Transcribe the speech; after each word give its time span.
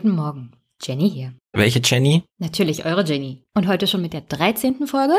Guten 0.00 0.14
Morgen. 0.14 0.52
Jenny 0.80 1.10
hier. 1.10 1.32
Welche 1.52 1.80
Jenny? 1.82 2.22
Natürlich 2.38 2.84
eure 2.84 3.04
Jenny. 3.04 3.42
Und 3.54 3.66
heute 3.66 3.88
schon 3.88 4.00
mit 4.00 4.12
der 4.12 4.20
13. 4.20 4.86
Folge. 4.86 5.14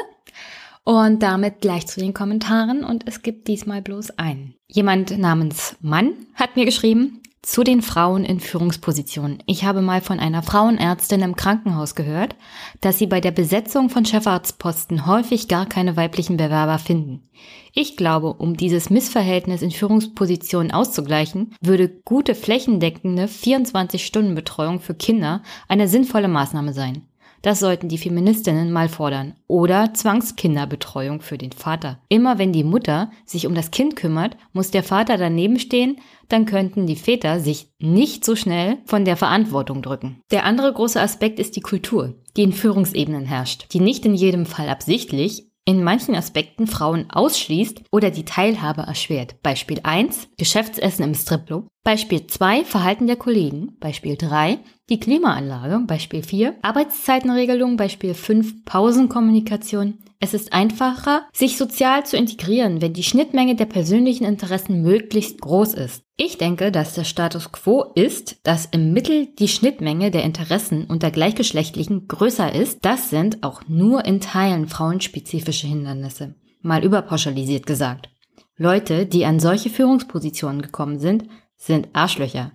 Und 0.86 1.22
damit 1.22 1.60
gleich 1.60 1.86
zu 1.86 2.00
den 2.00 2.14
Kommentaren. 2.14 2.86
Und 2.86 3.06
es 3.06 3.22
gibt 3.22 3.50
diesmal 3.50 3.82
bloß 3.82 4.12
einen. 4.12 4.56
Jemand 4.70 5.18
namens 5.18 5.76
Mann 5.82 6.14
hat 6.34 6.56
mir 6.56 6.64
geschrieben, 6.64 7.22
zu 7.42 7.64
den 7.64 7.82
Frauen 7.82 8.26
in 8.26 8.40
Führungspositionen. 8.40 9.42
Ich 9.46 9.64
habe 9.64 9.82
mal 9.82 10.02
von 10.02 10.20
einer 10.20 10.44
Frauenärztin 10.44 11.22
im 11.22 11.36
Krankenhaus 11.36 11.96
gehört, 11.96 12.36
dass 12.82 12.98
sie 12.98 13.08
bei 13.08 13.22
der 13.22 13.32
Besetzung 13.32 13.90
von 13.90 14.06
Chefarztposten 14.06 15.06
häufig 15.06 15.48
gar 15.48 15.66
keine 15.66 15.96
weiblichen 15.96 16.38
Bewerber 16.38 16.80
finden. 16.80 17.30
Ich 17.74 17.96
glaube, 17.96 18.34
um 18.34 18.58
dieses 18.58 18.90
Missverhältnis 18.90 19.62
in 19.62 19.72
Führungspositionen 19.72 20.72
auszugleichen, 20.72 21.56
würde 21.62 21.88
gute 21.88 22.36
flächendeckende 22.36 23.26
24-Stunden-Betreuung 23.26 24.82
für 24.82 24.96
Kinder 24.96 25.42
eine 25.68 25.88
sinnvolle 25.88 26.28
Maßnahme 26.28 26.74
sein. 26.74 27.04
Das 27.42 27.62
sollten 27.62 27.88
die 27.88 27.98
Feministinnen 27.98 28.72
mal 28.72 28.90
fordern. 28.90 29.34
Oder 29.48 29.94
Zwangskinderbetreuung 29.94 31.22
für 31.22 31.38
den 31.38 31.54
Vater. 31.54 32.00
Immer 32.10 32.38
wenn 32.38 32.52
die 32.52 32.66
Mutter 32.66 33.12
sich 33.26 33.48
um 33.48 33.56
das 33.56 33.72
Kind 33.72 33.96
kümmert, 33.96 34.36
muss 34.52 34.72
der 34.72 34.84
Vater 34.84 35.18
daneben 35.18 35.58
stehen, 35.58 35.98
dann 36.30 36.46
könnten 36.46 36.88
die 36.88 36.96
Väter 36.96 37.40
sich 37.40 37.70
nicht 37.80 38.24
so 38.24 38.36
schnell 38.36 38.78
von 38.86 39.04
der 39.04 39.18
Verantwortung 39.18 39.82
drücken. 39.82 40.22
Der 40.32 40.46
andere 40.46 40.72
große 40.72 41.02
Aspekt 41.02 41.40
ist 41.40 41.56
die 41.56 41.62
Kultur, 41.62 42.16
die 42.38 42.44
in 42.44 42.54
Führungsebenen 42.54 43.26
herrscht, 43.26 43.74
die 43.74 43.80
nicht 43.80 44.06
in 44.06 44.16
jedem 44.16 44.46
Fall 44.46 44.70
absichtlich, 44.70 45.50
in 45.66 45.84
manchen 45.84 46.16
Aspekten 46.16 46.66
Frauen 46.66 47.12
ausschließt 47.12 47.84
oder 47.92 48.10
die 48.10 48.26
Teilhabe 48.26 48.82
erschwert. 48.82 49.36
Beispiel 49.44 49.80
1, 49.84 50.30
Geschäftsessen 50.38 51.04
im 51.04 51.14
Stripclub. 51.14 51.68
Beispiel 51.84 52.28
2, 52.28 52.66
Verhalten 52.66 53.08
der 53.08 53.16
Kollegen. 53.16 53.78
Beispiel 53.80 54.18
3, 54.18 54.60
die 54.90 55.00
Klimaanlage. 55.00 55.80
Beispiel 55.88 56.24
4, 56.24 56.56
Arbeitszeitenregelung. 56.62 57.78
Beispiel 57.78 58.14
5, 58.14 58.66
Pausenkommunikation. 58.66 60.00
Es 60.20 60.34
ist 60.34 60.52
einfacher, 60.52 61.28
sich 61.32 61.58
sozial 61.58 62.06
zu 62.06 62.18
integrieren, 62.18 62.82
wenn 62.82 62.92
die 62.92 63.04
Schnittmenge 63.04 63.56
der 63.56 63.66
persönlichen 63.66 64.26
Interessen 64.26 64.82
möglichst 64.82 65.40
groß 65.40 65.74
ist. 65.76 66.04
Ich 66.18 66.38
denke, 66.38 66.74
dass 66.74 66.96
der 66.96 67.06
Status 67.06 67.54
quo 67.54 67.86
ist, 67.96 68.36
dass 68.44 68.66
im 68.66 68.92
Mittel 68.92 69.28
die 69.40 69.48
Schnittmenge 69.48 70.12
der 70.12 70.24
Interessen 70.24 70.84
unter 70.84 71.12
Gleichgeschlechtlichen 71.12 72.10
größer 72.10 72.54
ist. 72.54 72.80
Das 72.84 73.10
sind 73.10 73.44
auch 73.44 73.62
nur 73.70 74.04
in 74.04 74.20
Teilen 74.20 74.68
frauenspezifische 74.68 75.68
Hindernisse. 75.68 76.36
Mal 76.62 76.84
überpauschalisiert 76.84 77.66
gesagt. 77.66 78.10
Leute, 78.58 79.06
die 79.06 79.26
an 79.26 79.40
solche 79.40 79.70
Führungspositionen 79.70 80.62
gekommen 80.62 81.00
sind, 81.00 81.24
sind 81.60 81.90
Arschlöcher. 81.94 82.54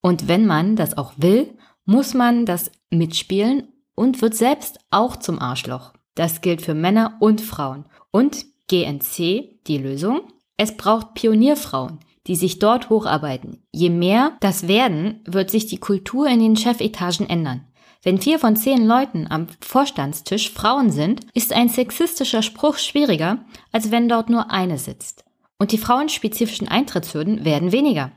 Und 0.00 0.28
wenn 0.28 0.46
man 0.46 0.76
das 0.76 0.96
auch 0.96 1.14
will, 1.16 1.56
muss 1.84 2.14
man 2.14 2.46
das 2.46 2.70
mitspielen 2.90 3.68
und 3.96 4.22
wird 4.22 4.34
selbst 4.34 4.78
auch 4.90 5.16
zum 5.16 5.40
Arschloch. 5.40 5.92
Das 6.14 6.40
gilt 6.40 6.62
für 6.62 6.74
Männer 6.74 7.16
und 7.20 7.40
Frauen. 7.40 7.86
Und 8.10 8.44
GNC, 8.68 9.66
die 9.66 9.78
Lösung? 9.78 10.20
Es 10.56 10.76
braucht 10.76 11.14
Pionierfrauen, 11.14 11.98
die 12.26 12.36
sich 12.36 12.58
dort 12.58 12.90
hocharbeiten. 12.90 13.64
Je 13.72 13.90
mehr 13.90 14.36
das 14.40 14.68
werden, 14.68 15.20
wird 15.26 15.50
sich 15.50 15.66
die 15.66 15.78
Kultur 15.78 16.28
in 16.28 16.40
den 16.40 16.56
Chefetagen 16.56 17.28
ändern. 17.28 17.66
Wenn 18.02 18.20
vier 18.20 18.38
von 18.38 18.56
zehn 18.56 18.84
Leuten 18.84 19.26
am 19.30 19.46
Vorstandstisch 19.60 20.50
Frauen 20.50 20.90
sind, 20.90 21.20
ist 21.34 21.52
ein 21.52 21.68
sexistischer 21.68 22.42
Spruch 22.42 22.78
schwieriger, 22.78 23.44
als 23.70 23.90
wenn 23.90 24.08
dort 24.08 24.28
nur 24.28 24.50
eine 24.50 24.78
sitzt. 24.78 25.24
Und 25.58 25.70
die 25.70 25.78
frauenspezifischen 25.78 26.66
Eintrittshürden 26.66 27.44
werden 27.44 27.70
weniger. 27.70 28.10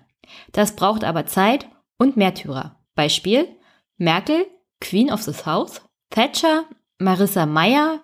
Das 0.51 0.75
braucht 0.75 1.03
aber 1.03 1.25
Zeit 1.25 1.67
und 1.97 2.17
Märtyrer. 2.17 2.79
Beispiel 2.95 3.47
Merkel, 3.97 4.45
Queen 4.81 5.11
of 5.11 5.21
the 5.23 5.33
South, 5.33 5.81
Thatcher, 6.09 6.65
Marissa 6.99 7.45
Meyer, 7.45 8.01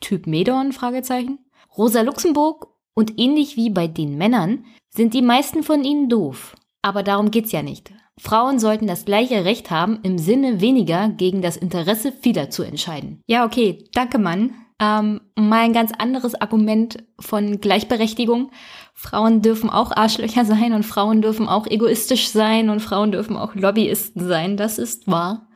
Typ 0.00 0.26
Medon, 0.26 0.72
Fragezeichen, 0.72 1.38
Rosa 1.76 2.02
Luxemburg 2.02 2.68
und 2.94 3.18
ähnlich 3.18 3.56
wie 3.56 3.70
bei 3.70 3.86
den 3.86 4.16
Männern 4.16 4.64
sind 4.88 5.14
die 5.14 5.22
meisten 5.22 5.62
von 5.62 5.84
ihnen 5.84 6.08
doof. 6.08 6.56
Aber 6.82 7.02
darum 7.02 7.30
geht's 7.30 7.52
ja 7.52 7.62
nicht. 7.62 7.92
Frauen 8.18 8.58
sollten 8.58 8.86
das 8.86 9.04
gleiche 9.04 9.44
Recht 9.44 9.70
haben, 9.70 10.00
im 10.02 10.16
Sinne 10.16 10.60
weniger 10.60 11.10
gegen 11.10 11.42
das 11.42 11.56
Interesse 11.56 12.12
vieler 12.12 12.48
zu 12.48 12.62
entscheiden. 12.62 13.20
Ja, 13.26 13.44
okay, 13.44 13.84
danke 13.92 14.18
Mann. 14.18 14.54
Ähm, 14.78 15.22
mal 15.36 15.64
ein 15.64 15.72
ganz 15.72 15.92
anderes 15.96 16.34
Argument 16.34 17.02
von 17.18 17.60
Gleichberechtigung. 17.60 18.50
Frauen 18.92 19.40
dürfen 19.40 19.70
auch 19.70 19.90
Arschlöcher 19.92 20.44
sein 20.44 20.72
und 20.72 20.84
Frauen 20.84 21.22
dürfen 21.22 21.48
auch 21.48 21.66
egoistisch 21.66 22.28
sein 22.28 22.68
und 22.68 22.80
Frauen 22.80 23.12
dürfen 23.12 23.36
auch 23.36 23.54
Lobbyisten 23.54 24.26
sein. 24.26 24.56
Das 24.56 24.78
ist 24.78 25.06
wahr. 25.06 25.48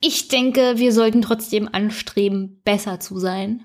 Ich 0.00 0.28
denke, 0.28 0.74
wir 0.76 0.92
sollten 0.92 1.22
trotzdem 1.22 1.68
anstreben, 1.72 2.60
besser 2.62 3.00
zu 3.00 3.18
sein. 3.18 3.64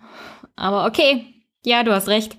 Aber 0.56 0.86
okay, 0.86 1.26
ja, 1.66 1.84
du 1.84 1.94
hast 1.94 2.08
recht. 2.08 2.38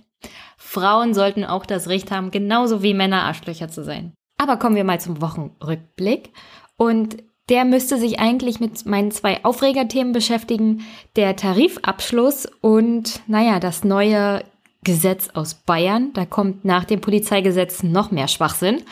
Frauen 0.57 1.13
sollten 1.13 1.45
auch 1.45 1.67
das 1.67 1.89
Recht 1.89 2.11
haben, 2.11 2.31
genauso 2.31 2.83
wie 2.83 2.95
Männer 2.95 3.25
Arschlöcher 3.25 3.69
zu 3.69 3.85
sein. 3.85 4.15
Aber 4.39 4.57
kommen 4.57 4.77
wir 4.77 4.85
mal 4.85 5.01
zum 5.01 5.21
Wochenrückblick. 5.21 6.33
Und 6.77 7.23
der 7.51 7.65
müsste 7.65 7.99
sich 7.99 8.21
eigentlich 8.21 8.61
mit 8.61 8.87
meinen 8.87 9.11
zwei 9.11 9.45
Aufregerthemen 9.45 10.13
beschäftigen. 10.13 10.87
Der 11.17 11.37
Tarifabschluss 11.37 12.47
und, 12.61 13.21
naja, 13.27 13.59
das 13.59 13.85
neue 13.85 14.45
Gesetz 14.83 15.29
aus 15.35 15.55
Bayern. 15.55 16.13
Da 16.15 16.25
kommt 16.25 16.65
nach 16.65 16.85
dem 16.85 17.01
Polizeigesetz 17.01 17.83
noch 17.83 18.13
mehr 18.13 18.29
Schwachsinn. 18.29 18.83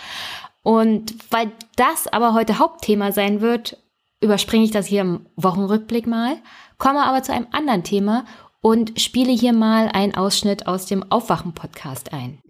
Und 0.62 1.14
weil 1.30 1.52
das 1.76 2.08
aber 2.08 2.34
heute 2.34 2.58
Hauptthema 2.58 3.12
sein 3.12 3.40
wird, 3.40 3.78
überspringe 4.20 4.64
ich 4.64 4.72
das 4.72 4.86
hier 4.86 5.02
im 5.02 5.26
Wochenrückblick 5.36 6.06
mal, 6.06 6.36
komme 6.76 7.04
aber 7.04 7.22
zu 7.22 7.32
einem 7.32 7.46
anderen 7.52 7.84
Thema 7.84 8.26
und 8.60 9.00
spiele 9.00 9.32
hier 9.32 9.52
mal 9.52 9.88
einen 9.88 10.16
Ausschnitt 10.16 10.66
aus 10.66 10.86
dem 10.86 11.10
Aufwachen-Podcast 11.10 12.12
ein. 12.12 12.40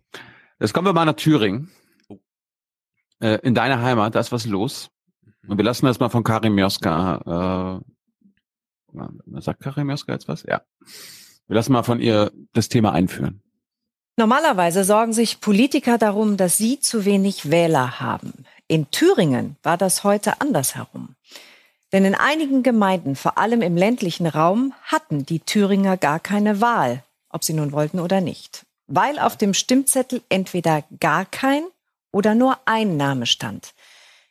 Jetzt 0.58 0.72
kommen 0.72 0.86
wir 0.86 0.94
mal 0.94 1.04
nach 1.04 1.14
Thüringen. 1.14 1.70
Äh, 3.20 3.38
in 3.42 3.54
deiner 3.54 3.82
Heimat, 3.82 4.14
da 4.14 4.20
ist 4.20 4.32
was 4.32 4.46
los. 4.46 4.90
Und 5.47 5.56
wir 5.56 5.65
lassen 5.65 5.87
das 5.87 6.00
mal 6.00 6.09
von 6.09 6.25
Karim 6.25 6.54
Mioska. 6.54 7.82
Äh, 8.94 9.41
sagt 9.41 9.60
Karim 9.60 9.87
Mioska 9.87 10.12
jetzt 10.12 10.28
was? 10.28 10.43
Ja. 10.43 10.62
Wir 11.47 11.54
lassen 11.54 11.72
mal 11.72 11.82
von 11.82 12.00
ihr 12.00 12.32
das 12.53 12.69
Thema 12.69 12.93
einführen. 12.93 13.43
Normalerweise 14.16 14.82
sorgen 14.82 15.12
sich 15.12 15.41
Politiker 15.41 15.97
darum, 15.97 16.37
dass 16.37 16.56
sie 16.56 16.81
zu 16.81 17.04
wenig 17.04 17.50
Wähler 17.50 18.00
haben. 18.00 18.32
In 18.66 18.91
Thüringen 18.91 19.56
war 19.62 19.76
das 19.76 20.03
heute 20.03 20.41
andersherum. 20.41 21.15
Denn 21.93 22.05
in 22.05 22.15
einigen 22.15 22.62
Gemeinden, 22.62 23.16
vor 23.16 23.38
allem 23.38 23.62
im 23.62 23.76
ländlichen 23.76 24.26
Raum, 24.26 24.75
hatten 24.82 25.25
die 25.25 25.41
Thüringer 25.41 25.97
gar 25.97 26.20
keine 26.20 26.60
Wahl, 26.60 27.03
ob 27.31 27.44
sie 27.44 27.55
nun 27.55 27.72
wollten 27.72 28.00
oder 28.00 28.20
nicht. 28.20 28.66
Weil 28.88 29.19
auf 29.19 29.37
dem 29.37 29.55
Stimmzettel 29.55 30.20
entweder 30.28 30.82
gar 31.00 31.25
kein 31.25 31.62
oder 32.12 32.34
nur 32.34 32.59
ein 32.66 32.97
Name 32.97 33.25
stand. 33.26 33.72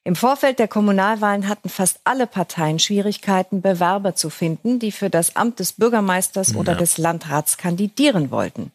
Im 0.07 0.15
Vorfeld 0.15 0.57
der 0.57 0.69
Kommunalwahlen 0.69 1.49
hatten 1.49 1.67
fast 1.67 1.99
alle 2.05 2.27
Parteien 2.27 2.79
Schwierigkeiten, 2.79 3.61
Bewerber 3.61 4.15
zu 4.15 4.29
finden, 4.29 4.79
die 4.79 4.93
für 4.93 5.09
das 5.09 5.35
Amt 5.35 5.59
des 5.59 5.73
Bürgermeisters 5.73 6.53
ja. 6.53 6.55
oder 6.55 6.75
des 6.75 6.97
Landrats 6.97 7.57
kandidieren 7.57 8.31
wollten. 8.31 8.71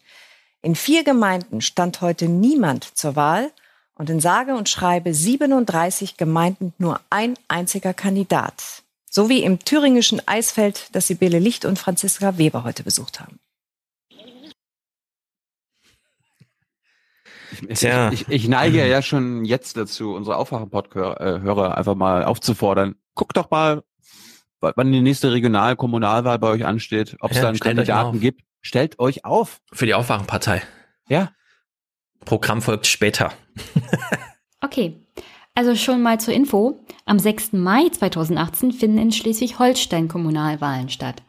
In 0.61 0.75
vier 0.75 1.03
Gemeinden 1.03 1.61
stand 1.61 2.01
heute 2.01 2.27
niemand 2.27 2.83
zur 2.95 3.15
Wahl 3.15 3.49
und 3.95 4.11
in 4.11 4.19
sage 4.19 4.53
und 4.53 4.69
schreibe 4.69 5.11
37 5.11 6.17
Gemeinden 6.17 6.71
nur 6.77 6.99
ein 7.09 7.33
einziger 7.47 7.95
Kandidat. 7.95 8.83
So 9.09 9.27
wie 9.27 9.41
im 9.41 9.57
thüringischen 9.57 10.21
Eisfeld, 10.27 10.89
das 10.91 11.07
Sibylle 11.07 11.39
Licht 11.39 11.65
und 11.65 11.79
Franziska 11.79 12.37
Weber 12.37 12.63
heute 12.63 12.83
besucht 12.83 13.19
haben. 13.19 13.39
Ich, 17.69 17.83
ich, 17.83 18.27
ich, 18.27 18.47
neige 18.47 18.87
ja 18.87 19.01
schon 19.01 19.45
jetzt 19.45 19.77
dazu, 19.77 20.13
unsere 20.13 20.37
Aufwachen-Hörer 20.37 21.77
einfach 21.77 21.95
mal 21.95 22.23
aufzufordern. 22.23 22.95
Guckt 23.15 23.37
doch 23.37 23.49
mal, 23.51 23.83
wann 24.59 24.91
die 24.91 25.01
nächste 25.01 25.31
Regional-Kommunalwahl 25.31 26.39
bei 26.39 26.49
euch 26.49 26.65
ansteht, 26.65 27.15
ob 27.19 27.31
es 27.31 27.37
ja, 27.37 27.43
da 27.43 27.49
einen 27.49 27.59
Kandidaten 27.59 28.19
gibt. 28.19 28.41
Stellt 28.61 28.99
euch 28.99 29.25
auf. 29.25 29.59
Für 29.71 29.85
die 29.85 29.93
Aufwachenpartei. 29.93 30.61
Ja. 31.09 31.31
Programm 32.23 32.61
folgt 32.61 32.87
später. 32.87 33.33
okay. 34.61 34.99
Also 35.55 35.75
schon 35.75 36.01
mal 36.01 36.19
zur 36.19 36.33
Info. 36.33 36.79
Am 37.05 37.19
6. 37.19 37.53
Mai 37.53 37.89
2018 37.89 38.71
finden 38.71 38.97
in 38.97 39.11
Schleswig-Holstein 39.11 40.07
Kommunalwahlen 40.07 40.89
statt. 40.89 41.21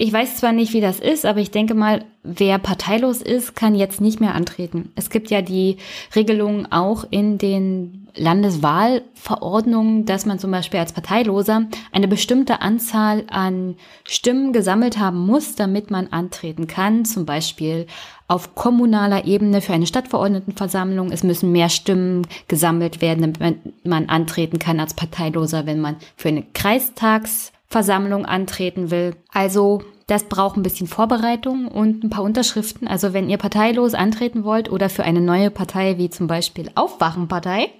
Ich 0.00 0.12
weiß 0.12 0.36
zwar 0.36 0.52
nicht, 0.52 0.74
wie 0.74 0.80
das 0.80 1.00
ist, 1.00 1.26
aber 1.26 1.40
ich 1.40 1.50
denke 1.50 1.74
mal, 1.74 2.04
wer 2.22 2.60
parteilos 2.60 3.20
ist, 3.20 3.56
kann 3.56 3.74
jetzt 3.74 4.00
nicht 4.00 4.20
mehr 4.20 4.36
antreten. 4.36 4.92
Es 4.94 5.10
gibt 5.10 5.28
ja 5.28 5.42
die 5.42 5.78
Regelung 6.14 6.70
auch 6.70 7.04
in 7.10 7.36
den 7.36 8.06
Landeswahlverordnungen, 8.14 10.06
dass 10.06 10.24
man 10.24 10.38
zum 10.38 10.52
Beispiel 10.52 10.78
als 10.78 10.92
Parteiloser 10.92 11.66
eine 11.90 12.06
bestimmte 12.06 12.60
Anzahl 12.60 13.24
an 13.28 13.74
Stimmen 14.04 14.52
gesammelt 14.52 14.98
haben 14.98 15.18
muss, 15.18 15.56
damit 15.56 15.90
man 15.90 16.06
antreten 16.12 16.68
kann. 16.68 17.04
Zum 17.04 17.26
Beispiel 17.26 17.88
auf 18.28 18.54
kommunaler 18.54 19.24
Ebene 19.24 19.60
für 19.60 19.72
eine 19.72 19.88
Stadtverordnetenversammlung. 19.88 21.10
Es 21.10 21.24
müssen 21.24 21.50
mehr 21.50 21.70
Stimmen 21.70 22.24
gesammelt 22.46 23.00
werden, 23.00 23.32
damit 23.32 23.84
man 23.84 24.08
antreten 24.08 24.60
kann 24.60 24.78
als 24.78 24.94
Parteiloser, 24.94 25.66
wenn 25.66 25.80
man 25.80 25.96
für 26.14 26.28
eine 26.28 26.44
Kreistags 26.54 27.52
Versammlung 27.68 28.24
antreten 28.24 28.90
will. 28.90 29.14
Also 29.32 29.82
das 30.06 30.24
braucht 30.24 30.56
ein 30.56 30.62
bisschen 30.62 30.86
Vorbereitung 30.86 31.68
und 31.68 32.02
ein 32.02 32.10
paar 32.10 32.24
Unterschriften. 32.24 32.88
Also 32.88 33.12
wenn 33.12 33.28
ihr 33.28 33.36
parteilos 33.36 33.92
antreten 33.94 34.42
wollt 34.42 34.70
oder 34.70 34.88
für 34.88 35.04
eine 35.04 35.20
neue 35.20 35.50
Partei 35.50 35.98
wie 35.98 36.08
zum 36.08 36.26
Beispiel 36.26 36.70
Aufwachenpartei, 36.74 37.70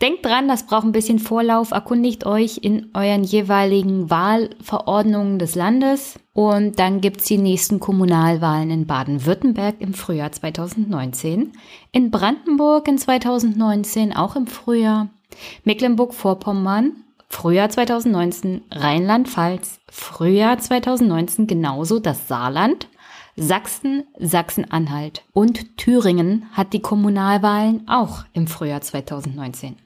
denkt 0.00 0.24
dran, 0.24 0.46
das 0.46 0.66
braucht 0.66 0.84
ein 0.84 0.92
bisschen 0.92 1.18
Vorlauf. 1.18 1.72
Erkundigt 1.72 2.24
euch 2.24 2.58
in 2.58 2.90
euren 2.94 3.24
jeweiligen 3.24 4.10
Wahlverordnungen 4.10 5.40
des 5.40 5.56
Landes. 5.56 6.20
Und 6.32 6.78
dann 6.78 7.00
gibt's 7.00 7.24
die 7.24 7.38
nächsten 7.38 7.80
Kommunalwahlen 7.80 8.70
in 8.70 8.86
Baden-Württemberg 8.86 9.80
im 9.80 9.92
Frühjahr 9.92 10.30
2019, 10.30 11.52
in 11.90 12.12
Brandenburg 12.12 12.86
in 12.86 12.96
2019 12.96 14.14
auch 14.14 14.36
im 14.36 14.46
Frühjahr, 14.46 15.08
Mecklenburg-Vorpommern 15.64 16.92
Frühjahr 17.28 17.68
2019 17.68 18.62
Rheinland-Pfalz, 18.70 19.80
Frühjahr 19.90 20.58
2019 20.58 21.46
genauso 21.46 21.98
das 21.98 22.26
Saarland, 22.26 22.88
Sachsen, 23.36 24.04
Sachsen-Anhalt 24.18 25.22
und 25.32 25.76
Thüringen 25.76 26.46
hat 26.52 26.72
die 26.72 26.82
Kommunalwahlen 26.82 27.86
auch 27.86 28.24
im 28.32 28.48
Frühjahr 28.48 28.80
2019. 28.80 29.76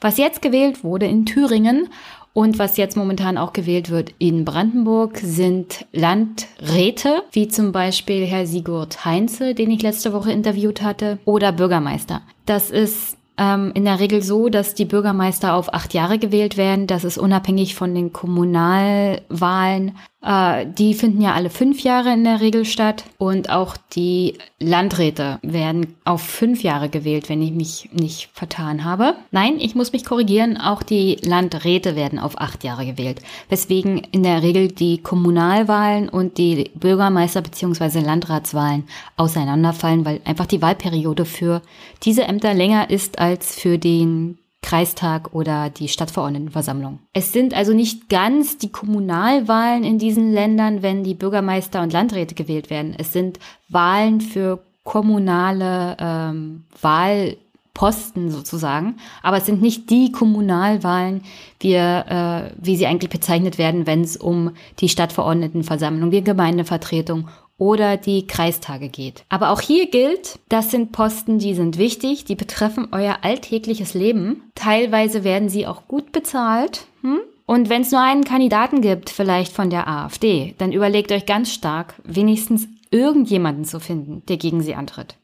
Was 0.00 0.16
jetzt 0.16 0.40
gewählt 0.40 0.84
wurde 0.84 1.06
in 1.06 1.26
Thüringen 1.26 1.88
und 2.32 2.58
was 2.58 2.76
jetzt 2.76 2.96
momentan 2.96 3.38
auch 3.38 3.52
gewählt 3.52 3.90
wird 3.90 4.12
in 4.18 4.44
Brandenburg 4.44 5.18
sind 5.18 5.86
Landräte, 5.92 7.22
wie 7.32 7.48
zum 7.48 7.72
Beispiel 7.72 8.26
Herr 8.26 8.46
Sigurd 8.46 9.04
Heinze, 9.04 9.54
den 9.54 9.70
ich 9.70 9.82
letzte 9.82 10.12
Woche 10.12 10.32
interviewt 10.32 10.82
hatte, 10.82 11.18
oder 11.24 11.52
Bürgermeister. 11.52 12.22
Das 12.44 12.70
ist 12.70 13.16
ähm, 13.38 13.72
in 13.74 13.84
der 13.84 14.00
Regel 14.00 14.22
so, 14.22 14.48
dass 14.48 14.74
die 14.74 14.84
Bürgermeister 14.84 15.54
auf 15.54 15.72
acht 15.72 15.94
Jahre 15.94 16.18
gewählt 16.18 16.56
werden. 16.56 16.86
Das 16.86 17.04
ist 17.04 17.18
unabhängig 17.18 17.74
von 17.74 17.94
den 17.94 18.12
Kommunalwahlen. 18.12 19.96
Äh, 20.26 20.66
die 20.66 20.94
finden 20.94 21.22
ja 21.22 21.34
alle 21.34 21.50
fünf 21.50 21.82
Jahre 21.82 22.12
in 22.12 22.24
der 22.24 22.40
Regel 22.40 22.64
statt. 22.64 23.04
Und 23.16 23.48
auch 23.48 23.76
die 23.94 24.34
Landräte 24.58 25.38
werden 25.42 25.94
auf 26.04 26.20
fünf 26.20 26.62
Jahre 26.62 26.88
gewählt, 26.88 27.28
wenn 27.28 27.40
ich 27.40 27.52
mich 27.52 27.88
nicht 27.92 28.30
vertan 28.32 28.84
habe. 28.84 29.14
Nein, 29.30 29.58
ich 29.60 29.74
muss 29.74 29.92
mich 29.92 30.04
korrigieren. 30.04 30.56
Auch 30.56 30.82
die 30.82 31.16
Landräte 31.22 31.94
werden 31.94 32.18
auf 32.18 32.40
acht 32.40 32.64
Jahre 32.64 32.84
gewählt. 32.84 33.20
Weswegen 33.48 33.98
in 34.10 34.24
der 34.24 34.42
Regel 34.42 34.68
die 34.68 34.98
Kommunalwahlen 34.98 36.08
und 36.08 36.38
die 36.38 36.70
Bürgermeister- 36.74 37.42
bzw. 37.42 38.00
Landratswahlen 38.00 38.84
auseinanderfallen, 39.16 40.04
weil 40.04 40.20
einfach 40.24 40.46
die 40.46 40.60
Wahlperiode 40.60 41.24
für 41.24 41.62
diese 42.02 42.24
Ämter 42.24 42.52
länger 42.52 42.90
ist 42.90 43.20
als 43.20 43.54
für 43.54 43.78
den 43.78 44.38
Kreistag 44.62 45.32
oder 45.32 45.70
die 45.70 45.88
Stadtverordnetenversammlung. 45.88 46.98
Es 47.12 47.32
sind 47.32 47.54
also 47.54 47.72
nicht 47.72 48.08
ganz 48.08 48.58
die 48.58 48.72
Kommunalwahlen 48.72 49.84
in 49.84 49.98
diesen 49.98 50.32
Ländern, 50.32 50.82
wenn 50.82 51.04
die 51.04 51.14
Bürgermeister 51.14 51.82
und 51.82 51.92
Landräte 51.92 52.34
gewählt 52.34 52.68
werden. 52.68 52.94
Es 52.98 53.12
sind 53.12 53.38
Wahlen 53.68 54.20
für 54.20 54.60
kommunale 54.82 55.96
ähm, 56.00 56.64
Wahlposten 56.80 58.30
sozusagen, 58.30 58.96
aber 59.22 59.36
es 59.36 59.46
sind 59.46 59.62
nicht 59.62 59.90
die 59.90 60.10
Kommunalwahlen, 60.10 61.22
wie, 61.60 61.74
äh, 61.74 62.50
wie 62.56 62.76
sie 62.76 62.86
eigentlich 62.86 63.10
bezeichnet 63.10 63.58
werden, 63.58 63.86
wenn 63.86 64.00
es 64.00 64.16
um 64.16 64.52
die 64.80 64.88
Stadtverordnetenversammlung, 64.88 66.10
die 66.10 66.24
Gemeindevertretung 66.24 67.28
oder 67.58 67.96
die 67.96 68.26
Kreistage 68.26 68.88
geht. 68.88 69.24
Aber 69.28 69.50
auch 69.50 69.60
hier 69.60 69.88
gilt, 69.90 70.38
das 70.48 70.70
sind 70.70 70.92
Posten, 70.92 71.38
die 71.38 71.54
sind 71.54 71.78
wichtig, 71.78 72.24
die 72.24 72.34
betreffen 72.34 72.88
euer 72.92 73.18
alltägliches 73.22 73.94
Leben. 73.94 74.50
Teilweise 74.54 75.24
werden 75.24 75.48
sie 75.48 75.66
auch 75.66 75.88
gut 75.88 76.12
bezahlt. 76.12 76.86
Hm? 77.02 77.20
Und 77.46 77.68
wenn 77.70 77.82
es 77.82 77.92
nur 77.92 78.02
einen 78.02 78.24
Kandidaten 78.24 78.80
gibt, 78.80 79.08
vielleicht 79.08 79.52
von 79.52 79.70
der 79.70 79.88
AfD, 79.88 80.54
dann 80.58 80.72
überlegt 80.72 81.12
euch 81.12 81.26
ganz 81.26 81.52
stark, 81.52 81.94
wenigstens 82.04 82.68
irgendjemanden 82.90 83.64
zu 83.64 83.80
finden, 83.80 84.22
der 84.26 84.36
gegen 84.36 84.62
sie 84.62 84.74
antritt. 84.74 85.16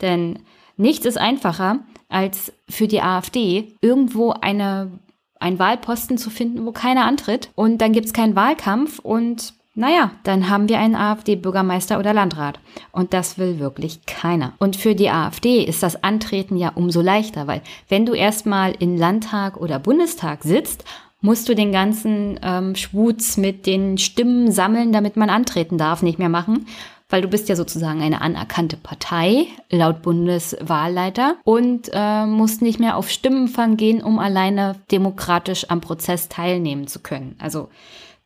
Denn 0.00 0.40
nichts 0.76 1.04
ist 1.06 1.18
einfacher, 1.18 1.80
als 2.08 2.52
für 2.68 2.88
die 2.88 3.02
AfD 3.02 3.74
irgendwo 3.80 4.30
eine, 4.30 4.98
einen 5.38 5.58
Wahlposten 5.58 6.18
zu 6.18 6.30
finden, 6.30 6.64
wo 6.66 6.72
keiner 6.72 7.04
antritt. 7.04 7.50
Und 7.54 7.78
dann 7.78 7.92
gibt 7.92 8.06
es 8.06 8.12
keinen 8.12 8.34
Wahlkampf 8.34 8.98
und 8.98 9.54
naja, 9.80 10.10
dann 10.24 10.50
haben 10.50 10.68
wir 10.68 10.78
einen 10.78 10.94
AfD-Bürgermeister 10.94 11.98
oder 11.98 12.12
Landrat. 12.12 12.60
Und 12.92 13.14
das 13.14 13.38
will 13.38 13.58
wirklich 13.58 14.04
keiner. 14.04 14.52
Und 14.58 14.76
für 14.76 14.94
die 14.94 15.08
AfD 15.08 15.64
ist 15.64 15.82
das 15.82 16.04
Antreten 16.04 16.58
ja 16.58 16.72
umso 16.74 17.00
leichter, 17.00 17.46
weil 17.46 17.62
wenn 17.88 18.04
du 18.04 18.12
erstmal 18.12 18.72
in 18.72 18.98
Landtag 18.98 19.56
oder 19.56 19.78
Bundestag 19.78 20.44
sitzt, 20.44 20.84
musst 21.22 21.48
du 21.48 21.54
den 21.54 21.72
ganzen 21.72 22.38
ähm, 22.42 22.76
Schwutz 22.76 23.38
mit 23.38 23.64
den 23.64 23.96
Stimmen 23.96 24.52
sammeln, 24.52 24.92
damit 24.92 25.16
man 25.16 25.30
antreten 25.30 25.78
darf, 25.78 26.02
nicht 26.02 26.18
mehr 26.18 26.28
machen. 26.28 26.66
Weil 27.08 27.22
du 27.22 27.28
bist 27.28 27.48
ja 27.48 27.56
sozusagen 27.56 28.02
eine 28.02 28.20
anerkannte 28.20 28.76
Partei 28.76 29.46
laut 29.70 30.02
Bundeswahlleiter 30.02 31.36
und 31.42 31.90
äh, 31.92 32.26
musst 32.26 32.60
nicht 32.60 32.80
mehr 32.80 32.98
auf 32.98 33.08
Stimmenfang 33.08 33.78
gehen, 33.78 34.02
um 34.02 34.18
alleine 34.18 34.76
demokratisch 34.90 35.70
am 35.70 35.80
Prozess 35.80 36.28
teilnehmen 36.28 36.86
zu 36.86 37.00
können. 37.00 37.34
Also 37.38 37.70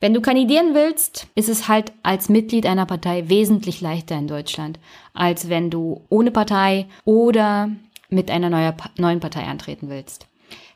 wenn 0.04 0.12
du 0.12 0.20
kandidieren 0.20 0.74
willst, 0.74 1.28
ist 1.34 1.48
es 1.48 1.66
halt 1.66 1.90
als 2.02 2.28
Mitglied 2.28 2.66
einer 2.66 2.84
Partei 2.84 3.30
wesentlich 3.30 3.80
leichter 3.80 4.18
in 4.18 4.28
Deutschland, 4.28 4.78
als 5.14 5.48
wenn 5.48 5.70
du 5.70 6.02
ohne 6.10 6.30
Partei 6.30 6.88
oder 7.06 7.70
mit 8.10 8.30
einer 8.30 8.50
neuen 8.98 9.20
Partei 9.20 9.44
antreten 9.44 9.88
willst. 9.88 10.26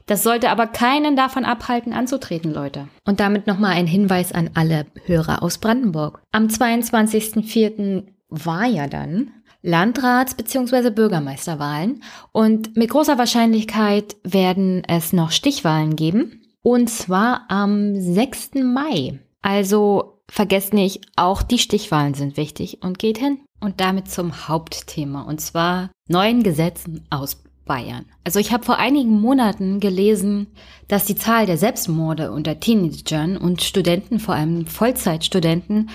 Das 0.06 0.22
sollte 0.22 0.48
aber 0.48 0.66
keinen 0.66 1.14
davon 1.14 1.44
abhalten, 1.44 1.92
anzutreten, 1.92 2.54
Leute. 2.54 2.88
Und 3.04 3.20
damit 3.20 3.46
nochmal 3.46 3.72
ein 3.72 3.86
Hinweis 3.86 4.32
an 4.32 4.48
alle 4.54 4.86
Hörer 5.04 5.42
aus 5.42 5.58
Brandenburg. 5.58 6.22
Am 6.32 6.46
22.04. 6.46 8.04
war 8.30 8.64
ja 8.64 8.86
dann 8.86 9.30
Landrats- 9.62 10.36
bzw. 10.36 10.88
Bürgermeisterwahlen 10.88 12.02
und 12.32 12.78
mit 12.78 12.88
großer 12.88 13.18
Wahrscheinlichkeit 13.18 14.16
werden 14.24 14.84
es 14.88 15.12
noch 15.12 15.32
Stichwahlen 15.32 15.96
geben. 15.96 16.47
Und 16.68 16.90
zwar 16.90 17.46
am 17.48 17.98
6. 17.98 18.56
Mai. 18.62 19.20
Also 19.40 20.20
vergesst 20.28 20.74
nicht, 20.74 21.00
auch 21.16 21.40
die 21.40 21.58
Stichwahlen 21.58 22.12
sind 22.12 22.36
wichtig 22.36 22.82
und 22.82 22.98
geht 22.98 23.16
hin. 23.16 23.38
Und 23.58 23.80
damit 23.80 24.10
zum 24.10 24.46
Hauptthema, 24.48 25.22
und 25.22 25.40
zwar 25.40 25.88
neuen 26.08 26.42
Gesetzen 26.42 27.06
aus 27.08 27.42
Bayern. 27.64 28.04
Also 28.22 28.38
ich 28.38 28.52
habe 28.52 28.66
vor 28.66 28.76
einigen 28.76 29.18
Monaten 29.18 29.80
gelesen, 29.80 30.48
dass 30.88 31.06
die 31.06 31.16
Zahl 31.16 31.46
der 31.46 31.56
Selbstmorde 31.56 32.32
unter 32.32 32.60
Teenagern 32.60 33.38
und 33.38 33.62
Studenten, 33.62 34.20
vor 34.20 34.34
allem 34.34 34.66
Vollzeitstudenten, 34.66 35.88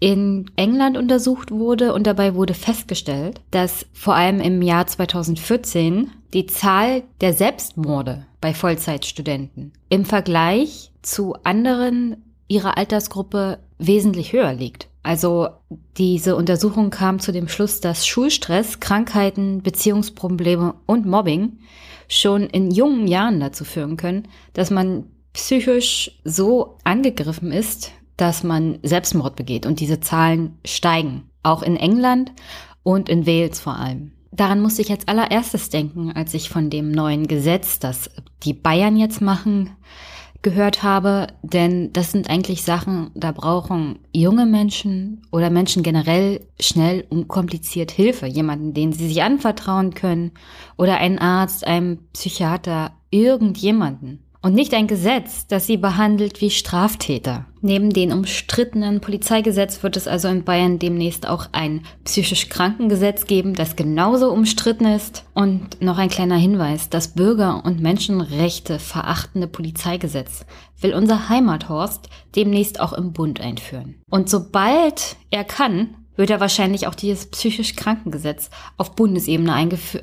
in 0.00 0.50
England 0.56 0.98
untersucht 0.98 1.52
wurde 1.52 1.94
und 1.94 2.04
dabei 2.04 2.34
wurde 2.34 2.54
festgestellt, 2.54 3.40
dass 3.52 3.86
vor 3.92 4.16
allem 4.16 4.40
im 4.40 4.60
Jahr 4.60 4.88
2014 4.88 6.10
die 6.34 6.46
Zahl 6.46 7.04
der 7.20 7.32
Selbstmorde 7.32 8.26
bei 8.46 8.54
Vollzeitstudenten 8.54 9.72
im 9.88 10.04
Vergleich 10.04 10.92
zu 11.02 11.34
anderen 11.42 12.22
ihrer 12.46 12.78
Altersgruppe 12.78 13.58
wesentlich 13.78 14.32
höher 14.32 14.52
liegt. 14.52 14.86
Also 15.02 15.48
diese 15.96 16.36
Untersuchung 16.36 16.90
kam 16.90 17.18
zu 17.18 17.32
dem 17.32 17.48
Schluss, 17.48 17.80
dass 17.80 18.06
Schulstress, 18.06 18.78
Krankheiten, 18.78 19.64
Beziehungsprobleme 19.64 20.74
und 20.86 21.06
Mobbing 21.06 21.58
schon 22.06 22.44
in 22.44 22.70
jungen 22.70 23.08
Jahren 23.08 23.40
dazu 23.40 23.64
führen 23.64 23.96
können, 23.96 24.28
dass 24.52 24.70
man 24.70 25.06
psychisch 25.32 26.20
so 26.22 26.78
angegriffen 26.84 27.50
ist, 27.50 27.90
dass 28.16 28.44
man 28.44 28.78
Selbstmord 28.84 29.34
begeht 29.34 29.66
und 29.66 29.80
diese 29.80 29.98
Zahlen 29.98 30.56
steigen, 30.64 31.28
auch 31.42 31.64
in 31.64 31.74
England 31.74 32.30
und 32.84 33.08
in 33.08 33.26
Wales 33.26 33.58
vor 33.58 33.74
allem. 33.76 34.12
Daran 34.36 34.60
musste 34.60 34.82
ich 34.82 34.90
als 34.90 35.08
allererstes 35.08 35.70
denken, 35.70 36.12
als 36.12 36.34
ich 36.34 36.50
von 36.50 36.68
dem 36.68 36.90
neuen 36.90 37.26
Gesetz, 37.26 37.78
das 37.78 38.10
die 38.42 38.52
Bayern 38.52 38.96
jetzt 38.96 39.22
machen, 39.22 39.70
gehört 40.42 40.82
habe, 40.82 41.28
denn 41.42 41.92
das 41.92 42.12
sind 42.12 42.30
eigentlich 42.30 42.62
Sachen, 42.62 43.10
da 43.14 43.32
brauchen 43.32 43.98
junge 44.12 44.46
Menschen 44.46 45.22
oder 45.32 45.50
Menschen 45.50 45.82
generell 45.82 46.46
schnell 46.60 47.04
und 47.08 47.26
kompliziert 47.26 47.90
Hilfe, 47.90 48.26
jemanden, 48.26 48.74
den 48.74 48.92
sie 48.92 49.08
sich 49.08 49.22
anvertrauen 49.22 49.94
können 49.94 50.32
oder 50.76 50.98
einen 50.98 51.18
Arzt, 51.18 51.66
einen 51.66 52.06
Psychiater, 52.12 52.92
irgendjemanden. 53.10 54.22
Und 54.46 54.54
nicht 54.54 54.74
ein 54.74 54.86
Gesetz, 54.86 55.48
das 55.48 55.66
sie 55.66 55.76
behandelt 55.76 56.40
wie 56.40 56.50
Straftäter. 56.50 57.46
Neben 57.62 57.90
dem 57.92 58.12
umstrittenen 58.12 59.00
Polizeigesetz 59.00 59.82
wird 59.82 59.96
es 59.96 60.06
also 60.06 60.28
in 60.28 60.44
Bayern 60.44 60.78
demnächst 60.78 61.26
auch 61.26 61.48
ein 61.50 61.84
psychisch 62.04 62.48
Krankengesetz 62.48 63.26
geben, 63.26 63.54
das 63.54 63.74
genauso 63.74 64.30
umstritten 64.30 64.84
ist. 64.84 65.24
Und 65.34 65.82
noch 65.82 65.98
ein 65.98 66.10
kleiner 66.10 66.36
Hinweis, 66.36 66.88
das 66.88 67.08
Bürger- 67.08 67.64
und 67.64 67.80
Menschenrechte 67.80 68.78
verachtende 68.78 69.48
Polizeigesetz 69.48 70.46
will 70.80 70.94
unser 70.94 71.28
Heimathorst 71.28 72.08
demnächst 72.36 72.78
auch 72.78 72.92
im 72.92 73.12
Bund 73.12 73.40
einführen. 73.40 73.96
Und 74.08 74.30
sobald 74.30 75.16
er 75.32 75.42
kann, 75.42 75.96
wird 76.14 76.30
er 76.30 76.38
wahrscheinlich 76.38 76.86
auch 76.86 76.94
dieses 76.94 77.26
psychisch 77.32 77.74
Krankengesetz 77.74 78.50
auf 78.76 78.94
Bundesebene 78.94 79.52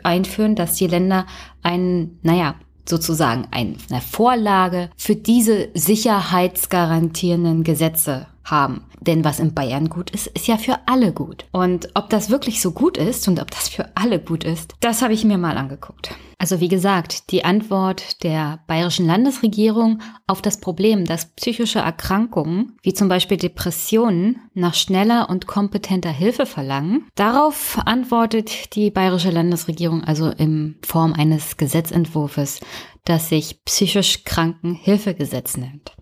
einführen, 0.03 0.55
dass 0.57 0.75
die 0.75 0.87
Länder 0.87 1.27
einen, 1.61 2.19
naja, 2.23 2.55
sozusagen 2.87 3.47
eine 3.51 4.01
Vorlage 4.01 4.89
für 4.97 5.15
diese 5.15 5.69
sicherheitsgarantierenden 5.73 7.63
Gesetze 7.63 8.27
haben. 8.45 8.85
Denn 8.99 9.23
was 9.23 9.39
in 9.39 9.53
Bayern 9.53 9.89
gut 9.89 10.09
ist, 10.11 10.27
ist 10.27 10.47
ja 10.47 10.57
für 10.57 10.79
alle 10.85 11.13
gut. 11.13 11.45
Und 11.51 11.89
ob 11.93 12.09
das 12.09 12.29
wirklich 12.29 12.61
so 12.61 12.71
gut 12.71 12.97
ist 12.97 13.27
und 13.27 13.39
ob 13.39 13.51
das 13.51 13.69
für 13.69 13.95
alle 13.95 14.19
gut 14.19 14.43
ist, 14.43 14.75
das 14.79 15.01
habe 15.01 15.13
ich 15.13 15.23
mir 15.23 15.37
mal 15.37 15.57
angeguckt. 15.57 16.15
Also 16.43 16.59
wie 16.59 16.67
gesagt, 16.67 17.31
die 17.31 17.45
Antwort 17.45 18.21
der 18.23 18.59
bayerischen 18.67 19.05
Landesregierung 19.05 20.01
auf 20.27 20.41
das 20.41 20.59
Problem, 20.59 21.05
dass 21.05 21.33
psychische 21.35 21.79
Erkrankungen, 21.79 22.77
wie 22.81 22.93
zum 22.93 23.07
Beispiel 23.07 23.37
Depressionen, 23.37 24.41
nach 24.53 24.73
schneller 24.73 25.29
und 25.29 25.47
kompetenter 25.47 26.11
Hilfe 26.11 26.45
verlangen, 26.45 27.07
darauf 27.15 27.79
antwortet 27.85 28.75
die 28.75 28.91
bayerische 28.91 29.31
Landesregierung 29.31 30.03
also 30.03 30.31
in 30.31 30.79
Form 30.85 31.13
eines 31.13 31.55
Gesetzentwurfs, 31.55 32.59
das 33.05 33.29
sich 33.29 33.63
psychisch 33.63 34.25
Kranken 34.25 34.75
Hilfegesetz 34.75 35.55
nennt. 35.55 35.95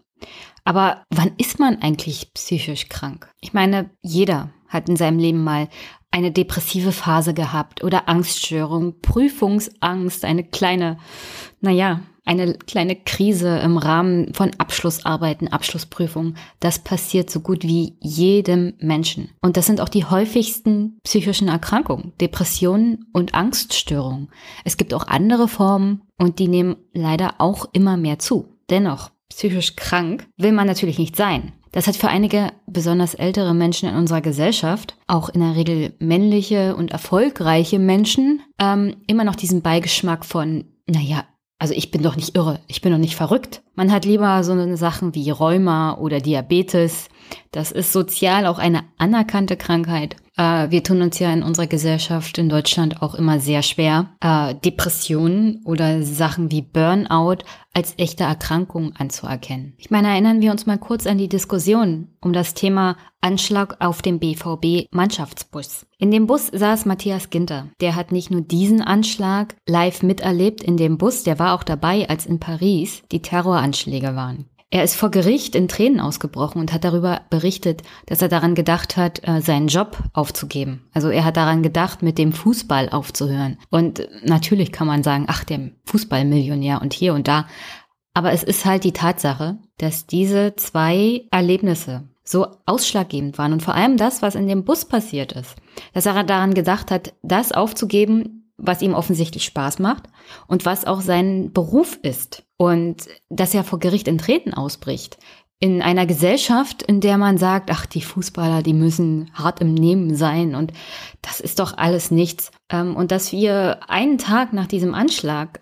Aber 0.63 1.03
wann 1.09 1.31
ist 1.37 1.59
man 1.59 1.81
eigentlich 1.81 2.33
psychisch 2.33 2.89
krank? 2.89 3.29
Ich 3.41 3.53
meine, 3.53 3.89
jeder 4.01 4.49
hat 4.67 4.89
in 4.89 4.95
seinem 4.95 5.19
Leben 5.19 5.43
mal 5.43 5.67
eine 6.11 6.31
depressive 6.31 6.91
Phase 6.91 7.33
gehabt 7.33 7.83
oder 7.83 8.09
Angststörung, 8.09 8.99
Prüfungsangst, 9.01 10.25
eine 10.25 10.43
kleine, 10.43 10.97
naja, 11.61 12.01
eine 12.25 12.53
kleine 12.53 12.95
Krise 12.95 13.57
im 13.59 13.77
Rahmen 13.77 14.33
von 14.33 14.51
Abschlussarbeiten, 14.57 15.47
Abschlussprüfungen. 15.47 16.37
Das 16.59 16.79
passiert 16.79 17.29
so 17.29 17.39
gut 17.39 17.63
wie 17.63 17.97
jedem 17.99 18.73
Menschen. 18.79 19.31
Und 19.41 19.57
das 19.57 19.65
sind 19.65 19.81
auch 19.81 19.89
die 19.89 20.05
häufigsten 20.05 20.99
psychischen 21.03 21.47
Erkrankungen, 21.47 22.13
Depressionen 22.21 23.05
und 23.11 23.33
Angststörungen. 23.33 24.29
Es 24.63 24.77
gibt 24.77 24.93
auch 24.93 25.07
andere 25.07 25.47
Formen 25.47 26.03
und 26.17 26.39
die 26.39 26.47
nehmen 26.47 26.75
leider 26.93 27.35
auch 27.39 27.69
immer 27.73 27.97
mehr 27.97 28.19
zu. 28.19 28.57
Dennoch, 28.69 29.11
psychisch 29.31 29.75
krank 29.75 30.27
will 30.37 30.51
man 30.51 30.67
natürlich 30.67 30.99
nicht 30.99 31.15
sein. 31.15 31.53
Das 31.71 31.87
hat 31.87 31.95
für 31.95 32.09
einige 32.09 32.51
besonders 32.67 33.13
ältere 33.13 33.53
Menschen 33.53 33.87
in 33.87 33.95
unserer 33.95 34.21
Gesellschaft, 34.21 34.97
auch 35.07 35.29
in 35.29 35.39
der 35.39 35.55
Regel 35.55 35.93
männliche 35.99 36.75
und 36.75 36.91
erfolgreiche 36.91 37.79
Menschen, 37.79 38.41
ähm, 38.59 38.97
immer 39.07 39.23
noch 39.23 39.35
diesen 39.35 39.61
Beigeschmack 39.61 40.25
von, 40.25 40.65
naja, 40.85 41.23
also 41.59 41.73
ich 41.73 41.91
bin 41.91 42.01
doch 42.01 42.15
nicht 42.15 42.35
irre, 42.35 42.59
ich 42.67 42.81
bin 42.81 42.91
doch 42.91 42.97
nicht 42.97 43.15
verrückt. 43.15 43.61
Man 43.75 43.91
hat 43.91 44.03
lieber 44.03 44.43
so 44.43 44.75
Sachen 44.75 45.15
wie 45.15 45.29
Rheuma 45.29 45.93
oder 45.93 46.19
Diabetes. 46.19 47.07
Das 47.51 47.71
ist 47.71 47.93
sozial 47.93 48.47
auch 48.47 48.57
eine 48.57 48.81
anerkannte 48.97 49.55
Krankheit. 49.55 50.15
Äh, 50.37 50.71
wir 50.71 50.83
tun 50.83 51.01
uns 51.01 51.19
ja 51.19 51.31
in 51.31 51.43
unserer 51.43 51.67
Gesellschaft 51.67 52.37
in 52.37 52.49
Deutschland 52.49 53.01
auch 53.01 53.15
immer 53.15 53.39
sehr 53.39 53.63
schwer, 53.63 54.13
äh, 54.21 54.55
Depressionen 54.55 55.61
oder 55.65 56.03
Sachen 56.03 56.51
wie 56.51 56.61
Burnout 56.61 57.43
als 57.73 57.93
echte 57.97 58.23
Erkrankung 58.23 58.93
anzuerkennen. 58.97 59.73
Ich 59.77 59.91
meine, 59.91 60.09
erinnern 60.09 60.41
wir 60.41 60.51
uns 60.51 60.65
mal 60.65 60.77
kurz 60.77 61.07
an 61.07 61.17
die 61.17 61.29
Diskussion 61.29 62.09
um 62.21 62.33
das 62.33 62.53
Thema 62.53 62.97
Anschlag 63.21 63.77
auf 63.79 64.01
dem 64.01 64.19
BVB 64.19 64.87
Mannschaftsbus. 64.91 65.85
In 65.97 66.11
dem 66.11 66.27
Bus 66.27 66.47
saß 66.47 66.85
Matthias 66.85 67.29
Ginter. 67.29 67.67
Der 67.79 67.95
hat 67.95 68.11
nicht 68.11 68.31
nur 68.31 68.41
diesen 68.41 68.81
Anschlag 68.81 69.55
live 69.67 70.03
miterlebt 70.03 70.63
in 70.63 70.75
dem 70.75 70.97
Bus, 70.97 71.23
der 71.23 71.39
war 71.39 71.53
auch 71.53 71.63
dabei, 71.63 72.09
als 72.09 72.25
in 72.25 72.39
Paris 72.39 73.03
die 73.11 73.21
Terroranschläge 73.21 74.15
waren. 74.15 74.45
Er 74.73 74.85
ist 74.85 74.95
vor 74.95 75.11
Gericht 75.11 75.53
in 75.53 75.67
Tränen 75.67 75.99
ausgebrochen 75.99 76.61
und 76.61 76.71
hat 76.71 76.85
darüber 76.85 77.23
berichtet, 77.29 77.83
dass 78.05 78.21
er 78.21 78.29
daran 78.29 78.55
gedacht 78.55 78.95
hat, 78.95 79.27
äh, 79.27 79.41
seinen 79.41 79.67
Job 79.67 79.97
aufzugeben. 80.13 80.87
Also 80.93 81.09
er 81.09 81.25
hat 81.25 81.35
daran 81.35 81.61
gedacht, 81.61 82.01
mit 82.01 82.17
dem 82.17 82.31
Fußball 82.31 82.87
aufzuhören. 82.87 83.57
Und 83.69 84.07
natürlich 84.23 84.71
kann 84.71 84.87
man 84.87 85.03
sagen, 85.03 85.25
ach, 85.27 85.43
der 85.43 85.71
Fußballmillionär 85.85 86.81
und 86.81 86.93
hier 86.93 87.13
und 87.13 87.27
da. 87.27 87.47
Aber 88.13 88.31
es 88.31 88.43
ist 88.43 88.63
halt 88.63 88.85
die 88.85 88.93
Tatsache, 88.93 89.57
dass 89.77 90.07
diese 90.07 90.55
zwei 90.55 91.25
Erlebnisse 91.31 92.07
so 92.23 92.47
ausschlaggebend 92.65 93.37
waren 93.37 93.51
und 93.51 93.63
vor 93.63 93.75
allem 93.75 93.97
das, 93.97 94.21
was 94.21 94.35
in 94.35 94.47
dem 94.47 94.63
Bus 94.63 94.85
passiert 94.85 95.33
ist, 95.33 95.57
dass 95.93 96.05
er 96.05 96.23
daran 96.23 96.53
gedacht 96.53 96.91
hat, 96.91 97.13
das 97.23 97.51
aufzugeben, 97.51 98.40
was 98.61 98.81
ihm 98.81 98.93
offensichtlich 98.93 99.43
Spaß 99.45 99.79
macht 99.79 100.03
und 100.47 100.65
was 100.65 100.85
auch 100.85 101.01
sein 101.01 101.51
Beruf 101.51 101.97
ist. 102.01 102.43
Und 102.57 103.07
dass 103.29 103.53
er 103.53 103.63
vor 103.63 103.79
Gericht 103.79 104.07
in 104.07 104.17
Treten 104.17 104.53
ausbricht. 104.53 105.17
In 105.59 105.81
einer 105.81 106.05
Gesellschaft, 106.05 106.81
in 106.81 107.01
der 107.01 107.17
man 107.17 107.37
sagt, 107.37 107.69
ach, 107.71 107.85
die 107.85 108.01
Fußballer, 108.01 108.63
die 108.63 108.73
müssen 108.73 109.31
hart 109.33 109.61
im 109.61 109.73
Nehmen 109.73 110.15
sein 110.15 110.55
und 110.55 110.73
das 111.21 111.39
ist 111.39 111.59
doch 111.59 111.77
alles 111.77 112.09
nichts. 112.09 112.51
Ähm, 112.69 112.95
und 112.95 113.11
dass 113.11 113.31
wir 113.31 113.79
einen 113.87 114.17
Tag 114.17 114.53
nach 114.53 114.67
diesem 114.67 114.95
Anschlag 114.95 115.59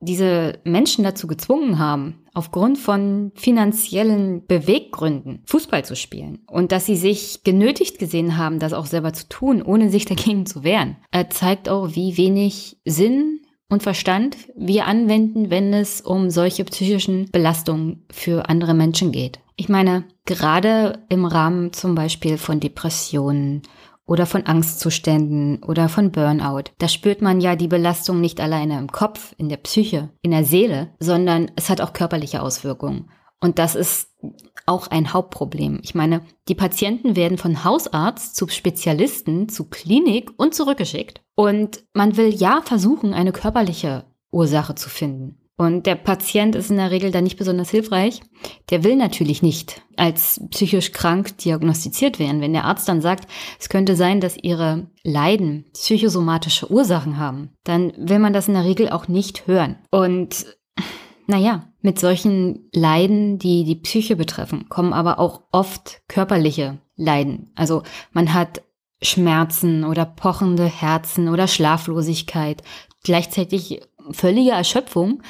diese 0.00 0.60
Menschen 0.64 1.04
dazu 1.04 1.26
gezwungen 1.26 1.78
haben, 1.78 2.23
aufgrund 2.34 2.78
von 2.78 3.32
finanziellen 3.34 4.44
Beweggründen 4.46 5.42
Fußball 5.46 5.84
zu 5.84 5.96
spielen 5.96 6.40
und 6.46 6.72
dass 6.72 6.86
sie 6.86 6.96
sich 6.96 7.44
genötigt 7.44 7.98
gesehen 7.98 8.36
haben, 8.36 8.58
das 8.58 8.72
auch 8.72 8.86
selber 8.86 9.12
zu 9.12 9.28
tun, 9.28 9.62
ohne 9.62 9.88
sich 9.88 10.04
dagegen 10.06 10.46
zu 10.46 10.64
wehren, 10.64 10.96
er 11.10 11.30
zeigt 11.30 11.68
auch, 11.68 11.94
wie 11.94 12.16
wenig 12.16 12.76
Sinn 12.84 13.40
und 13.70 13.82
Verstand 13.82 14.36
wir 14.56 14.86
anwenden, 14.86 15.50
wenn 15.50 15.72
es 15.72 16.00
um 16.00 16.30
solche 16.30 16.64
psychischen 16.64 17.30
Belastungen 17.30 18.04
für 18.10 18.48
andere 18.48 18.74
Menschen 18.74 19.10
geht. 19.10 19.40
Ich 19.56 19.68
meine, 19.68 20.04
gerade 20.26 21.04
im 21.08 21.24
Rahmen 21.24 21.72
zum 21.72 21.94
Beispiel 21.94 22.38
von 22.38 22.58
Depressionen 22.60 23.62
oder 24.06 24.26
von 24.26 24.46
Angstzuständen 24.46 25.62
oder 25.62 25.88
von 25.88 26.12
Burnout. 26.12 26.64
Da 26.78 26.88
spürt 26.88 27.22
man 27.22 27.40
ja 27.40 27.56
die 27.56 27.68
Belastung 27.68 28.20
nicht 28.20 28.40
alleine 28.40 28.78
im 28.78 28.92
Kopf, 28.92 29.34
in 29.38 29.48
der 29.48 29.56
Psyche, 29.56 30.10
in 30.22 30.30
der 30.30 30.44
Seele, 30.44 30.90
sondern 31.00 31.50
es 31.56 31.70
hat 31.70 31.80
auch 31.80 31.92
körperliche 31.92 32.42
Auswirkungen. 32.42 33.10
Und 33.40 33.58
das 33.58 33.74
ist 33.74 34.08
auch 34.66 34.86
ein 34.86 35.12
Hauptproblem. 35.12 35.80
Ich 35.82 35.94
meine, 35.94 36.22
die 36.48 36.54
Patienten 36.54 37.16
werden 37.16 37.36
von 37.36 37.64
Hausarzt 37.64 38.36
zu 38.36 38.48
Spezialisten, 38.48 39.48
zu 39.48 39.68
Klinik 39.68 40.30
und 40.38 40.54
zurückgeschickt. 40.54 41.20
Und 41.34 41.84
man 41.92 42.16
will 42.16 42.34
ja 42.34 42.62
versuchen, 42.64 43.12
eine 43.12 43.32
körperliche 43.32 44.04
Ursache 44.30 44.74
zu 44.74 44.88
finden. 44.88 45.43
Und 45.56 45.86
der 45.86 45.94
Patient 45.94 46.56
ist 46.56 46.70
in 46.70 46.78
der 46.78 46.90
Regel 46.90 47.12
da 47.12 47.20
nicht 47.20 47.36
besonders 47.36 47.70
hilfreich. 47.70 48.20
Der 48.70 48.82
will 48.82 48.96
natürlich 48.96 49.40
nicht 49.40 49.82
als 49.96 50.40
psychisch 50.50 50.90
krank 50.90 51.38
diagnostiziert 51.38 52.18
werden. 52.18 52.40
Wenn 52.40 52.52
der 52.52 52.64
Arzt 52.64 52.88
dann 52.88 53.00
sagt, 53.00 53.30
es 53.60 53.68
könnte 53.68 53.94
sein, 53.94 54.20
dass 54.20 54.36
ihre 54.36 54.88
Leiden 55.04 55.66
psychosomatische 55.72 56.70
Ursachen 56.70 57.18
haben, 57.18 57.50
dann 57.62 57.92
will 57.96 58.18
man 58.18 58.32
das 58.32 58.48
in 58.48 58.54
der 58.54 58.64
Regel 58.64 58.88
auch 58.88 59.06
nicht 59.06 59.46
hören. 59.46 59.76
Und 59.90 60.44
naja, 61.26 61.68
mit 61.80 62.00
solchen 62.00 62.68
Leiden, 62.72 63.38
die 63.38 63.64
die 63.64 63.76
Psyche 63.76 64.16
betreffen, 64.16 64.68
kommen 64.68 64.92
aber 64.92 65.20
auch 65.20 65.42
oft 65.52 66.02
körperliche 66.08 66.78
Leiden. 66.96 67.52
Also 67.54 67.82
man 68.12 68.34
hat 68.34 68.62
Schmerzen 69.02 69.84
oder 69.84 70.04
pochende 70.04 70.66
Herzen 70.66 71.28
oder 71.28 71.46
Schlaflosigkeit, 71.46 72.62
gleichzeitig 73.02 73.82
völlige 74.12 74.50
Erschöpfung, 74.50 75.22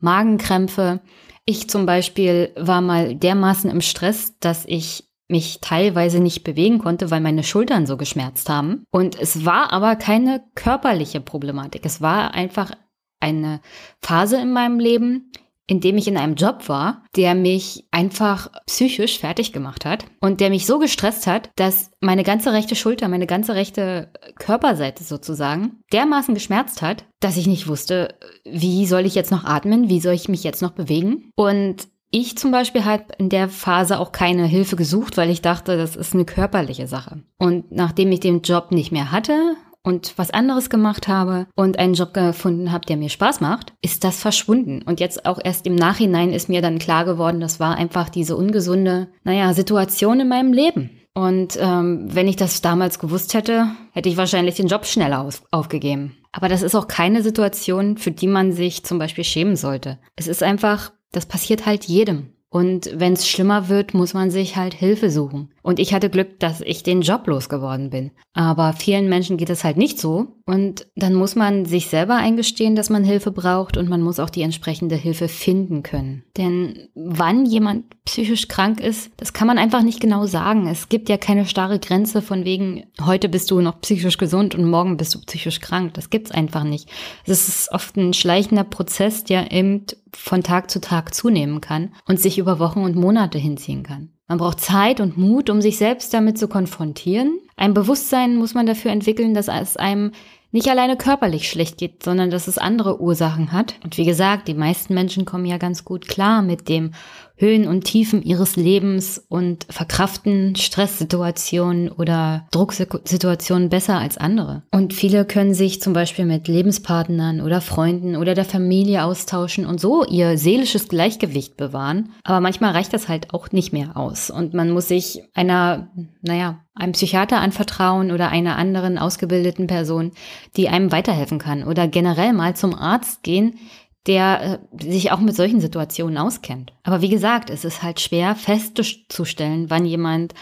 Magenkrämpfe. 0.00 1.00
Ich 1.44 1.68
zum 1.68 1.86
Beispiel 1.86 2.52
war 2.56 2.80
mal 2.80 3.14
dermaßen 3.14 3.70
im 3.70 3.80
Stress, 3.80 4.38
dass 4.38 4.64
ich 4.66 5.04
mich 5.28 5.60
teilweise 5.60 6.20
nicht 6.20 6.44
bewegen 6.44 6.78
konnte, 6.78 7.10
weil 7.10 7.20
meine 7.20 7.42
Schultern 7.42 7.86
so 7.86 7.96
geschmerzt 7.96 8.48
haben. 8.48 8.84
Und 8.90 9.18
es 9.18 9.44
war 9.44 9.72
aber 9.72 9.96
keine 9.96 10.44
körperliche 10.54 11.20
Problematik. 11.20 11.84
Es 11.84 12.00
war 12.02 12.34
einfach 12.34 12.72
eine 13.20 13.60
Phase 14.02 14.36
in 14.36 14.52
meinem 14.52 14.78
Leben, 14.78 15.32
in 15.66 15.80
dem 15.80 15.96
ich 15.96 16.08
in 16.08 16.16
einem 16.16 16.34
Job 16.34 16.68
war, 16.68 17.04
der 17.16 17.34
mich 17.34 17.86
einfach 17.90 18.50
psychisch 18.66 19.18
fertig 19.18 19.52
gemacht 19.52 19.84
hat 19.84 20.04
und 20.20 20.40
der 20.40 20.50
mich 20.50 20.66
so 20.66 20.78
gestresst 20.78 21.26
hat, 21.26 21.50
dass 21.56 21.90
meine 22.00 22.22
ganze 22.22 22.52
rechte 22.52 22.76
Schulter, 22.76 23.08
meine 23.08 23.26
ganze 23.26 23.54
rechte 23.54 24.10
Körperseite 24.38 25.04
sozusagen 25.04 25.80
dermaßen 25.92 26.34
geschmerzt 26.34 26.82
hat, 26.82 27.04
dass 27.20 27.36
ich 27.36 27.46
nicht 27.46 27.66
wusste, 27.66 28.14
wie 28.44 28.86
soll 28.86 29.06
ich 29.06 29.14
jetzt 29.14 29.30
noch 29.30 29.44
atmen, 29.44 29.88
wie 29.88 30.00
soll 30.00 30.14
ich 30.14 30.28
mich 30.28 30.44
jetzt 30.44 30.60
noch 30.60 30.72
bewegen. 30.72 31.30
Und 31.34 31.88
ich 32.10 32.38
zum 32.38 32.52
Beispiel 32.52 32.84
habe 32.84 33.06
in 33.18 33.28
der 33.28 33.48
Phase 33.48 33.98
auch 33.98 34.12
keine 34.12 34.46
Hilfe 34.46 34.76
gesucht, 34.76 35.16
weil 35.16 35.30
ich 35.30 35.42
dachte, 35.42 35.76
das 35.76 35.96
ist 35.96 36.14
eine 36.14 36.24
körperliche 36.24 36.86
Sache. 36.86 37.24
Und 37.38 37.72
nachdem 37.72 38.12
ich 38.12 38.20
den 38.20 38.42
Job 38.42 38.70
nicht 38.70 38.92
mehr 38.92 39.10
hatte 39.10 39.56
und 39.84 40.14
was 40.16 40.32
anderes 40.32 40.70
gemacht 40.70 41.06
habe 41.06 41.46
und 41.54 41.78
einen 41.78 41.94
Job 41.94 42.12
gefunden 42.14 42.72
habe, 42.72 42.86
der 42.86 42.96
mir 42.96 43.10
Spaß 43.10 43.40
macht, 43.40 43.74
ist 43.82 44.02
das 44.02 44.18
verschwunden. 44.18 44.82
Und 44.82 44.98
jetzt 44.98 45.26
auch 45.26 45.38
erst 45.42 45.66
im 45.66 45.76
Nachhinein 45.76 46.32
ist 46.32 46.48
mir 46.48 46.62
dann 46.62 46.78
klar 46.78 47.04
geworden, 47.04 47.40
das 47.40 47.60
war 47.60 47.76
einfach 47.76 48.08
diese 48.08 48.36
ungesunde, 48.36 49.08
naja, 49.22 49.52
Situation 49.52 50.20
in 50.20 50.28
meinem 50.28 50.52
Leben. 50.52 50.90
Und 51.12 51.56
ähm, 51.60 52.08
wenn 52.12 52.26
ich 52.26 52.34
das 52.34 52.60
damals 52.60 52.98
gewusst 52.98 53.34
hätte, 53.34 53.68
hätte 53.92 54.08
ich 54.08 54.16
wahrscheinlich 54.16 54.56
den 54.56 54.66
Job 54.66 54.84
schneller 54.84 55.20
auf, 55.20 55.44
aufgegeben. 55.52 56.16
Aber 56.32 56.48
das 56.48 56.62
ist 56.62 56.74
auch 56.74 56.88
keine 56.88 57.22
Situation, 57.22 57.96
für 57.98 58.10
die 58.10 58.26
man 58.26 58.52
sich 58.52 58.82
zum 58.84 58.98
Beispiel 58.98 59.22
schämen 59.22 59.54
sollte. 59.54 60.00
Es 60.16 60.26
ist 60.26 60.42
einfach, 60.42 60.92
das 61.12 61.26
passiert 61.26 61.66
halt 61.66 61.84
jedem. 61.84 62.30
Und 62.48 62.90
wenn 62.94 63.12
es 63.12 63.28
schlimmer 63.28 63.68
wird, 63.68 63.94
muss 63.94 64.14
man 64.14 64.30
sich 64.30 64.56
halt 64.56 64.74
Hilfe 64.74 65.10
suchen. 65.10 65.53
Und 65.64 65.78
ich 65.78 65.94
hatte 65.94 66.10
Glück, 66.10 66.38
dass 66.40 66.60
ich 66.60 66.82
den 66.82 67.00
Job 67.00 67.26
losgeworden 67.26 67.88
bin. 67.88 68.10
Aber 68.34 68.74
vielen 68.74 69.08
Menschen 69.08 69.38
geht 69.38 69.48
es 69.48 69.64
halt 69.64 69.78
nicht 69.78 69.98
so. 69.98 70.26
Und 70.44 70.86
dann 70.94 71.14
muss 71.14 71.36
man 71.36 71.64
sich 71.64 71.86
selber 71.88 72.16
eingestehen, 72.16 72.76
dass 72.76 72.90
man 72.90 73.02
Hilfe 73.02 73.30
braucht 73.30 73.78
und 73.78 73.88
man 73.88 74.02
muss 74.02 74.20
auch 74.20 74.28
die 74.28 74.42
entsprechende 74.42 74.94
Hilfe 74.94 75.26
finden 75.26 75.82
können. 75.82 76.22
Denn 76.36 76.88
wann 76.94 77.46
jemand 77.46 77.86
psychisch 78.04 78.48
krank 78.48 78.78
ist, 78.78 79.10
das 79.16 79.32
kann 79.32 79.46
man 79.46 79.56
einfach 79.56 79.82
nicht 79.82 80.00
genau 80.00 80.26
sagen. 80.26 80.66
Es 80.66 80.90
gibt 80.90 81.08
ja 81.08 81.16
keine 81.16 81.46
starre 81.46 81.78
Grenze 81.78 82.20
von 82.20 82.44
wegen, 82.44 82.84
heute 83.00 83.30
bist 83.30 83.50
du 83.50 83.62
noch 83.62 83.80
psychisch 83.80 84.18
gesund 84.18 84.54
und 84.54 84.68
morgen 84.68 84.98
bist 84.98 85.14
du 85.14 85.20
psychisch 85.22 85.60
krank. 85.60 85.94
Das 85.94 86.10
gibt's 86.10 86.30
einfach 86.30 86.64
nicht. 86.64 86.90
Es 87.24 87.48
ist 87.48 87.72
oft 87.72 87.96
ein 87.96 88.12
schleichender 88.12 88.64
Prozess, 88.64 89.24
der 89.24 89.50
eben 89.50 89.86
von 90.14 90.42
Tag 90.42 90.70
zu 90.70 90.82
Tag 90.82 91.14
zunehmen 91.14 91.62
kann 91.62 91.94
und 92.06 92.20
sich 92.20 92.36
über 92.36 92.58
Wochen 92.58 92.80
und 92.80 92.96
Monate 92.96 93.38
hinziehen 93.38 93.82
kann. 93.82 94.10
Man 94.26 94.38
braucht 94.38 94.60
Zeit 94.60 95.00
und 95.00 95.18
Mut, 95.18 95.50
um 95.50 95.60
sich 95.60 95.76
selbst 95.76 96.14
damit 96.14 96.38
zu 96.38 96.48
konfrontieren. 96.48 97.38
Ein 97.56 97.74
Bewusstsein 97.74 98.36
muss 98.36 98.54
man 98.54 98.66
dafür 98.66 98.90
entwickeln, 98.90 99.34
dass 99.34 99.48
es 99.48 99.76
einem 99.76 100.12
nicht 100.50 100.68
alleine 100.68 100.96
körperlich 100.96 101.50
schlecht 101.50 101.78
geht, 101.78 102.04
sondern 102.04 102.30
dass 102.30 102.46
es 102.46 102.58
andere 102.58 103.00
Ursachen 103.00 103.52
hat. 103.52 103.74
Und 103.82 103.98
wie 103.98 104.04
gesagt, 104.04 104.46
die 104.46 104.54
meisten 104.54 104.94
Menschen 104.94 105.24
kommen 105.24 105.46
ja 105.46 105.58
ganz 105.58 105.84
gut 105.84 106.06
klar 106.06 106.42
mit 106.42 106.68
dem 106.68 106.92
Höhen 107.36 107.66
und 107.66 107.84
Tiefen 107.84 108.22
ihres 108.22 108.54
Lebens 108.56 109.24
und 109.28 109.66
verkraften 109.68 110.54
Stresssituationen 110.54 111.90
oder 111.90 112.46
Drucksituationen 112.52 113.68
besser 113.68 113.98
als 113.98 114.16
andere. 114.18 114.62
Und 114.70 114.94
viele 114.94 115.24
können 115.24 115.52
sich 115.52 115.82
zum 115.82 115.94
Beispiel 115.94 116.26
mit 116.26 116.46
Lebenspartnern 116.46 117.40
oder 117.40 117.60
Freunden 117.60 118.14
oder 118.16 118.34
der 118.34 118.44
Familie 118.44 119.04
austauschen 119.04 119.66
und 119.66 119.80
so 119.80 120.04
ihr 120.04 120.38
seelisches 120.38 120.88
Gleichgewicht 120.88 121.56
bewahren. 121.56 122.10
Aber 122.22 122.40
manchmal 122.40 122.72
reicht 122.72 122.92
das 122.92 123.08
halt 123.08 123.34
auch 123.34 123.50
nicht 123.50 123.72
mehr 123.72 123.96
aus. 123.96 124.30
Und 124.30 124.54
man 124.54 124.70
muss 124.70 124.88
sich 124.88 125.22
einer, 125.34 125.88
naja, 126.22 126.60
einem 126.76 126.92
Psychiater 126.92 127.40
anvertrauen 127.40 128.10
oder 128.10 128.30
einer 128.30 128.56
anderen 128.56 128.98
ausgebildeten 128.98 129.66
Person, 129.66 130.12
die 130.56 130.68
einem 130.68 130.90
weiterhelfen 130.90 131.38
kann 131.38 131.64
oder 131.64 131.86
generell 131.86 132.32
mal 132.32 132.56
zum 132.56 132.74
Arzt 132.74 133.22
gehen, 133.22 133.58
der 134.06 134.60
äh, 134.72 134.84
sich 134.90 135.12
auch 135.12 135.20
mit 135.20 135.36
solchen 135.36 135.60
Situationen 135.60 136.18
auskennt. 136.18 136.72
Aber 136.82 137.00
wie 137.00 137.08
gesagt, 137.08 137.50
es 137.50 137.64
ist 137.64 137.82
halt 137.82 138.00
schwer 138.00 138.34
festzustellen, 138.34 139.70
wann 139.70 139.86
jemand 139.86 140.34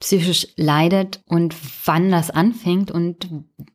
psychisch 0.00 0.48
leidet 0.56 1.22
und 1.26 1.54
wann 1.86 2.10
das 2.10 2.30
anfängt 2.30 2.90
und 2.90 3.28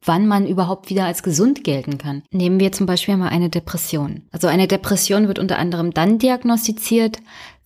wann 0.03 0.27
man 0.27 0.45
überhaupt 0.45 0.89
wieder 0.89 1.05
als 1.05 1.23
gesund 1.23 1.63
gelten 1.63 1.97
kann. 1.97 2.23
Nehmen 2.31 2.59
wir 2.59 2.71
zum 2.71 2.85
Beispiel 2.85 3.17
mal 3.17 3.29
eine 3.29 3.49
Depression. 3.49 4.27
Also 4.31 4.47
eine 4.47 4.67
Depression 4.67 5.27
wird 5.27 5.39
unter 5.39 5.57
anderem 5.57 5.91
dann 5.91 6.19
diagnostiziert, 6.19 7.17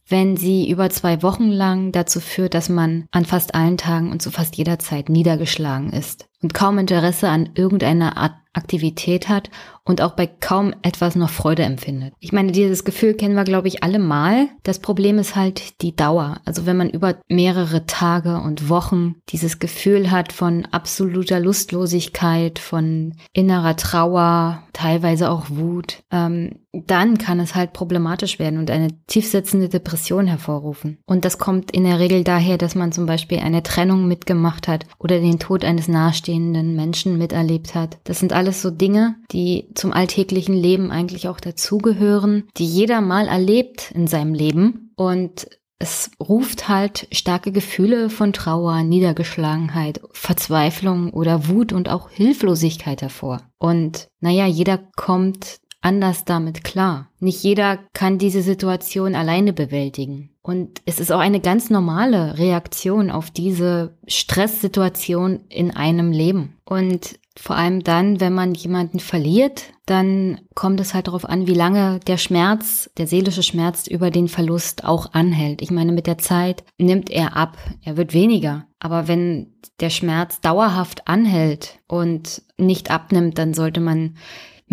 wenn 0.07 0.37
sie 0.37 0.69
über 0.69 0.89
zwei 0.89 1.23
Wochen 1.23 1.49
lang 1.49 1.91
dazu 1.91 2.19
führt, 2.19 2.53
dass 2.53 2.69
man 2.69 3.05
an 3.11 3.25
fast 3.25 3.55
allen 3.55 3.77
Tagen 3.77 4.11
und 4.11 4.21
zu 4.21 4.31
fast 4.31 4.55
jeder 4.55 4.79
Zeit 4.79 5.09
niedergeschlagen 5.09 5.91
ist 5.91 6.27
und 6.43 6.53
kaum 6.53 6.77
Interesse 6.77 7.29
an 7.29 7.49
irgendeiner 7.55 8.17
Art 8.17 8.33
Aktivität 8.53 9.29
hat 9.29 9.49
und 9.83 10.01
auch 10.01 10.11
bei 10.11 10.27
kaum 10.27 10.73
etwas 10.81 11.15
noch 11.15 11.29
Freude 11.29 11.63
empfindet. 11.63 12.13
Ich 12.19 12.31
meine, 12.31 12.51
dieses 12.51 12.85
Gefühl 12.85 13.15
kennen 13.15 13.35
wir, 13.35 13.43
glaube 13.43 13.67
ich, 13.67 13.83
alle 13.83 13.99
mal. 13.99 14.47
Das 14.61 14.79
Problem 14.79 15.17
ist 15.17 15.35
halt 15.35 15.81
die 15.81 15.95
Dauer. 15.95 16.37
Also 16.45 16.65
wenn 16.65 16.77
man 16.77 16.89
über 16.89 17.15
mehrere 17.27 17.85
Tage 17.85 18.39
und 18.39 18.69
Wochen 18.69 19.15
dieses 19.29 19.59
Gefühl 19.59 20.11
hat 20.11 20.31
von 20.31 20.65
absoluter 20.65 21.39
Lustlosigkeit, 21.39 22.59
von 22.59 23.15
innerer 23.33 23.75
Trauer, 23.75 24.63
teilweise 24.71 25.29
auch 25.29 25.49
Wut, 25.49 26.03
ähm, 26.11 26.59
dann 26.71 27.19
kann 27.19 27.39
es 27.39 27.53
halt 27.53 27.73
problematisch 27.73 28.39
werden 28.39 28.57
und 28.57 28.71
eine 28.71 28.87
tiefsitzende 29.05 29.69
Depression 29.69 30.25
hervorrufen. 30.25 30.97
Und 31.05 31.23
das 31.23 31.37
kommt 31.37 31.69
in 31.69 31.83
der 31.83 31.99
Regel 31.99 32.23
daher, 32.23 32.57
dass 32.57 32.73
man 32.73 32.91
zum 32.91 33.05
Beispiel 33.05 33.39
eine 33.39 33.61
Trennung 33.61 34.07
mitgemacht 34.07 34.67
hat 34.67 34.87
oder 34.97 35.19
den 35.19 35.37
Tod 35.37 35.63
eines 35.63 35.87
nahestehenden 35.87 36.32
Menschen 36.39 37.17
miterlebt 37.17 37.75
hat. 37.75 37.97
Das 38.03 38.19
sind 38.19 38.33
alles 38.33 38.61
so 38.61 38.69
Dinge, 38.69 39.15
die 39.31 39.69
zum 39.75 39.93
alltäglichen 39.93 40.55
Leben 40.55 40.91
eigentlich 40.91 41.27
auch 41.27 41.39
dazugehören, 41.39 42.47
die 42.57 42.65
jeder 42.65 43.01
mal 43.01 43.27
erlebt 43.27 43.91
in 43.93 44.07
seinem 44.07 44.33
Leben 44.33 44.91
und 44.95 45.47
es 45.83 46.11
ruft 46.17 46.69
halt 46.69 47.07
starke 47.11 47.51
Gefühle 47.51 48.09
von 48.09 48.31
Trauer, 48.31 48.83
Niedergeschlagenheit, 48.83 49.99
Verzweiflung 50.13 51.11
oder 51.11 51.49
Wut 51.49 51.73
und 51.73 51.89
auch 51.89 52.09
Hilflosigkeit 52.09 53.01
hervor. 53.01 53.41
Und 53.57 54.07
naja, 54.21 54.45
jeder 54.45 54.77
kommt 54.95 55.57
anders 55.83 56.25
damit 56.25 56.63
klar. 56.63 57.09
Nicht 57.19 57.43
jeder 57.43 57.79
kann 57.93 58.17
diese 58.17 58.41
Situation 58.41 59.15
alleine 59.15 59.53
bewältigen. 59.53 60.29
Und 60.41 60.81
es 60.85 60.99
ist 60.99 61.11
auch 61.11 61.19
eine 61.19 61.39
ganz 61.39 61.69
normale 61.69 62.37
Reaktion 62.37 63.09
auf 63.09 63.31
diese 63.31 63.97
Stresssituation 64.07 65.41
in 65.49 65.71
einem 65.71 66.11
Leben. 66.11 66.57
Und 66.65 67.17
vor 67.35 67.55
allem 67.55 67.83
dann, 67.83 68.19
wenn 68.19 68.33
man 68.33 68.53
jemanden 68.53 68.99
verliert, 68.99 69.73
dann 69.85 70.41
kommt 70.53 70.79
es 70.79 70.93
halt 70.93 71.07
darauf 71.07 71.25
an, 71.25 71.47
wie 71.47 71.55
lange 71.55 71.99
der 72.05 72.17
Schmerz, 72.17 72.91
der 72.97 73.07
seelische 73.07 73.41
Schmerz 73.41 73.87
über 73.87 74.11
den 74.11 74.27
Verlust 74.27 74.83
auch 74.85 75.13
anhält. 75.13 75.61
Ich 75.61 75.71
meine, 75.71 75.91
mit 75.93 76.07
der 76.07 76.19
Zeit 76.19 76.63
nimmt 76.77 77.09
er 77.09 77.35
ab, 77.35 77.57
er 77.81 77.97
wird 77.97 78.13
weniger. 78.13 78.67
Aber 78.79 79.07
wenn 79.07 79.55
der 79.79 79.89
Schmerz 79.89 80.41
dauerhaft 80.41 81.07
anhält 81.07 81.79
und 81.87 82.43
nicht 82.57 82.91
abnimmt, 82.91 83.37
dann 83.37 83.53
sollte 83.53 83.79
man 83.79 84.15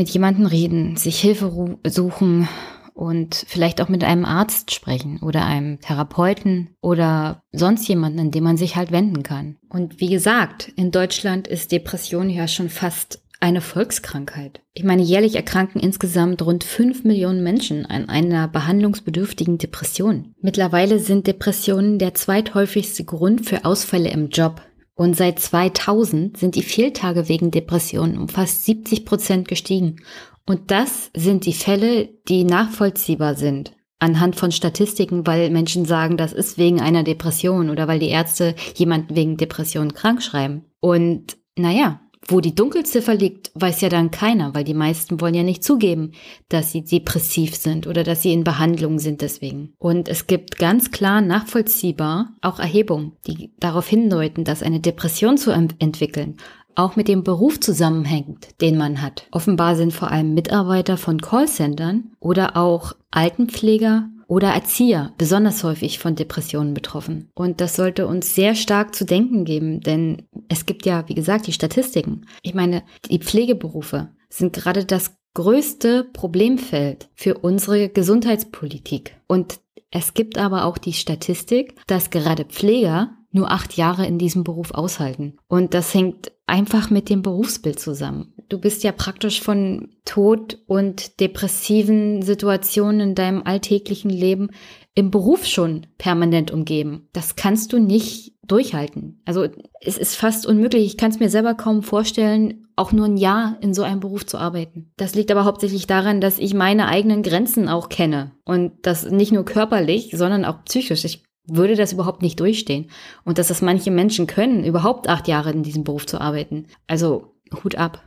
mit 0.01 0.09
jemandem 0.09 0.47
reden, 0.47 0.97
sich 0.97 1.21
Hilfe 1.21 1.77
suchen 1.87 2.49
und 2.95 3.45
vielleicht 3.47 3.83
auch 3.83 3.91
mit 3.91 4.03
einem 4.03 4.25
Arzt 4.25 4.73
sprechen 4.73 5.21
oder 5.21 5.45
einem 5.45 5.79
Therapeuten 5.81 6.71
oder 6.81 7.43
sonst 7.53 7.87
jemanden, 7.87 8.19
an 8.19 8.31
dem 8.31 8.45
man 8.45 8.57
sich 8.57 8.77
halt 8.77 8.93
wenden 8.93 9.23
kann. 9.23 9.59
Und 9.69 10.01
wie 10.01 10.09
gesagt, 10.09 10.73
in 10.75 10.91
Deutschland 10.91 11.49
ist 11.49 11.71
Depression 11.71 12.31
ja 12.31 12.49
schon 12.49 12.71
fast 12.71 13.23
eine 13.41 13.61
Volkskrankheit. 13.61 14.63
Ich 14.73 14.85
meine, 14.85 15.03
jährlich 15.03 15.37
erkranken 15.37 15.83
insgesamt 15.83 16.41
rund 16.41 16.65
fünf 16.65 17.05
Millionen 17.05 17.43
Menschen 17.43 17.85
an 17.85 18.09
einer 18.09 18.49
behandlungsbedürftigen 18.49 19.59
Depression. 19.59 20.35
Mittlerweile 20.41 20.99
sind 20.99 21.27
Depressionen 21.27 21.99
der 21.99 22.15
zweithäufigste 22.15 23.05
Grund 23.05 23.45
für 23.47 23.67
Ausfälle 23.67 24.09
im 24.09 24.31
Job. 24.31 24.63
Und 25.01 25.17
seit 25.17 25.39
2000 25.39 26.37
sind 26.37 26.57
die 26.57 26.63
Fehltage 26.63 27.31
wegen 27.31 27.51
Depressionen 27.51 28.19
um 28.19 28.29
fast 28.29 28.67
70 28.67 29.07
Prozent 29.07 29.49
gestiegen. 29.49 29.97
Und 30.45 30.71
das 30.71 31.11
sind 31.17 31.47
die 31.47 31.55
Fälle, 31.55 32.11
die 32.29 32.45
nachvollziehbar 32.45 33.35
sind 33.35 33.73
anhand 33.99 34.37
von 34.37 34.53
Statistiken, 34.53 35.27
weil 35.27 35.49
Menschen 35.49 35.87
sagen, 35.87 36.19
das 36.19 36.35
ist 36.35 36.59
wegen 36.59 36.83
einer 36.83 37.03
Depression 37.03 37.71
oder 37.71 37.89
weil 37.89 37.99
die 37.99 38.11
Ärzte 38.11 38.55
jemanden 38.75 39.17
wegen 39.17 39.39
Depression 39.39 39.95
krank 39.95 40.23
schreiben. 40.23 40.67
Und 40.81 41.39
naja, 41.57 42.03
wo 42.31 42.41
die 42.41 42.55
Dunkelziffer 42.55 43.15
liegt, 43.15 43.51
weiß 43.55 43.81
ja 43.81 43.89
dann 43.89 44.11
keiner, 44.11 44.55
weil 44.55 44.65
die 44.65 44.75
meisten 44.75 45.21
wollen 45.21 45.35
ja 45.35 45.43
nicht 45.43 45.65
zugeben, 45.65 46.13
dass 46.49 46.73
sie 46.73 46.85
depressiv 46.85 47.57
sind 47.57 47.87
oder 47.87 48.05
dass 48.05 48.23
sie 48.23 48.33
in 48.33 48.45
Behandlung 48.45 48.99
sind 48.99 49.21
deswegen. 49.21 49.75
Und 49.79 50.09
es 50.09 50.27
gibt 50.27 50.59
ganz 50.59 50.91
klar 50.91 51.21
nachvollziehbar 51.21 52.35
auch 52.41 52.59
Erhebungen, 52.59 53.13
die 53.27 53.51
darauf 53.59 53.89
hindeuten, 53.89 54.45
dass 54.45 54.63
eine 54.63 54.81
Depression 54.81 55.39
zu 55.39 55.51
entwickeln 55.51 56.37
auch 56.77 56.97
mit 56.97 57.09
dem 57.09 57.25
Beruf 57.25 57.61
zusammenhängt, 57.61 58.61
den 58.61 58.79
man 58.79 59.03
hat. 59.03 59.27
Offenbar 59.33 59.77
sind 59.77 59.93
vor 59.93 60.11
allem 60.11 60.35
Mitarbeiter 60.35 60.97
von 60.97 61.21
Callcentern 61.21 62.13
oder 62.21 62.57
auch 62.57 62.95
Altenpfleger 63.11 64.09
oder 64.31 64.51
Erzieher 64.53 65.13
besonders 65.19 65.65
häufig 65.65 65.99
von 65.99 66.15
Depressionen 66.15 66.73
betroffen. 66.73 67.31
Und 67.35 67.61
das 67.61 67.75
sollte 67.75 68.07
uns 68.07 68.33
sehr 68.33 68.55
stark 68.55 68.95
zu 68.95 69.05
denken 69.05 69.45
geben, 69.45 69.81
denn 69.81 70.23
es 70.49 70.67
gibt 70.67 70.87
ja, 70.87 71.09
wie 71.09 71.17
gesagt, 71.17 71.49
die 71.49 71.53
Statistiken. 71.53 72.27
Ich 72.43 72.55
meine, 72.55 72.85
die 73.11 73.19
Pflegeberufe 73.19 74.11
sind 74.29 74.53
gerade 74.53 74.85
das 74.85 75.17
größte 75.35 76.05
Problemfeld 76.13 77.11
für 77.13 77.39
unsere 77.39 77.89
Gesundheitspolitik. 77.89 79.17
Und 79.27 79.59
es 79.91 80.15
gibt 80.15 80.39
aber 80.39 80.65
auch 80.65 80.79
die 80.79 80.93
Statistik, 80.93 81.75
dass 81.89 82.11
gerade 82.11 82.45
Pfleger 82.45 83.17
nur 83.33 83.51
acht 83.51 83.77
Jahre 83.77 84.07
in 84.07 84.19
diesem 84.19 84.45
Beruf 84.45 84.71
aushalten. 84.71 85.39
Und 85.49 85.75
das 85.75 85.93
hängt 85.93 86.31
einfach 86.47 86.89
mit 86.89 87.11
dem 87.11 87.23
Berufsbild 87.23 87.81
zusammen. 87.81 88.33
Du 88.51 88.59
bist 88.59 88.83
ja 88.83 88.91
praktisch 88.91 89.41
von 89.41 89.91
Tod 90.05 90.59
und 90.67 91.21
depressiven 91.21 92.21
Situationen 92.21 93.01
in 93.01 93.15
deinem 93.15 93.43
alltäglichen 93.45 94.11
Leben 94.11 94.51
im 94.97 95.13
Beruf 95.13 95.47
schon 95.47 95.87
permanent 95.99 96.51
umgeben. 96.51 97.09
Das 97.13 97.37
kannst 97.37 97.73
du 97.73 97.79
nicht 97.79 98.33
durchhalten. 98.43 99.23
Also 99.25 99.47
es 99.81 99.97
ist 99.97 100.17
fast 100.17 100.47
unmöglich. 100.47 100.85
Ich 100.85 100.97
kann 100.97 101.13
es 101.13 101.21
mir 101.21 101.31
selber 101.31 101.55
kaum 101.55 101.85
vorstellen, 101.85 102.67
auch 102.75 102.91
nur 102.91 103.07
ein 103.07 103.17
Jahr 103.17 103.57
in 103.61 103.73
so 103.73 103.85
einem 103.85 104.01
Beruf 104.01 104.27
zu 104.27 104.37
arbeiten. 104.37 104.91
Das 104.97 105.15
liegt 105.15 105.31
aber 105.31 105.45
hauptsächlich 105.45 105.87
daran, 105.87 106.21
dass 106.21 106.41
ich 106.41 106.53
meine 106.53 106.89
eigenen 106.89 107.23
Grenzen 107.23 107.69
auch 107.69 107.89
kenne. 107.89 108.33
Und 108.45 108.73
das 108.83 109.09
nicht 109.09 109.31
nur 109.31 109.45
körperlich, 109.45 110.11
sondern 110.13 110.45
auch 110.45 110.65
psychisch. 110.65 111.05
Ich 111.05 111.23
würde 111.47 111.77
das 111.77 111.93
überhaupt 111.93 112.23
nicht 112.23 112.41
durchstehen. 112.41 112.91
Und 113.25 113.39
dass 113.39 113.47
das 113.47 113.63
manche 113.63 113.93
Menschen 113.93 114.27
können, 114.27 114.65
überhaupt 114.65 115.09
acht 115.09 115.29
Jahre 115.29 115.53
in 115.53 115.63
diesem 115.63 115.85
Beruf 115.85 116.07
zu 116.07 116.21
arbeiten. 116.21 116.67
Also 116.89 117.37
Hut 117.63 117.77
ab. 117.77 118.03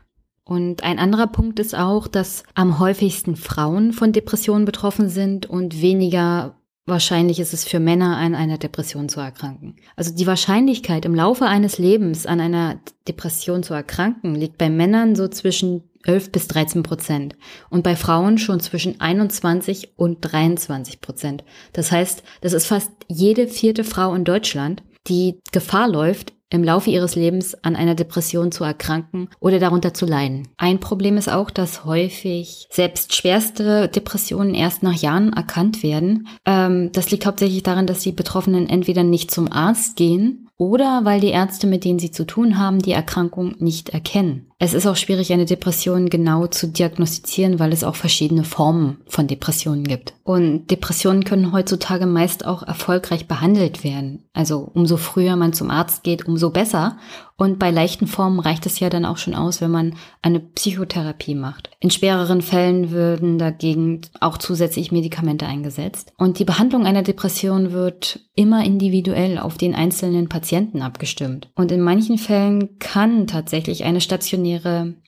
Und 0.46 0.84
ein 0.84 1.00
anderer 1.00 1.28
Punkt 1.28 1.60
ist 1.60 1.76
auch, 1.76 2.08
dass 2.08 2.44
am 2.54 2.80
häufigsten 2.80 3.36
Frauen 3.36 3.94
von 3.94 4.12
Depressionen 4.12 4.66
betroffen 4.66 5.10
sind 5.10 5.46
und 5.46 5.82
weniger 5.82 6.56
wahrscheinlich 6.86 7.40
ist 7.40 7.54
es 7.54 7.64
für 7.64 7.80
Männer 7.80 8.18
an 8.18 8.36
einer 8.36 8.58
Depression 8.58 9.08
zu 9.08 9.20
erkranken. 9.22 9.78
Also 9.96 10.14
die 10.14 10.28
Wahrscheinlichkeit 10.28 11.06
im 11.06 11.16
Laufe 11.16 11.46
eines 11.46 11.78
Lebens 11.78 12.26
an 12.26 12.42
einer 12.42 12.80
Depression 13.08 13.64
zu 13.64 13.74
erkranken 13.74 14.36
liegt 14.36 14.58
bei 14.58 14.70
Männern 14.70 15.16
so 15.16 15.28
zwischen 15.30 15.84
11 16.06 16.32
bis 16.34 16.48
13 16.50 16.84
Prozent 16.84 17.36
und 17.70 17.84
bei 17.84 17.96
Frauen 17.96 18.38
schon 18.38 18.60
zwischen 18.60 19.00
21 19.00 19.94
und 19.96 20.20
23 20.20 21.00
Prozent. 21.00 21.46
Das 21.72 21.92
heißt, 21.92 22.24
das 22.42 22.52
ist 22.52 22.66
fast 22.66 22.92
jede 23.08 23.48
vierte 23.48 23.86
Frau 23.86 24.14
in 24.14 24.26
Deutschland, 24.26 24.84
die 25.08 25.40
Gefahr 25.52 25.88
läuft, 25.88 26.34
im 26.54 26.64
Laufe 26.64 26.92
ihres 26.92 27.16
Lebens 27.16 27.56
an 27.64 27.76
einer 27.76 27.96
Depression 27.96 28.52
zu 28.52 28.64
erkranken 28.64 29.28
oder 29.40 29.60
darunter 29.60 29.94
zu 29.94 30.06
leiden. 30.06 30.48
Ein 30.58 30.80
Problem 30.80 31.18
ist 31.18 31.30
auch, 31.30 31.50
dass 31.50 31.84
häufig 31.84 32.68
selbst 32.70 33.16
schwerste 33.16 33.88
Depressionen 33.88 34.54
erst 34.54 34.84
nach 34.84 34.96
Jahren 34.96 35.34
erkannt 35.34 35.82
werden. 35.82 36.28
Ähm, 36.46 36.92
das 36.94 37.10
liegt 37.10 37.26
hauptsächlich 37.26 37.64
daran, 37.64 37.88
dass 37.88 38.02
die 38.02 38.12
Betroffenen 38.12 38.70
entweder 38.70 39.04
nicht 39.04 39.32
zum 39.32 39.52
Arzt 39.52 39.96
gehen 39.96 40.48
oder 40.58 41.02
weil 41.04 41.20
die 41.20 41.32
Ärzte, 41.32 41.68
mit 41.68 41.84
denen 41.84 42.00
sie 42.00 42.12
zu 42.12 42.26
tun 42.26 42.58
haben, 42.58 42.80
die 42.80 42.92
Erkrankung 42.92 43.56
nicht 43.58 43.90
erkennen. 43.90 44.52
Es 44.60 44.74
ist 44.74 44.88
auch 44.88 44.96
schwierig, 44.96 45.34
eine 45.34 45.46
Depression 45.46 46.10
genau 46.10 46.48
zu 46.48 46.68
diagnostizieren, 46.68 47.60
weil 47.60 47.74
es 47.74 47.84
auch 47.84 47.96
verschiedene 47.96 48.44
Formen 48.44 49.02
von 49.08 49.28
Depressionen 49.28 49.84
gibt. 49.84 50.14
Und 50.24 50.68
Depressionen 50.72 51.26
können 51.26 51.52
heutzutage 51.52 52.06
meist 52.06 52.46
auch 52.46 52.64
erfolgreich 52.64 53.28
behandelt 53.28 53.84
werden. 53.84 54.24
Also 54.34 54.72
umso 54.74 54.98
früher 54.98 55.36
man 55.36 55.54
zum 55.54 55.70
Arzt 55.70 56.04
geht, 56.04 56.26
umso 56.26 56.50
besser. 56.50 56.98
Und 57.36 57.60
bei 57.60 57.72
leichten 57.72 58.08
Formen 58.08 58.40
reicht 58.40 58.66
es 58.66 58.80
ja 58.80 58.90
dann 58.90 59.06
auch 59.06 59.18
schon 59.18 59.36
aus, 59.36 59.60
wenn 59.60 59.72
man 59.72 59.96
eine 60.22 60.40
Psychotherapie 60.40 61.36
macht. 61.36 61.72
In 61.80 61.90
schwereren 61.90 62.42
Fällen 62.42 62.92
würden 62.92 63.38
dagegen 63.38 64.02
auch 64.22 64.38
zusätzlich 64.38 64.92
Medikamente 64.92 65.46
eingesetzt. 65.46 66.14
Und 66.18 66.40
die 66.40 66.46
Behandlung 66.46 66.86
einer 66.86 67.02
Depression 67.02 67.74
wird 67.74 68.22
immer 68.36 68.64
individuell 68.64 69.40
auf 69.40 69.58
den 69.58 69.76
einzelnen 69.76 70.30
Patienten 70.30 70.82
abgestimmt. 70.82 71.50
Und 71.56 71.72
in 71.72 71.82
manchen 71.82 72.18
Fällen 72.18 72.80
kann 72.80 73.28
tatsächlich 73.28 73.84
eine 73.84 74.00
stationäre 74.00 74.53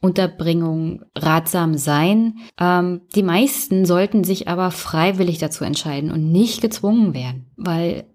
Unterbringung 0.01 1.03
ratsam 1.15 1.77
sein. 1.77 2.35
Ähm, 2.59 3.01
die 3.15 3.23
meisten 3.23 3.85
sollten 3.85 4.23
sich 4.23 4.47
aber 4.47 4.71
freiwillig 4.71 5.37
dazu 5.37 5.63
entscheiden 5.63 6.11
und 6.11 6.31
nicht 6.31 6.61
gezwungen 6.61 7.13
werden, 7.13 7.47
weil 7.55 8.05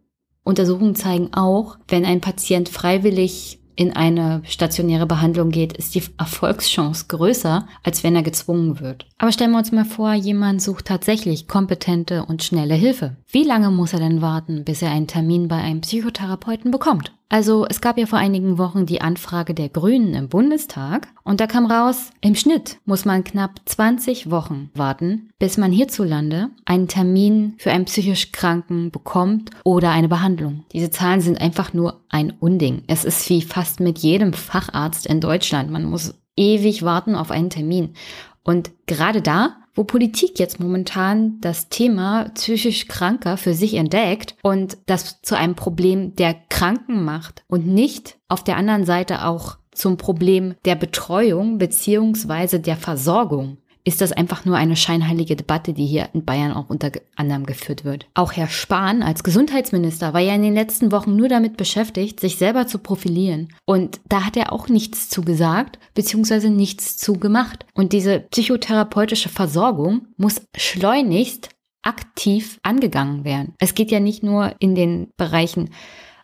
Untersuchungen 0.42 0.94
zeigen 0.94 1.32
auch, 1.32 1.78
wenn 1.88 2.04
ein 2.04 2.20
Patient 2.20 2.68
freiwillig 2.68 3.60
in 3.76 3.96
eine 3.96 4.42
stationäre 4.44 5.06
Behandlung 5.06 5.50
geht, 5.50 5.72
ist 5.72 5.94
die 5.94 6.02
Erfolgschance 6.18 7.06
größer, 7.08 7.66
als 7.82 8.04
wenn 8.04 8.14
er 8.14 8.22
gezwungen 8.22 8.78
wird. 8.78 9.06
Aber 9.16 9.32
stellen 9.32 9.52
wir 9.52 9.58
uns 9.58 9.72
mal 9.72 9.86
vor, 9.86 10.12
jemand 10.12 10.60
sucht 10.60 10.84
tatsächlich 10.84 11.48
kompetente 11.48 12.26
und 12.26 12.42
schnelle 12.42 12.74
Hilfe. 12.74 13.16
Wie 13.30 13.44
lange 13.44 13.70
muss 13.70 13.94
er 13.94 14.00
denn 14.00 14.20
warten, 14.20 14.64
bis 14.64 14.82
er 14.82 14.90
einen 14.90 15.06
Termin 15.06 15.48
bei 15.48 15.56
einem 15.56 15.80
Psychotherapeuten 15.80 16.70
bekommt? 16.70 17.12
Also 17.32 17.64
es 17.70 17.80
gab 17.80 17.96
ja 17.96 18.06
vor 18.06 18.18
einigen 18.18 18.58
Wochen 18.58 18.86
die 18.86 19.00
Anfrage 19.00 19.54
der 19.54 19.68
Grünen 19.68 20.14
im 20.14 20.28
Bundestag 20.28 21.06
und 21.22 21.38
da 21.38 21.46
kam 21.46 21.64
raus, 21.64 22.10
im 22.20 22.34
Schnitt 22.34 22.78
muss 22.86 23.04
man 23.04 23.22
knapp 23.22 23.60
20 23.66 24.32
Wochen 24.32 24.68
warten, 24.74 25.30
bis 25.38 25.56
man 25.56 25.70
hierzulande 25.70 26.50
einen 26.64 26.88
Termin 26.88 27.54
für 27.58 27.70
einen 27.70 27.84
psychisch 27.84 28.32
Kranken 28.32 28.90
bekommt 28.90 29.50
oder 29.62 29.92
eine 29.92 30.08
Behandlung. 30.08 30.64
Diese 30.72 30.90
Zahlen 30.90 31.20
sind 31.20 31.40
einfach 31.40 31.72
nur 31.72 32.00
ein 32.08 32.32
Unding. 32.32 32.82
Es 32.88 33.04
ist 33.04 33.30
wie 33.30 33.42
fast 33.42 33.78
mit 33.78 34.00
jedem 34.00 34.32
Facharzt 34.32 35.06
in 35.06 35.20
Deutschland. 35.20 35.70
Man 35.70 35.84
muss 35.84 36.20
ewig 36.36 36.82
warten 36.82 37.14
auf 37.14 37.30
einen 37.30 37.50
Termin. 37.50 37.94
Und 38.42 38.72
gerade 38.86 39.22
da 39.22 39.56
wo 39.74 39.84
Politik 39.84 40.38
jetzt 40.38 40.60
momentan 40.60 41.40
das 41.40 41.68
Thema 41.68 42.30
psychisch 42.34 42.88
Kranker 42.88 43.36
für 43.36 43.54
sich 43.54 43.74
entdeckt 43.74 44.34
und 44.42 44.78
das 44.86 45.22
zu 45.22 45.36
einem 45.36 45.54
Problem 45.54 46.14
der 46.16 46.34
Kranken 46.48 47.04
macht 47.04 47.44
und 47.48 47.66
nicht 47.66 48.18
auf 48.28 48.44
der 48.44 48.56
anderen 48.56 48.84
Seite 48.84 49.24
auch 49.24 49.58
zum 49.72 49.96
Problem 49.96 50.54
der 50.64 50.74
Betreuung 50.74 51.58
beziehungsweise 51.58 52.60
der 52.60 52.76
Versorgung 52.76 53.58
ist 53.84 54.00
das 54.00 54.12
einfach 54.12 54.44
nur 54.44 54.56
eine 54.56 54.76
scheinheilige 54.76 55.36
Debatte, 55.36 55.72
die 55.72 55.86
hier 55.86 56.08
in 56.12 56.24
Bayern 56.24 56.52
auch 56.52 56.68
unter 56.68 56.92
anderem 57.16 57.46
geführt 57.46 57.84
wird. 57.84 58.06
Auch 58.14 58.32
Herr 58.32 58.48
Spahn 58.48 59.02
als 59.02 59.24
Gesundheitsminister 59.24 60.12
war 60.12 60.20
ja 60.20 60.34
in 60.34 60.42
den 60.42 60.54
letzten 60.54 60.92
Wochen 60.92 61.16
nur 61.16 61.28
damit 61.28 61.56
beschäftigt, 61.56 62.20
sich 62.20 62.36
selber 62.36 62.66
zu 62.66 62.78
profilieren. 62.78 63.48
Und 63.64 64.00
da 64.08 64.24
hat 64.24 64.36
er 64.36 64.52
auch 64.52 64.68
nichts 64.68 65.08
zugesagt, 65.08 65.78
beziehungsweise 65.94 66.50
nichts 66.50 66.98
zugemacht. 66.98 67.66
Und 67.74 67.92
diese 67.92 68.20
psychotherapeutische 68.20 69.28
Versorgung 69.28 70.08
muss 70.16 70.42
schleunigst 70.56 71.50
aktiv 71.82 72.58
angegangen 72.62 73.24
werden. 73.24 73.54
Es 73.58 73.74
geht 73.74 73.90
ja 73.90 74.00
nicht 74.00 74.22
nur 74.22 74.54
in 74.58 74.74
den 74.74 75.08
Bereichen 75.16 75.70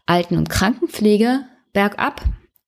Alten- 0.05 0.37
und 0.37 0.51
Krankenpflege 0.51 1.47
bergab, 1.73 2.23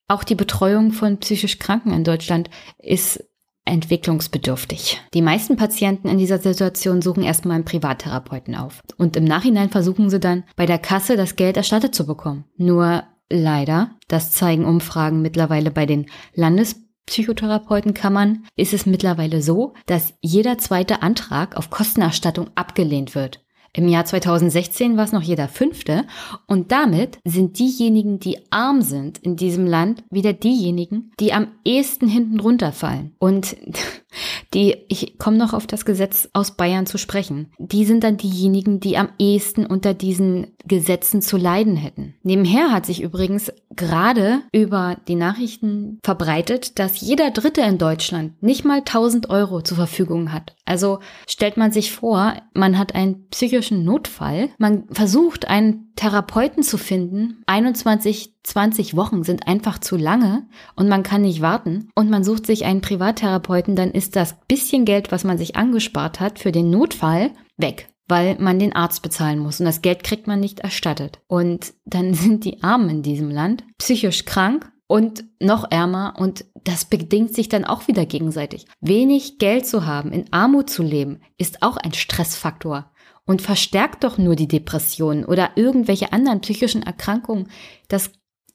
auch 0.09 0.25
die 0.25 0.35
Betreuung 0.35 0.93
von 0.93 1.19
psychisch 1.19 1.59
Kranken 1.59 1.93
in 1.93 2.03
Deutschland 2.03 2.49
ist 2.79 3.28
entwicklungsbedürftig. 3.69 5.01
Die 5.15 5.23
meisten 5.23 5.57
Patienten 5.57 6.09
in 6.09 6.19
dieser 6.19 6.39
Situation 6.39 7.03
suchen 7.03 7.23
erstmal 7.23 7.57
einen 7.57 7.65
Privattherapeuten 7.65 8.55
auf. 8.55 8.83
Und 8.97 9.17
im 9.17 9.25
Nachhinein 9.25 9.71
versuchen 9.71 10.11
sie 10.11 10.21
dann 10.21 10.45
bei 10.57 10.67
der 10.67 10.79
Kasse 10.79 11.17
das 11.17 11.37
Geld 11.37 11.57
erstattet 11.57 11.95
zu 11.95 12.07
bekommen. 12.07 12.45
Nur 12.57 13.05
leider, 13.31 13.91
das 14.09 14.33
zeigen 14.33 14.65
Umfragen 14.65 15.23
mittlerweile 15.23 15.71
bei 15.71 15.87
den 15.87 16.07
Landespsychotherapeutenkammern, 16.35 18.45
ist 18.57 18.73
es 18.73 18.87
mittlerweile 18.87 19.43
so, 19.43 19.75
dass 19.87 20.15
jeder 20.21 20.59
zweite 20.59 21.03
Antrag 21.03 21.57
auf 21.57 21.71
Kostenerstattung 21.71 22.49
abgelehnt 22.55 23.15
wird. 23.15 23.45
Im 23.79 23.87
Jahr 23.87 24.05
2016 24.05 24.97
war 24.97 25.05
es 25.05 25.13
noch 25.13 25.23
jeder 25.23 25.47
fünfte 25.47 26.05
und 26.49 26.73
damit 26.73 27.21
sind 27.25 27.61
diejenigen, 27.61 28.19
die 28.19 28.39
arm 28.51 28.83
sind 28.83 29.19
in 29.19 29.37
diesem 29.37 29.69
Land, 29.69 30.03
wieder 30.11 30.33
diejenigen, 30.33 31.13
die 31.21 31.33
am 31.33 31.47
ehesten 31.65 32.09
hinten 32.09 32.41
runterfallen. 32.41 33.15
Und 33.21 33.57
die, 34.53 34.75
ich 34.89 35.17
komme 35.19 35.37
noch 35.37 35.53
auf 35.53 35.69
das 35.69 35.85
Gesetz 35.85 36.29
aus 36.33 36.57
Bayern 36.57 36.87
zu 36.87 36.99
sprechen, 36.99 37.53
die 37.59 37.85
sind 37.85 38.03
dann 38.03 38.17
diejenigen, 38.17 38.81
die 38.81 38.97
am 38.97 39.11
ehesten 39.17 39.65
unter 39.65 39.95
diesen 39.95 40.49
Gesetzen 40.67 41.23
zu 41.23 41.37
leiden 41.37 41.77
hätten. 41.77 42.15
Nebenher 42.25 42.73
hat 42.73 42.85
sich 42.85 43.01
übrigens 43.01 43.53
gerade 43.71 44.41
über 44.53 44.97
die 45.07 45.15
Nachrichten 45.15 45.99
verbreitet, 46.03 46.79
dass 46.79 47.01
jeder 47.01 47.31
Dritte 47.31 47.61
in 47.61 47.79
Deutschland 47.79 48.43
nicht 48.43 48.65
mal 48.65 48.79
1000 48.79 49.31
Euro 49.31 49.63
zur 49.63 49.77
Verfügung 49.77 50.33
hat. 50.33 50.57
Also 50.65 50.99
stellt 51.27 51.57
man 51.57 51.73
sich 51.73 51.93
vor, 51.93 52.35
man 52.55 52.77
hat 52.77 52.95
einen 52.95 53.27
psychischen 53.69 53.85
Notfall, 53.85 54.51
man 54.59 54.85
versucht 54.91 55.49
einen 55.49 55.93
Therapeuten 55.95 56.63
zu 56.63 56.79
finden. 56.79 57.43
21, 57.47 58.35
20 58.43 58.97
Wochen 58.97 59.25
sind 59.25 59.47
einfach 59.47 59.79
zu 59.79 59.97
lange 59.97 60.47
und 60.75 60.89
man 60.89 61.03
kann 61.03 61.23
nicht 61.23 61.43
warten 61.43 61.91
und 61.95 62.09
man 62.09 62.25
sucht 62.25 62.47
sich 62.47 62.65
einen 62.65 62.81
Privattherapeuten, 62.81 63.77
dann 63.77 63.91
ist 63.91 64.17
das 64.17 64.37
bisschen 64.49 64.85
Geld, 64.85 65.13
was 65.13 65.25
man 65.25 65.39
sich 65.39 65.57
angespart 65.57 66.21
hat 66.21 66.39
für 66.39 66.53
den 66.53 66.71
Notfall, 66.71 67.31
weg 67.57 67.89
weil 68.11 68.39
man 68.39 68.59
den 68.59 68.75
Arzt 68.75 69.03
bezahlen 69.03 69.39
muss 69.39 69.61
und 69.61 69.67
das 69.67 69.83
Geld 69.83 70.03
kriegt 70.03 70.27
man 70.27 70.41
nicht 70.41 70.61
erstattet. 70.61 71.21
Und 71.27 71.75
dann 71.85 72.15
sind 72.15 72.47
die 72.47 72.63
Armen 72.63 72.89
in 72.89 73.03
diesem 73.03 73.31
Land 73.31 73.65
psychisch 73.77 74.25
krank 74.25 74.73
und 74.87 75.25
noch 75.41 75.71
ärmer 75.71 76.15
und 76.17 76.47
das 76.65 76.87
bedingt 76.87 77.35
sich 77.35 77.51
dann 77.51 77.67
auch 77.67 77.87
wieder 77.87 78.07
gegenseitig. 78.07 78.65
Wenig 78.81 79.37
Geld 79.37 79.67
zu 79.67 79.85
haben, 79.85 80.11
in 80.13 80.25
Armut 80.33 80.71
zu 80.71 80.83
leben, 80.83 81.21
ist 81.37 81.63
auch 81.63 81.77
ein 81.77 81.93
Stressfaktor 81.93 82.91
und 83.29 83.43
verstärkt 83.43 84.05
doch 84.05 84.17
nur 84.17 84.35
die 84.37 84.49
Depressionen 84.49 85.25
oder 85.25 85.51
irgendwelche 85.55 86.13
anderen 86.15 86.41
psychischen 86.41 86.83
Erkrankungen. 86.83 87.49
Das, 87.87 88.11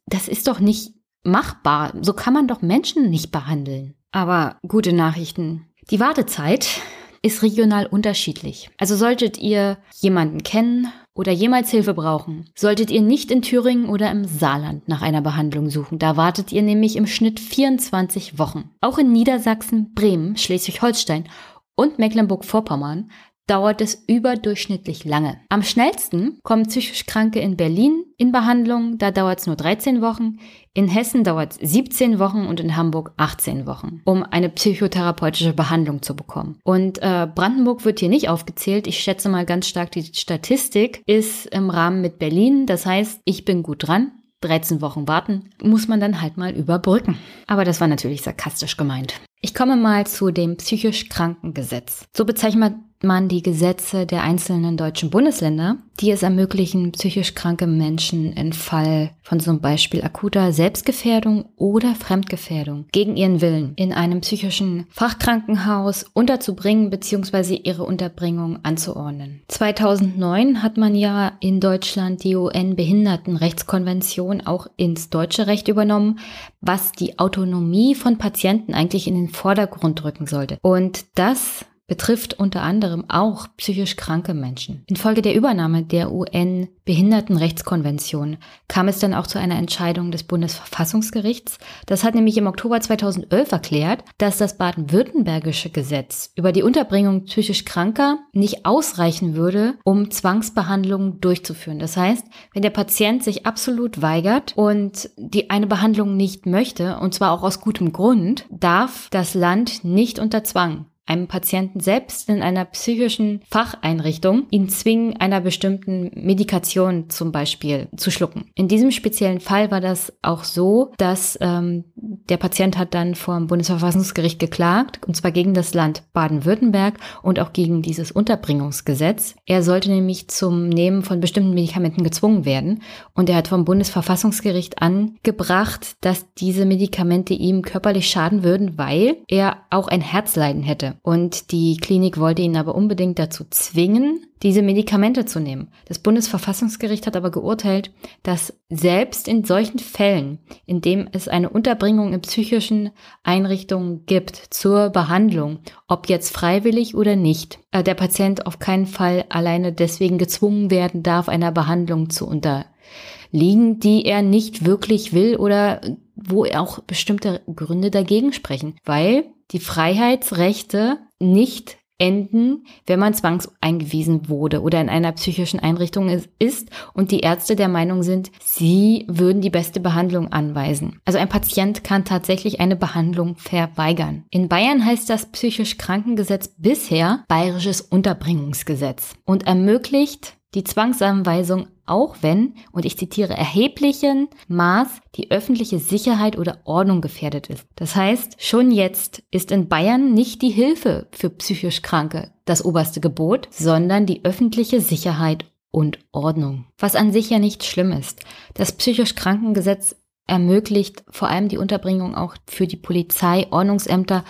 das 0.07 0.27
ist 0.27 0.47
doch 0.47 0.59
nicht 0.59 0.95
machbar. 1.23 1.93
So 2.01 2.13
kann 2.13 2.33
man 2.33 2.47
doch 2.47 2.63
Menschen 2.63 3.11
nicht 3.11 3.31
behandeln. 3.31 3.93
Aber 4.11 4.57
gute 4.67 4.91
Nachrichten. 4.91 5.67
Die 5.91 5.99
Wartezeit 5.99 6.81
ist 7.21 7.43
regional 7.43 7.85
unterschiedlich. 7.85 8.71
Also 8.79 8.95
solltet 8.95 9.37
ihr 9.37 9.77
jemanden 10.01 10.41
kennen 10.41 10.91
oder 11.13 11.31
jemals 11.31 11.69
Hilfe 11.69 11.93
brauchen, 11.93 12.49
solltet 12.55 12.89
ihr 12.89 13.01
nicht 13.01 13.29
in 13.29 13.43
Thüringen 13.43 13.89
oder 13.89 14.09
im 14.09 14.25
Saarland 14.25 14.87
nach 14.87 15.03
einer 15.03 15.21
Behandlung 15.21 15.69
suchen. 15.69 15.99
Da 15.99 16.17
wartet 16.17 16.51
ihr 16.51 16.63
nämlich 16.63 16.95
im 16.95 17.05
Schnitt 17.05 17.39
24 17.39 18.39
Wochen. 18.39 18.71
Auch 18.81 18.97
in 18.97 19.11
Niedersachsen, 19.11 19.93
Bremen, 19.93 20.35
Schleswig-Holstein 20.35 21.29
und 21.75 21.99
Mecklenburg-Vorpommern 21.99 23.11
dauert 23.47 23.81
es 23.81 24.03
überdurchschnittlich 24.07 25.05
lange. 25.05 25.39
Am 25.49 25.63
schnellsten 25.63 26.39
kommen 26.43 26.67
psychisch 26.67 27.05
Kranke 27.05 27.39
in 27.39 27.57
Berlin 27.57 28.03
in 28.17 28.31
Behandlung, 28.31 28.97
da 28.97 29.11
dauert 29.11 29.39
es 29.39 29.47
nur 29.47 29.55
13 29.55 30.01
Wochen. 30.01 30.37
In 30.73 30.87
Hessen 30.87 31.23
dauert 31.23 31.53
es 31.59 31.71
17 31.71 32.19
Wochen 32.19 32.45
und 32.45 32.59
in 32.59 32.75
Hamburg 32.75 33.11
18 33.17 33.65
Wochen, 33.67 34.01
um 34.05 34.23
eine 34.23 34.49
psychotherapeutische 34.49 35.53
Behandlung 35.53 36.01
zu 36.01 36.15
bekommen. 36.15 36.59
Und 36.63 36.99
äh, 37.01 37.27
Brandenburg 37.33 37.85
wird 37.85 37.99
hier 37.99 38.09
nicht 38.09 38.29
aufgezählt. 38.29 38.87
Ich 38.87 38.99
schätze 38.99 39.29
mal 39.29 39.45
ganz 39.45 39.67
stark, 39.67 39.91
die 39.91 40.03
Statistik 40.03 41.01
ist 41.05 41.47
im 41.47 41.69
Rahmen 41.69 42.01
mit 42.01 42.19
Berlin. 42.19 42.65
Das 42.65 42.85
heißt, 42.85 43.21
ich 43.25 43.45
bin 43.45 43.61
gut 43.63 43.87
dran. 43.87 44.11
13 44.41 44.81
Wochen 44.81 45.07
warten, 45.07 45.49
muss 45.61 45.87
man 45.87 46.01
dann 46.01 46.21
halt 46.21 46.35
mal 46.35 46.51
überbrücken. 46.53 47.17
Aber 47.47 47.63
das 47.63 47.79
war 47.79 47.87
natürlich 47.87 48.21
sarkastisch 48.23 48.75
gemeint. 48.75 49.13
Ich 49.41 49.53
komme 49.53 49.75
mal 49.75 50.05
zu 50.05 50.31
dem 50.31 50.57
psychisch 50.57 51.09
Krankengesetz. 51.09 52.05
So 52.15 52.25
bezeichnet 52.25 52.75
man 53.03 53.27
die 53.27 53.43
Gesetze 53.43 54.05
der 54.05 54.23
einzelnen 54.23 54.77
deutschen 54.77 55.09
Bundesländer, 55.09 55.77
die 55.99 56.11
es 56.11 56.23
ermöglichen, 56.23 56.91
psychisch 56.91 57.35
kranke 57.35 57.67
Menschen 57.67 58.33
in 58.33 58.53
Fall 58.53 59.11
von 59.21 59.39
zum 59.39 59.61
Beispiel 59.61 60.03
akuter 60.03 60.51
Selbstgefährdung 60.53 61.45
oder 61.55 61.93
Fremdgefährdung 61.95 62.85
gegen 62.91 63.15
ihren 63.15 63.41
Willen 63.41 63.73
in 63.75 63.93
einem 63.93 64.21
psychischen 64.21 64.87
Fachkrankenhaus 64.89 66.05
unterzubringen 66.13 66.89
bzw. 66.89 67.59
ihre 67.63 67.83
Unterbringung 67.83 68.59
anzuordnen. 68.63 69.41
2009 69.49 70.63
hat 70.63 70.77
man 70.77 70.95
ja 70.95 71.33
in 71.39 71.59
Deutschland 71.59 72.23
die 72.23 72.35
UN-Behindertenrechtskonvention 72.35 74.41
auch 74.41 74.67
ins 74.77 75.09
deutsche 75.09 75.47
Recht 75.47 75.67
übernommen, 75.67 76.19
was 76.61 76.91
die 76.91 77.19
Autonomie 77.19 77.95
von 77.95 78.17
Patienten 78.17 78.73
eigentlich 78.73 79.07
in 79.07 79.15
den 79.15 79.29
Vordergrund 79.29 80.03
rücken 80.03 80.27
sollte. 80.27 80.57
Und 80.61 81.05
das 81.15 81.65
betrifft 81.87 82.39
unter 82.39 82.61
anderem 82.61 83.09
auch 83.09 83.47
psychisch 83.57 83.97
kranke 83.97 84.33
Menschen. 84.33 84.85
Infolge 84.87 85.21
der 85.21 85.35
Übernahme 85.35 85.83
der 85.83 86.13
UN-Behindertenrechtskonvention 86.13 88.37
kam 88.69 88.87
es 88.87 88.99
dann 88.99 89.13
auch 89.13 89.27
zu 89.27 89.37
einer 89.37 89.57
Entscheidung 89.57 90.09
des 90.11 90.23
Bundesverfassungsgerichts. 90.23 91.57
Das 91.85 92.05
hat 92.05 92.15
nämlich 92.15 92.37
im 92.37 92.47
Oktober 92.47 92.79
2011 92.79 93.51
erklärt, 93.51 94.05
dass 94.17 94.37
das 94.37 94.57
baden-württembergische 94.57 95.71
Gesetz 95.71 96.31
über 96.35 96.53
die 96.53 96.63
Unterbringung 96.63 97.25
psychisch 97.25 97.65
Kranker 97.65 98.19
nicht 98.31 98.65
ausreichen 98.65 99.35
würde, 99.35 99.73
um 99.83 100.09
Zwangsbehandlungen 100.09 101.19
durchzuführen. 101.19 101.79
Das 101.79 101.97
heißt, 101.97 102.25
wenn 102.53 102.61
der 102.61 102.69
Patient 102.69 103.25
sich 103.25 103.45
absolut 103.45 104.01
weigert 104.01 104.53
und 104.55 105.09
die 105.17 105.49
eine 105.49 105.67
Behandlung 105.67 106.15
nicht 106.15 106.45
möchte, 106.45 106.97
und 106.99 107.13
zwar 107.13 107.33
auch 107.33 107.43
aus 107.43 107.59
gutem 107.59 107.91
Grund, 107.91 108.45
darf 108.49 109.09
das 109.11 109.33
Land 109.33 109.83
nicht 109.83 110.19
unter 110.19 110.45
Zwang 110.45 110.85
einem 111.05 111.27
Patienten 111.27 111.79
selbst 111.79 112.29
in 112.29 112.41
einer 112.41 112.65
psychischen 112.65 113.41
Facheinrichtung 113.49 114.47
ihn 114.49 114.69
zwingen, 114.69 115.17
einer 115.17 115.41
bestimmten 115.41 116.11
Medikation 116.15 117.09
zum 117.09 117.31
Beispiel 117.31 117.89
zu 117.97 118.09
schlucken. 118.09 118.49
In 118.55 118.67
diesem 118.67 118.91
speziellen 118.91 119.39
Fall 119.39 119.69
war 119.69 119.81
das 119.81 120.13
auch 120.21 120.43
so, 120.43 120.93
dass 120.97 121.37
ähm, 121.41 121.85
der 121.95 122.37
Patient 122.37 122.77
hat 122.77 122.93
dann 122.93 123.15
vor 123.15 123.37
dem 123.37 123.47
Bundesverfassungsgericht 123.47 124.39
geklagt, 124.39 124.99
und 125.05 125.15
zwar 125.15 125.31
gegen 125.31 125.53
das 125.53 125.73
Land 125.73 126.03
Baden-Württemberg 126.13 126.97
und 127.21 127.39
auch 127.39 127.51
gegen 127.51 127.81
dieses 127.81 128.11
Unterbringungsgesetz. 128.11 129.35
Er 129.45 129.61
sollte 129.61 129.89
nämlich 129.89 130.29
zum 130.29 130.69
Nehmen 130.69 131.03
von 131.03 131.19
bestimmten 131.19 131.53
Medikamenten 131.53 132.03
gezwungen 132.03 132.45
werden 132.45 132.81
und 133.13 133.29
er 133.29 133.35
hat 133.35 133.49
vom 133.49 133.65
Bundesverfassungsgericht 133.65 134.81
angebracht, 134.81 135.97
dass 136.01 136.33
diese 136.35 136.65
Medikamente 136.65 137.33
ihm 137.33 137.61
körperlich 137.61 138.09
schaden 138.09 138.43
würden, 138.43 138.77
weil 138.77 139.17
er 139.27 139.57
auch 139.69 139.87
ein 139.87 140.01
Herzleiden 140.01 140.63
hätte. 140.63 140.92
Und 141.01 141.51
die 141.51 141.77
Klinik 141.77 142.19
wollte 142.19 142.41
ihn 142.41 142.57
aber 142.57 142.75
unbedingt 142.75 143.19
dazu 143.19 143.45
zwingen, 143.49 144.25
diese 144.43 144.61
Medikamente 144.61 145.25
zu 145.25 145.39
nehmen. 145.39 145.69
Das 145.85 145.99
Bundesverfassungsgericht 145.99 147.07
hat 147.07 147.15
aber 147.15 147.31
geurteilt, 147.31 147.91
dass 148.23 148.53
selbst 148.69 149.27
in 149.27 149.45
solchen 149.45 149.79
Fällen, 149.79 150.39
in 150.65 150.81
dem 150.81 151.07
es 151.11 151.27
eine 151.27 151.49
Unterbringung 151.49 152.13
in 152.13 152.21
psychischen 152.21 152.91
Einrichtungen 153.23 154.05
gibt 154.05 154.35
zur 154.35 154.89
Behandlung, 154.89 155.59
ob 155.87 156.09
jetzt 156.09 156.33
freiwillig 156.33 156.95
oder 156.95 157.15
nicht, 157.15 157.59
äh, 157.71 157.83
der 157.83 157.95
Patient 157.95 158.45
auf 158.45 158.59
keinen 158.59 158.85
Fall 158.85 159.25
alleine 159.29 159.71
deswegen 159.71 160.17
gezwungen 160.17 160.69
werden 160.69 161.03
darf, 161.03 161.29
einer 161.29 161.51
Behandlung 161.51 162.09
zu 162.09 162.27
unterliegen, 162.27 163.79
die 163.79 164.05
er 164.05 164.21
nicht 164.21 164.65
wirklich 164.65 165.13
will 165.13 165.37
oder 165.37 165.81
wo 166.15 166.45
auch 166.45 166.79
bestimmte 166.79 167.41
Gründe 167.53 167.91
dagegen 167.91 168.33
sprechen, 168.33 168.75
weil 168.85 169.25
die 169.51 169.59
Freiheitsrechte 169.59 170.99
nicht 171.19 171.77
enden, 172.03 172.65
wenn 172.85 172.99
man 172.99 173.13
zwangseingewiesen 173.13 174.27
wurde 174.27 174.61
oder 174.61 174.81
in 174.81 174.89
einer 174.89 175.11
psychischen 175.13 175.59
Einrichtung 175.59 176.09
ist 176.37 176.69
und 176.93 177.11
die 177.11 177.21
Ärzte 177.21 177.55
der 177.55 177.69
Meinung 177.69 178.03
sind, 178.03 178.31
sie 178.41 179.05
würden 179.07 179.41
die 179.41 179.49
beste 179.49 179.79
Behandlung 179.79 180.31
anweisen. 180.31 180.99
Also 181.05 181.19
ein 181.19 181.29
Patient 181.29 181.83
kann 181.83 182.03
tatsächlich 182.03 182.59
eine 182.59 182.75
Behandlung 182.75 183.37
verweigern. 183.37 184.25
In 184.31 184.49
Bayern 184.49 184.85
heißt 184.85 185.09
das 185.09 185.27
psychisch 185.27 185.77
Krankengesetz 185.77 186.49
bisher 186.57 187.23
bayerisches 187.27 187.81
Unterbringungsgesetz 187.81 189.15
und 189.25 189.47
ermöglicht 189.47 190.35
die 190.55 190.63
Zwangsanweisung 190.63 191.67
auch 191.85 192.17
wenn, 192.21 192.55
und 192.71 192.85
ich 192.85 192.97
zitiere, 192.97 193.33
erheblichen 193.33 194.29
Maß 194.47 194.87
die 195.15 195.31
öffentliche 195.31 195.79
Sicherheit 195.79 196.37
oder 196.37 196.59
Ordnung 196.63 197.01
gefährdet 197.01 197.47
ist. 197.47 197.65
Das 197.75 197.95
heißt, 197.95 198.35
schon 198.37 198.71
jetzt 198.71 199.23
ist 199.31 199.51
in 199.51 199.67
Bayern 199.67 200.13
nicht 200.13 200.41
die 200.41 200.49
Hilfe 200.49 201.07
für 201.11 201.29
psychisch 201.29 201.81
Kranke 201.81 202.31
das 202.45 202.63
oberste 202.63 202.99
Gebot, 202.99 203.47
sondern 203.51 204.05
die 204.05 204.25
öffentliche 204.25 204.81
Sicherheit 204.81 205.45
und 205.71 205.99
Ordnung. 206.11 206.65
Was 206.77 206.95
an 206.95 207.11
sich 207.11 207.29
ja 207.29 207.39
nicht 207.39 207.63
schlimm 207.63 207.91
ist. 207.91 208.21
Das 208.53 208.73
psychisch 208.73 209.15
Krankengesetz 209.15 209.95
ermöglicht 210.27 211.03
vor 211.09 211.29
allem 211.29 211.49
die 211.49 211.57
Unterbringung 211.57 212.15
auch 212.15 212.35
für 212.47 212.67
die 212.67 212.77
Polizei, 212.77 213.47
Ordnungsämter, 213.51 214.23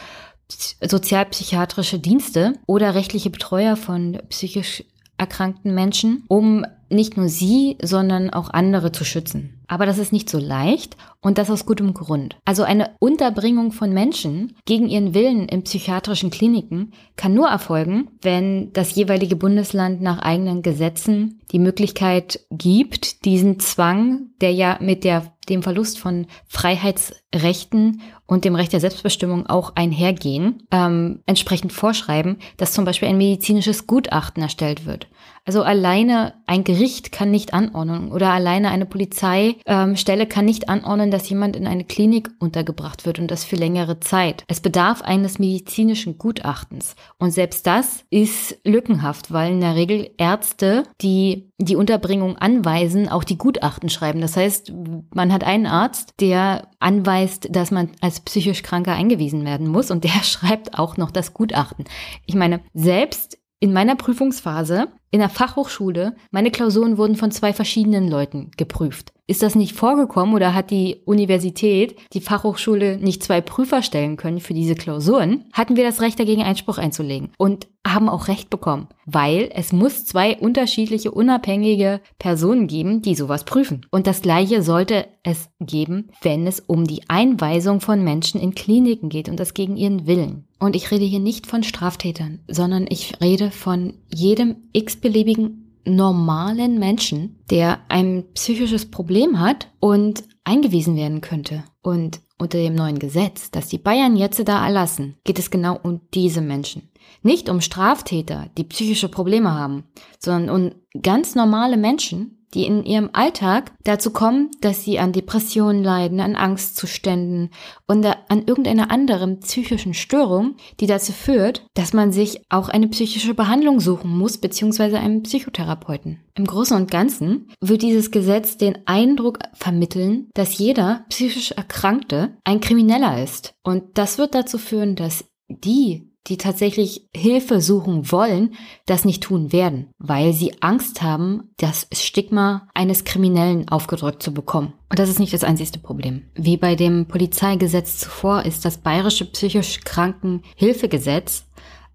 sozialpsychiatrische 0.82 2.00
Dienste 2.00 2.54
oder 2.66 2.96
rechtliche 2.96 3.30
Betreuer 3.30 3.76
von 3.76 4.22
psychisch 4.30 4.84
erkrankten 5.24 5.74
Menschen, 5.74 6.24
um 6.28 6.66
nicht 6.90 7.18
nur 7.18 7.28
sie, 7.28 7.78
sondern 7.82 8.30
auch 8.30 8.50
andere 8.50 8.92
zu 8.92 9.04
schützen. 9.04 9.60
Aber 9.68 9.86
das 9.86 9.98
ist 9.98 10.14
nicht 10.14 10.30
so 10.30 10.38
leicht 10.38 10.98
und 11.22 11.38
das 11.38 11.50
aus 11.50 11.66
gutem 11.66 11.94
Grund. 11.94 12.38
Also 12.46 12.64
eine 12.64 12.92
Unterbringung 13.00 13.72
von 13.72 13.92
Menschen 13.92 14.56
gegen 14.66 14.88
ihren 14.88 15.14
Willen 15.14 15.48
in 15.48 15.64
psychiatrischen 15.64 16.30
Kliniken 16.30 16.92
kann 17.16 17.34
nur 17.34 17.48
erfolgen, 17.48 18.10
wenn 18.22 18.72
das 18.74 18.94
jeweilige 18.96 19.36
Bundesland 19.36 20.02
nach 20.02 20.20
eigenen 20.20 20.62
Gesetzen 20.62 21.42
die 21.52 21.60
Möglichkeit 21.60 22.42
gibt, 22.52 23.26
diesen 23.26 23.60
Zwang, 23.60 24.28
der 24.42 24.52
ja 24.52 24.78
mit 24.80 25.04
der, 25.04 25.34
dem 25.50 25.64
Verlust 25.64 25.98
von 25.98 26.28
Freiheitsrechten 26.48 28.02
und 28.28 28.46
dem 28.46 28.56
Recht 28.56 28.74
der 28.74 28.80
Selbstbestimmung 28.80 29.48
auch 29.48 29.76
einhergehen, 29.76 30.64
ähm, 30.72 31.22
entsprechend 31.26 31.74
vorschreiben, 31.74 32.38
dass 32.58 32.74
zum 32.74 32.86
Beispiel 32.86 33.08
ein 33.08 33.18
medizinisches 33.18 33.88
Gutachten 33.88 34.44
erstellt 34.44 34.86
wird. 34.86 35.08
Also 35.46 35.62
alleine 35.62 36.36
ein 36.48 36.64
Gericht 36.64 37.12
kann 37.12 37.30
nicht 37.30 37.54
anordnen 37.54 38.12
oder 38.12 38.32
alleine 38.32 38.70
eine 38.70 38.86
Polizeistelle 38.86 40.26
kann 40.26 40.46
nicht 40.46 40.70
anordnen, 40.70 41.12
dass 41.12 41.30
jemand 41.30 41.58
in 41.58 41.68
eine 41.68 41.84
Klinik 41.84 42.30
untergebracht 42.40 43.06
wird 43.06 43.20
und 43.20 43.30
das 43.30 43.44
für 43.44 43.58
längere 43.58 44.00
Zeit. 44.00 44.46
Es 44.48 44.62
bedarf 44.62 45.02
eines 45.02 45.40
medizinischen 45.40 46.18
Gutachtens. 46.18 46.96
Und 47.20 47.32
selbst 47.32 47.68
das 47.68 48.06
ist 48.10 48.58
lückenhaft, 48.64 49.34
weil 49.34 49.52
in 49.52 49.62
der 49.62 49.76
Regel 49.76 50.12
Ärzte, 50.18 50.84
die 51.02 51.52
die 51.58 51.76
Unterbringung 51.76 52.38
anweisen, 52.38 53.10
auch 53.10 53.26
die 53.26 53.38
Gutachten 53.38 53.90
schreiben. 53.90 54.22
Das 54.22 54.38
heißt, 54.38 54.72
man 55.14 55.34
hat 55.34 55.44
einen 55.44 55.66
Arzt, 55.66 56.14
der 56.22 56.70
anweist, 56.80 57.54
dass 57.54 57.70
man 57.72 57.90
als 58.00 58.22
psychisch 58.22 58.64
Kranker 58.64 58.94
eingewiesen 58.94 59.44
werden 59.44 59.68
muss 59.68 59.92
und 59.92 60.06
der 60.06 60.10
schreibt 60.24 60.80
auch 60.80 60.96
noch 60.96 61.12
das 61.12 61.34
Gutachten. 61.34 61.84
Ich 62.26 62.36
meine, 62.36 62.62
selbst 62.74 63.40
in 63.60 63.74
meiner 63.74 63.96
Prüfungsphase 63.96 64.88
in 65.14 65.20
der 65.20 65.30
Fachhochschule, 65.30 66.16
meine 66.32 66.50
Klausuren 66.50 66.98
wurden 66.98 67.16
von 67.16 67.30
zwei 67.30 67.54
verschiedenen 67.54 68.08
Leuten 68.08 68.50
geprüft. 68.58 69.13
Ist 69.26 69.42
das 69.42 69.56
nicht 69.56 69.74
vorgekommen 69.74 70.36
oder 70.36 70.54
hat 70.54 70.70
die 70.70 70.98
Universität, 71.06 71.96
die 72.12 72.20
Fachhochschule 72.20 72.98
nicht 72.98 73.24
zwei 73.24 73.40
Prüfer 73.40 73.82
stellen 73.82 74.18
können 74.18 74.42
für 74.42 74.54
diese 74.54 74.76
Klausuren, 74.76 75.46
hatten 75.54 75.78
wir 75.78 75.86
das 75.86 76.02
Recht 76.02 76.20
dagegen 76.20 76.44
Einspruch 76.44 76.78
einzulegen 76.78 77.32
und 77.38 77.68
haben 77.88 78.10
auch 78.10 78.28
Recht 78.28 78.50
bekommen, 78.50 78.88
weil 79.06 79.50
es 79.54 79.72
muss 79.72 80.04
zwei 80.04 80.38
unterschiedliche 80.38 81.12
unabhängige 81.12 82.02
Personen 82.20 82.68
geben, 82.68 83.02
die 83.02 83.16
sowas 83.16 83.46
prüfen. 83.46 83.86
Und 83.92 84.08
das 84.08 84.22
gleiche 84.22 84.62
sollte 84.62 85.08
es 85.24 85.50
geben, 85.62 86.10
wenn 86.22 86.46
es 86.46 86.60
um 86.60 86.86
die 86.86 87.04
Einweisung 87.08 87.80
von 87.80 88.04
Menschen 88.04 88.42
in 88.42 88.56
Kliniken 88.56 89.08
geht 89.08 89.30
und 89.30 89.40
das 89.40 89.54
gegen 89.54 89.78
ihren 89.78 90.06
Willen. 90.06 90.48
Und 90.60 90.76
ich 90.76 90.92
rede 90.92 91.06
hier 91.06 91.20
nicht 91.20 91.48
von 91.48 91.64
Straftätern, 91.64 92.40
sondern 92.48 92.88
ich 92.90 93.22
rede 93.22 93.52
von 93.52 93.94
jedem 94.14 94.56
x-beliebigen 94.72 95.63
normalen 95.86 96.80
Menschen, 96.80 97.44
der 97.50 97.80
ein 97.90 98.26
psychisches 98.34 98.90
Problem 98.90 99.40
hat 99.40 99.70
und 99.80 100.24
eingewiesen 100.44 100.96
werden 100.96 101.22
könnte. 101.22 101.64
Und 101.82 102.22
unter 102.38 102.58
dem 102.58 102.76
neuen 102.76 103.00
Gesetz, 103.00 103.52
das 103.52 103.68
die 103.68 103.78
Bayern 103.78 104.16
jetzt 104.16 104.46
da 104.48 104.66
erlassen, 104.66 105.16
geht 105.24 105.40
es 105.40 105.52
genau 105.52 105.80
um 105.82 106.02
diese 106.14 106.42
Menschen. 106.42 106.90
Nicht 107.22 107.50
um 107.50 107.62
Straftäter, 107.62 108.50
die 108.58 108.66
psychische 108.66 109.08
Probleme 109.08 109.54
haben, 109.54 109.86
sondern 110.20 110.50
um 110.50 111.02
ganz 111.02 111.36
normale 111.36 111.78
Menschen, 111.78 112.43
die 112.54 112.66
in 112.66 112.84
ihrem 112.84 113.10
Alltag 113.14 113.72
dazu 113.84 114.12
kommen, 114.12 114.52
dass 114.62 114.84
sie 114.84 115.00
an 115.00 115.12
Depressionen 115.12 115.84
leiden, 115.84 116.20
an 116.20 116.36
Angstzuständen 116.36 117.50
und 117.88 118.06
an 118.06 118.44
irgendeiner 118.46 118.92
anderen 118.92 119.40
psychischen 119.40 119.94
Störung, 119.94 120.56
die 120.80 120.88
dazu 120.88 121.12
führt, 121.12 121.66
dass 121.74 121.94
man 121.94 122.12
sich 122.12 122.42
auch 122.50 122.70
eine 122.70 122.88
psychische 122.88 123.34
Behandlung 123.34 123.80
suchen 123.80 124.12
muss, 124.16 124.38
beziehungsweise 124.38 125.00
einen 125.00 125.24
Psychotherapeuten. 125.24 126.24
Im 126.36 126.46
Großen 126.46 126.76
und 126.76 126.90
Ganzen 126.90 127.50
wird 127.62 127.82
dieses 127.82 128.12
Gesetz 128.12 128.58
den 128.58 128.88
Eindruck 128.88 129.40
vermitteln, 129.54 130.30
dass 130.34 130.58
jeder 130.58 131.06
psychisch 131.10 131.52
Erkrankte 131.52 132.38
ein 132.44 132.60
Krimineller 132.60 133.22
ist. 133.22 133.54
Und 133.64 133.98
das 133.98 134.18
wird 134.18 134.34
dazu 134.34 134.58
führen, 134.58 134.96
dass 134.96 135.26
die, 135.48 136.13
die 136.28 136.38
tatsächlich 136.38 137.10
Hilfe 137.16 137.60
suchen 137.62 138.12
wollen, 138.12 138.56
das 138.86 139.06
nicht 139.06 139.24
tun 139.24 139.52
werden, 139.52 139.90
weil 140.00 140.34
sie 140.34 140.62
Angst 140.62 141.02
haben, 141.02 141.52
das 141.58 141.88
Stigma 141.92 142.68
eines 142.74 143.04
Kriminellen 143.04 143.68
aufgedrückt 143.70 144.24
zu 144.24 144.34
bekommen. 144.34 144.74
Und 144.90 145.00
das 145.00 145.10
ist 145.10 145.20
nicht 145.20 145.34
das 145.34 145.44
einzigste 145.44 145.80
Problem. 145.80 146.24
Wie 146.36 146.58
bei 146.58 146.76
dem 146.76 147.08
Polizeigesetz 147.08 147.98
zuvor 147.98 148.44
ist 148.44 148.64
das 148.64 148.78
bayerische 148.78 149.26
psychisch 149.26 149.82
Krankenhilfegesetz 149.82 151.46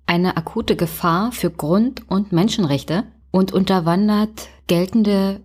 eine 0.07 0.37
akute 0.37 0.75
Gefahr 0.77 1.33
für 1.33 1.51
Grund- 1.51 2.03
und 2.09 2.33
Menschenrechte 2.33 3.05
und 3.31 3.53
unterwandert 3.53 4.49
geltende 4.67 5.41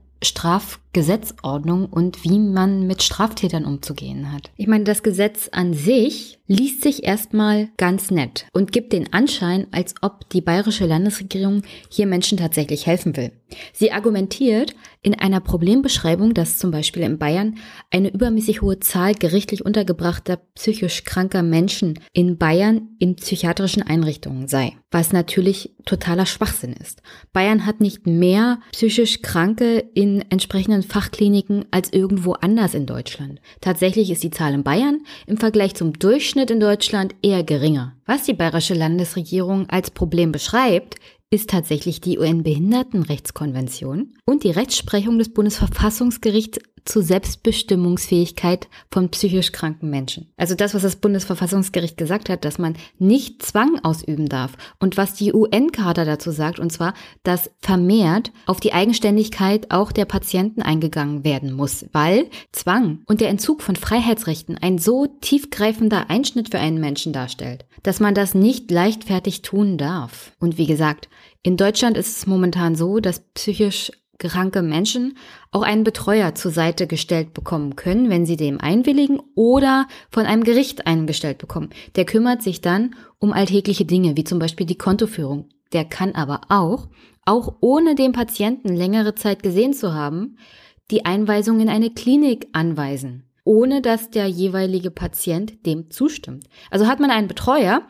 Strafgesetzordnung 0.94 1.88
und 1.88 2.24
wie 2.24 2.38
man 2.38 2.86
mit 2.86 3.02
Straftätern 3.02 3.66
umzugehen 3.66 4.32
hat. 4.32 4.52
Ich 4.58 4.68
meine, 4.68 4.84
das 4.84 5.02
Gesetz 5.02 5.50
an 5.52 5.74
sich 5.74 6.40
liest 6.48 6.84
sich 6.84 7.04
erstmal 7.04 7.70
ganz 7.78 8.12
nett 8.12 8.46
und 8.54 8.72
gibt 8.72 8.94
den 8.94 9.12
Anschein, 9.12 9.66
als 9.72 9.96
ob 10.02 10.30
die 10.30 10.42
bayerische 10.42 10.86
Landesregierung 10.86 11.64
hier 11.90 12.06
Menschen 12.06 12.38
tatsächlich 12.38 12.86
helfen 12.86 13.18
will. 13.18 13.32
Sie 13.72 13.92
argumentiert 13.92 14.76
in 15.02 15.16
einer 15.16 15.40
Problembeschreibung, 15.40 16.34
dass 16.34 16.58
zum 16.58 16.72
Beispiel 16.72 17.04
in 17.04 17.18
Bayern 17.18 17.56
eine 17.92 18.10
übermäßig 18.10 18.62
hohe 18.62 18.80
Zahl 18.80 19.14
gerichtlich 19.14 19.66
untergebrachter 19.66 20.38
psychisch 20.56 21.04
kranker 21.04 21.44
Menschen 21.44 22.00
in 22.14 22.38
Bayern 22.38 22.90
in 23.00 23.16
psychiatrischen 23.16 23.84
Einrichtungen 23.84 24.48
sei, 24.48 24.74
was 24.92 25.12
natürlich 25.12 25.76
totaler 25.86 26.26
Schwachsinn 26.26 26.74
ist. 26.74 27.02
Bayern 27.32 27.66
hat 27.66 27.82
nicht 27.82 28.08
mehr 28.08 28.60
psychisch 28.72 29.22
Kranke 29.22 29.80
in 29.94 30.24
entsprechenden 30.30 30.83
Fachkliniken 30.84 31.66
als 31.72 31.92
irgendwo 31.92 32.34
anders 32.34 32.74
in 32.74 32.86
Deutschland. 32.86 33.42
Tatsächlich 33.62 34.12
ist 34.12 34.24
die 34.24 34.32
Zahl 34.32 34.54
in 34.54 34.64
Bayern 34.64 35.02
im 35.28 35.38
Vergleich 35.38 35.76
zum 35.76 35.94
Durchschnitt 35.94 36.52
in 36.52 36.60
Deutschland 36.60 37.16
eher 37.22 37.44
geringer. 37.44 37.96
Was 38.06 38.24
die 38.24 38.34
bayerische 38.34 38.74
Landesregierung 38.74 39.70
als 39.70 39.92
Problem 39.92 40.32
beschreibt, 40.32 40.96
ist 41.34 41.50
tatsächlich 41.50 42.00
die 42.00 42.20
UN-Behindertenrechtskonvention 42.20 44.14
und 44.26 44.44
die 44.44 44.52
Rechtsprechung 44.52 45.18
des 45.18 45.34
Bundesverfassungsgerichts 45.34 46.60
zur 46.86 47.04
Selbstbestimmungsfähigkeit 47.04 48.68
von 48.92 49.10
psychisch 49.10 49.52
kranken 49.52 49.90
Menschen. 49.90 50.32
Also 50.38 50.56
das, 50.56 50.74
was 50.74 50.82
das 50.82 50.98
Bundesverfassungsgericht 50.98 51.98
gesagt 51.98 52.30
hat, 52.30 52.46
dass 52.46 52.58
man 52.58 52.76
nicht 53.00 53.44
Zwang 53.44 53.80
ausüben 53.84 54.30
darf 54.30 54.54
und 54.80 54.98
was 54.98 55.14
die 55.14 55.34
UN-Charta 55.34 56.06
dazu 56.06 56.32
sagt, 56.32 56.60
und 56.60 56.72
zwar, 56.72 56.94
dass 57.24 57.52
vermehrt 57.60 58.32
auf 58.46 58.60
die 58.60 58.74
Eigenständigkeit 58.74 59.72
auch 59.72 59.92
der 59.92 60.06
Patienten 60.06 60.62
eingegangen 60.62 61.24
werden 61.24 61.54
muss, 61.54 61.86
weil 61.92 62.30
Zwang 62.52 63.00
und 63.06 63.22
der 63.22 63.30
Entzug 63.30 63.62
von 63.62 63.76
Freiheitsrechten 63.76 64.58
ein 64.58 64.78
so 64.78 65.08
tiefgreifender 65.22 66.10
Einschnitt 66.10 66.50
für 66.50 66.60
einen 66.60 66.80
Menschen 66.80 67.14
darstellt, 67.14 67.66
dass 67.84 68.00
man 68.00 68.14
das 68.14 68.34
nicht 68.34 68.72
leichtfertig 68.72 69.42
tun 69.42 69.78
darf. 69.78 70.32
Und 70.40 70.58
wie 70.58 70.68
gesagt, 70.68 71.10
in 71.44 71.58
Deutschland 71.58 71.98
ist 71.98 72.18
es 72.18 72.28
momentan 72.28 72.76
so, 72.76 73.00
dass 73.00 73.20
psychisch 73.34 73.92
kranke 74.20 74.62
Menschen 74.62 75.18
auch 75.52 75.64
einen 75.64 75.84
Betreuer 75.84 76.36
zur 76.36 76.52
Seite 76.52 76.88
gestellt 76.88 77.34
bekommen 77.34 77.76
können, 77.76 78.10
wenn 78.10 78.26
sie 78.26 78.38
dem 78.38 78.60
einwilligen 78.60 79.22
oder 79.36 79.88
von 80.10 80.26
einem 80.26 80.44
Gericht 80.44 80.88
eingestellt 80.88 81.38
bekommen. 81.38 81.70
Der 81.96 82.06
kümmert 82.06 82.42
sich 82.42 82.62
dann 82.62 82.96
um 83.20 83.34
alltägliche 83.34 83.86
Dinge, 83.86 84.16
wie 84.16 84.24
zum 84.24 84.40
Beispiel 84.40 84.66
die 84.66 84.78
Kontoführung. 84.78 85.50
Der 85.74 85.86
kann 85.86 86.14
aber 86.14 86.42
auch, 86.50 86.88
auch 87.26 87.56
ohne 87.62 87.96
den 87.96 88.12
Patienten 88.12 88.76
längere 88.76 89.16
Zeit 89.16 89.44
gesehen 89.44 89.74
zu 89.74 89.94
haben, 89.94 90.38
die 90.92 91.06
Einweisung 91.06 91.60
in 91.60 91.70
eine 91.70 91.90
Klinik 91.90 92.48
anweisen, 92.54 93.24
ohne 93.44 93.82
dass 93.82 94.12
der 94.12 94.28
jeweilige 94.28 94.92
Patient 94.92 95.66
dem 95.66 95.90
zustimmt. 95.90 96.46
Also 96.70 96.88
hat 96.88 97.00
man 97.00 97.10
einen 97.10 97.28
Betreuer, 97.28 97.84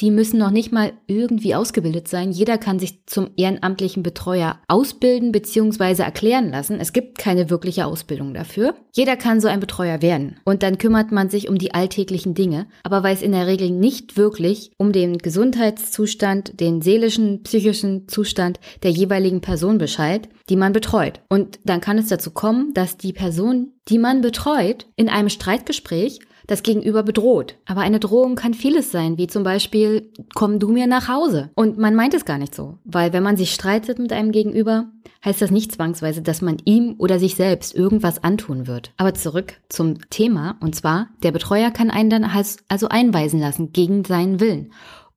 die 0.00 0.10
müssen 0.10 0.38
noch 0.38 0.50
nicht 0.50 0.72
mal 0.72 0.92
irgendwie 1.06 1.54
ausgebildet 1.54 2.08
sein. 2.08 2.30
Jeder 2.30 2.58
kann 2.58 2.78
sich 2.78 3.04
zum 3.06 3.30
ehrenamtlichen 3.36 4.02
Betreuer 4.02 4.58
ausbilden 4.68 5.32
bzw. 5.32 6.02
erklären 6.02 6.50
lassen. 6.50 6.78
Es 6.80 6.92
gibt 6.92 7.18
keine 7.18 7.50
wirkliche 7.50 7.86
Ausbildung 7.86 8.34
dafür. 8.34 8.74
Jeder 8.92 9.16
kann 9.16 9.40
so 9.40 9.48
ein 9.48 9.60
Betreuer 9.60 10.00
werden. 10.00 10.36
Und 10.44 10.62
dann 10.62 10.78
kümmert 10.78 11.10
man 11.10 11.30
sich 11.30 11.48
um 11.48 11.58
die 11.58 11.74
alltäglichen 11.74 12.34
Dinge, 12.34 12.66
aber 12.84 13.02
weiß 13.02 13.22
in 13.22 13.32
der 13.32 13.46
Regel 13.46 13.70
nicht 13.70 14.16
wirklich 14.16 14.70
um 14.76 14.92
den 14.92 15.18
Gesundheitszustand, 15.18 16.60
den 16.60 16.80
seelischen, 16.80 17.42
psychischen 17.42 18.08
Zustand 18.08 18.60
der 18.82 18.90
jeweiligen 18.90 19.40
Person 19.40 19.78
Bescheid, 19.78 20.28
die 20.48 20.56
man 20.56 20.72
betreut. 20.72 21.20
Und 21.28 21.58
dann 21.64 21.80
kann 21.80 21.98
es 21.98 22.08
dazu 22.08 22.30
kommen, 22.30 22.72
dass 22.74 22.96
die 22.96 23.12
Person, 23.12 23.72
die 23.88 23.98
man 23.98 24.20
betreut, 24.20 24.86
in 24.96 25.08
einem 25.08 25.28
Streitgespräch 25.28 26.20
das 26.48 26.64
Gegenüber 26.64 27.04
bedroht. 27.04 27.54
Aber 27.66 27.82
eine 27.82 28.00
Drohung 28.00 28.34
kann 28.34 28.54
vieles 28.54 28.90
sein, 28.90 29.16
wie 29.18 29.28
zum 29.28 29.44
Beispiel, 29.44 30.10
komm 30.34 30.58
du 30.58 30.68
mir 30.68 30.88
nach 30.88 31.06
Hause. 31.06 31.50
Und 31.54 31.78
man 31.78 31.94
meint 31.94 32.14
es 32.14 32.24
gar 32.24 32.38
nicht 32.38 32.54
so, 32.54 32.78
weil 32.84 33.12
wenn 33.12 33.22
man 33.22 33.36
sich 33.36 33.54
streitet 33.54 34.00
mit 34.00 34.12
einem 34.12 34.32
Gegenüber, 34.32 34.86
heißt 35.24 35.40
das 35.40 35.50
nicht 35.50 35.72
zwangsweise, 35.72 36.22
dass 36.22 36.42
man 36.42 36.56
ihm 36.64 36.96
oder 36.98 37.18
sich 37.18 37.36
selbst 37.36 37.74
irgendwas 37.74 38.24
antun 38.24 38.66
wird. 38.66 38.92
Aber 38.96 39.14
zurück 39.14 39.54
zum 39.68 39.98
Thema, 40.10 40.56
und 40.60 40.74
zwar, 40.74 41.10
der 41.22 41.32
Betreuer 41.32 41.70
kann 41.70 41.90
einen 41.90 42.10
dann 42.10 42.30
also 42.68 42.88
einweisen 42.88 43.40
lassen 43.40 43.72
gegen 43.72 44.04
seinen 44.04 44.40
Willen. 44.40 44.72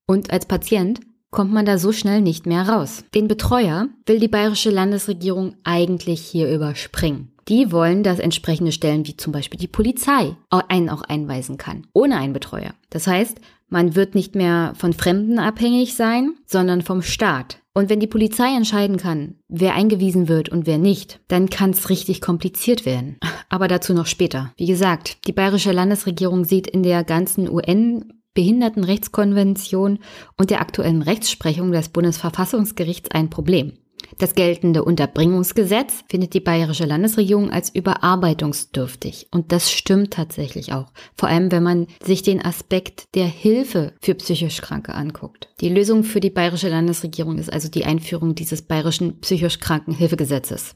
Und 0.06 0.32
als 0.32 0.46
Patient 0.46 1.00
kommt 1.30 1.54
man 1.54 1.66
da 1.66 1.78
so 1.78 1.94
schnell 1.94 2.22
nicht 2.22 2.46
mehr 2.46 2.68
raus. 2.68 3.06
Den 3.16 3.30
Betreuer 3.30 3.88
will 4.06 4.20
die 4.20 4.28
bayerische 4.28 4.70
Landesregierung 4.70 5.56
eigentlich 5.64 6.20
hier 6.20 6.54
überspringen. 6.54 7.31
Die 7.52 7.74
wollen, 7.74 8.02
dass 8.02 8.20
entsprechende 8.20 8.72
Stellen 8.72 9.06
wie 9.06 9.18
zum 9.18 9.34
Beispiel 9.34 9.60
die 9.60 9.68
Polizei 9.68 10.38
einen 10.70 10.90
auch 10.90 11.02
einweisen 11.02 11.58
kann, 11.58 11.86
ohne 11.92 12.16
einen 12.16 12.32
Betreuer. 12.32 12.74
Das 12.90 13.08
heißt, 13.08 13.42
man 13.68 13.94
wird 13.94 14.16
nicht 14.16 14.36
mehr 14.36 14.72
von 14.78 14.94
Fremden 14.94 15.38
abhängig 15.38 15.96
sein, 15.96 16.36
sondern 16.46 16.82
vom 16.82 17.02
Staat. 17.02 17.60
Und 17.74 17.90
wenn 17.90 18.00
die 18.00 18.08
Polizei 18.08 18.56
entscheiden 18.56 18.96
kann, 18.96 19.36
wer 19.50 19.76
eingewiesen 19.76 20.30
wird 20.30 20.48
und 20.48 20.66
wer 20.66 20.78
nicht, 20.78 21.20
dann 21.28 21.50
kann 21.50 21.72
es 21.72 21.90
richtig 21.90 22.22
kompliziert 22.22 22.86
werden. 22.86 23.18
Aber 23.50 23.68
dazu 23.68 23.94
noch 23.94 24.08
später. 24.08 24.54
Wie 24.56 24.66
gesagt, 24.66 25.28
die 25.28 25.34
bayerische 25.34 25.74
Landesregierung 25.74 26.46
sieht 26.46 26.68
in 26.68 26.84
der 26.84 27.04
ganzen 27.04 27.50
UN 27.50 28.14
Behindertenrechtskonvention 28.34 30.00
und 30.38 30.52
der 30.52 30.62
aktuellen 30.62 31.02
Rechtsprechung 31.02 31.74
des 31.74 31.90
Bundesverfassungsgerichts 31.90 33.12
ein 33.12 33.30
Problem. 33.30 33.74
Das 34.18 34.36
geltende 34.36 34.84
Unterbringungsgesetz 34.84 36.04
findet 36.10 36.34
die 36.34 36.40
bayerische 36.40 36.86
Landesregierung 36.86 37.52
als 37.52 37.74
überarbeitungsdürftig. 37.74 39.28
Und 39.32 39.52
das 39.52 39.72
stimmt 39.72 40.14
tatsächlich 40.14 40.74
auch. 40.74 40.92
Vor 41.16 41.30
allem, 41.30 41.52
wenn 41.52 41.64
man 41.64 41.88
sich 42.04 42.22
den 42.22 42.44
Aspekt 42.44 43.16
der 43.16 43.28
Hilfe 43.28 43.94
für 44.02 44.16
psychisch 44.16 44.62
Kranke 44.62 44.94
anguckt. 44.94 45.50
Die 45.62 45.70
Lösung 45.70 46.04
für 46.04 46.20
die 46.20 46.30
bayerische 46.30 46.70
Landesregierung 46.70 47.38
ist 47.38 47.52
also 47.52 47.70
die 47.70 47.86
Einführung 47.86 48.36
dieses 48.36 48.62
bayerischen 48.62 49.20
psychisch 49.22 49.60
Krankenhilfegesetzes. 49.60 50.76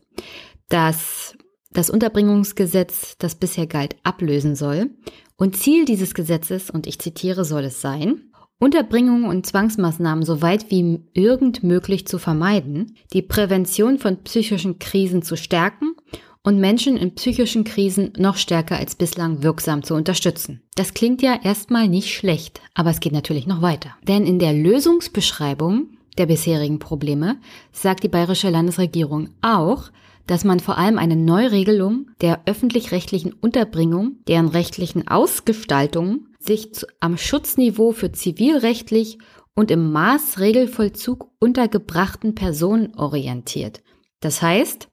Das 0.69 1.35
das 1.75 1.89
Unterbringungsgesetz, 1.89 3.17
das 3.17 3.35
bisher 3.35 3.67
galt, 3.67 3.97
ablösen 4.03 4.55
soll. 4.55 4.91
Und 5.35 5.57
Ziel 5.57 5.83
dieses 5.83 6.13
Gesetzes, 6.13 6.69
und 6.69 6.87
ich 6.87 6.99
zitiere, 6.99 7.43
soll 7.43 7.65
es 7.65 7.81
sein, 7.81 8.31
Unterbringung 8.65 9.25
und 9.25 9.45
Zwangsmaßnahmen 9.45 10.25
so 10.25 10.41
weit 10.41 10.71
wie 10.71 10.99
irgend 11.13 11.61
möglich 11.61 12.07
zu 12.07 12.17
vermeiden, 12.17 12.95
die 13.13 13.21
Prävention 13.21 13.99
von 13.99 14.23
psychischen 14.23 14.79
Krisen 14.79 15.21
zu 15.21 15.37
stärken 15.37 15.93
und 16.41 16.59
Menschen 16.59 16.97
in 16.97 17.13
psychischen 17.13 17.63
Krisen 17.63 18.11
noch 18.17 18.37
stärker 18.37 18.77
als 18.77 18.95
bislang 18.95 19.43
wirksam 19.43 19.83
zu 19.83 19.93
unterstützen. 19.93 20.63
Das 20.73 20.95
klingt 20.95 21.21
ja 21.21 21.39
erstmal 21.43 21.87
nicht 21.87 22.11
schlecht, 22.11 22.59
aber 22.73 22.89
es 22.89 23.01
geht 23.01 23.13
natürlich 23.13 23.45
noch 23.45 23.61
weiter. 23.61 23.91
Denn 24.01 24.25
in 24.25 24.39
der 24.39 24.53
Lösungsbeschreibung 24.53 25.89
der 26.17 26.25
bisherigen 26.25 26.79
Probleme 26.79 27.37
sagt 27.71 28.03
die 28.03 28.09
bayerische 28.09 28.49
Landesregierung 28.49 29.29
auch, 29.43 29.91
dass 30.25 30.43
man 30.43 30.59
vor 30.59 30.79
allem 30.79 30.97
eine 30.97 31.15
Neuregelung 31.15 32.07
der 32.19 32.41
öffentlich-rechtlichen 32.47 33.31
Unterbringung, 33.31 34.13
deren 34.27 34.47
rechtlichen 34.47 35.07
Ausgestaltung 35.07 36.21
sich 36.47 36.69
am 36.99 37.17
Schutzniveau 37.17 37.91
für 37.91 38.11
zivilrechtlich 38.11 39.17
und 39.55 39.71
im 39.71 39.91
Maßregelvollzug 39.91 41.31
untergebrachten 41.39 42.35
Personen 42.35 42.95
orientiert. 42.95 43.81
Das 44.19 44.41
heißt, 44.41 44.89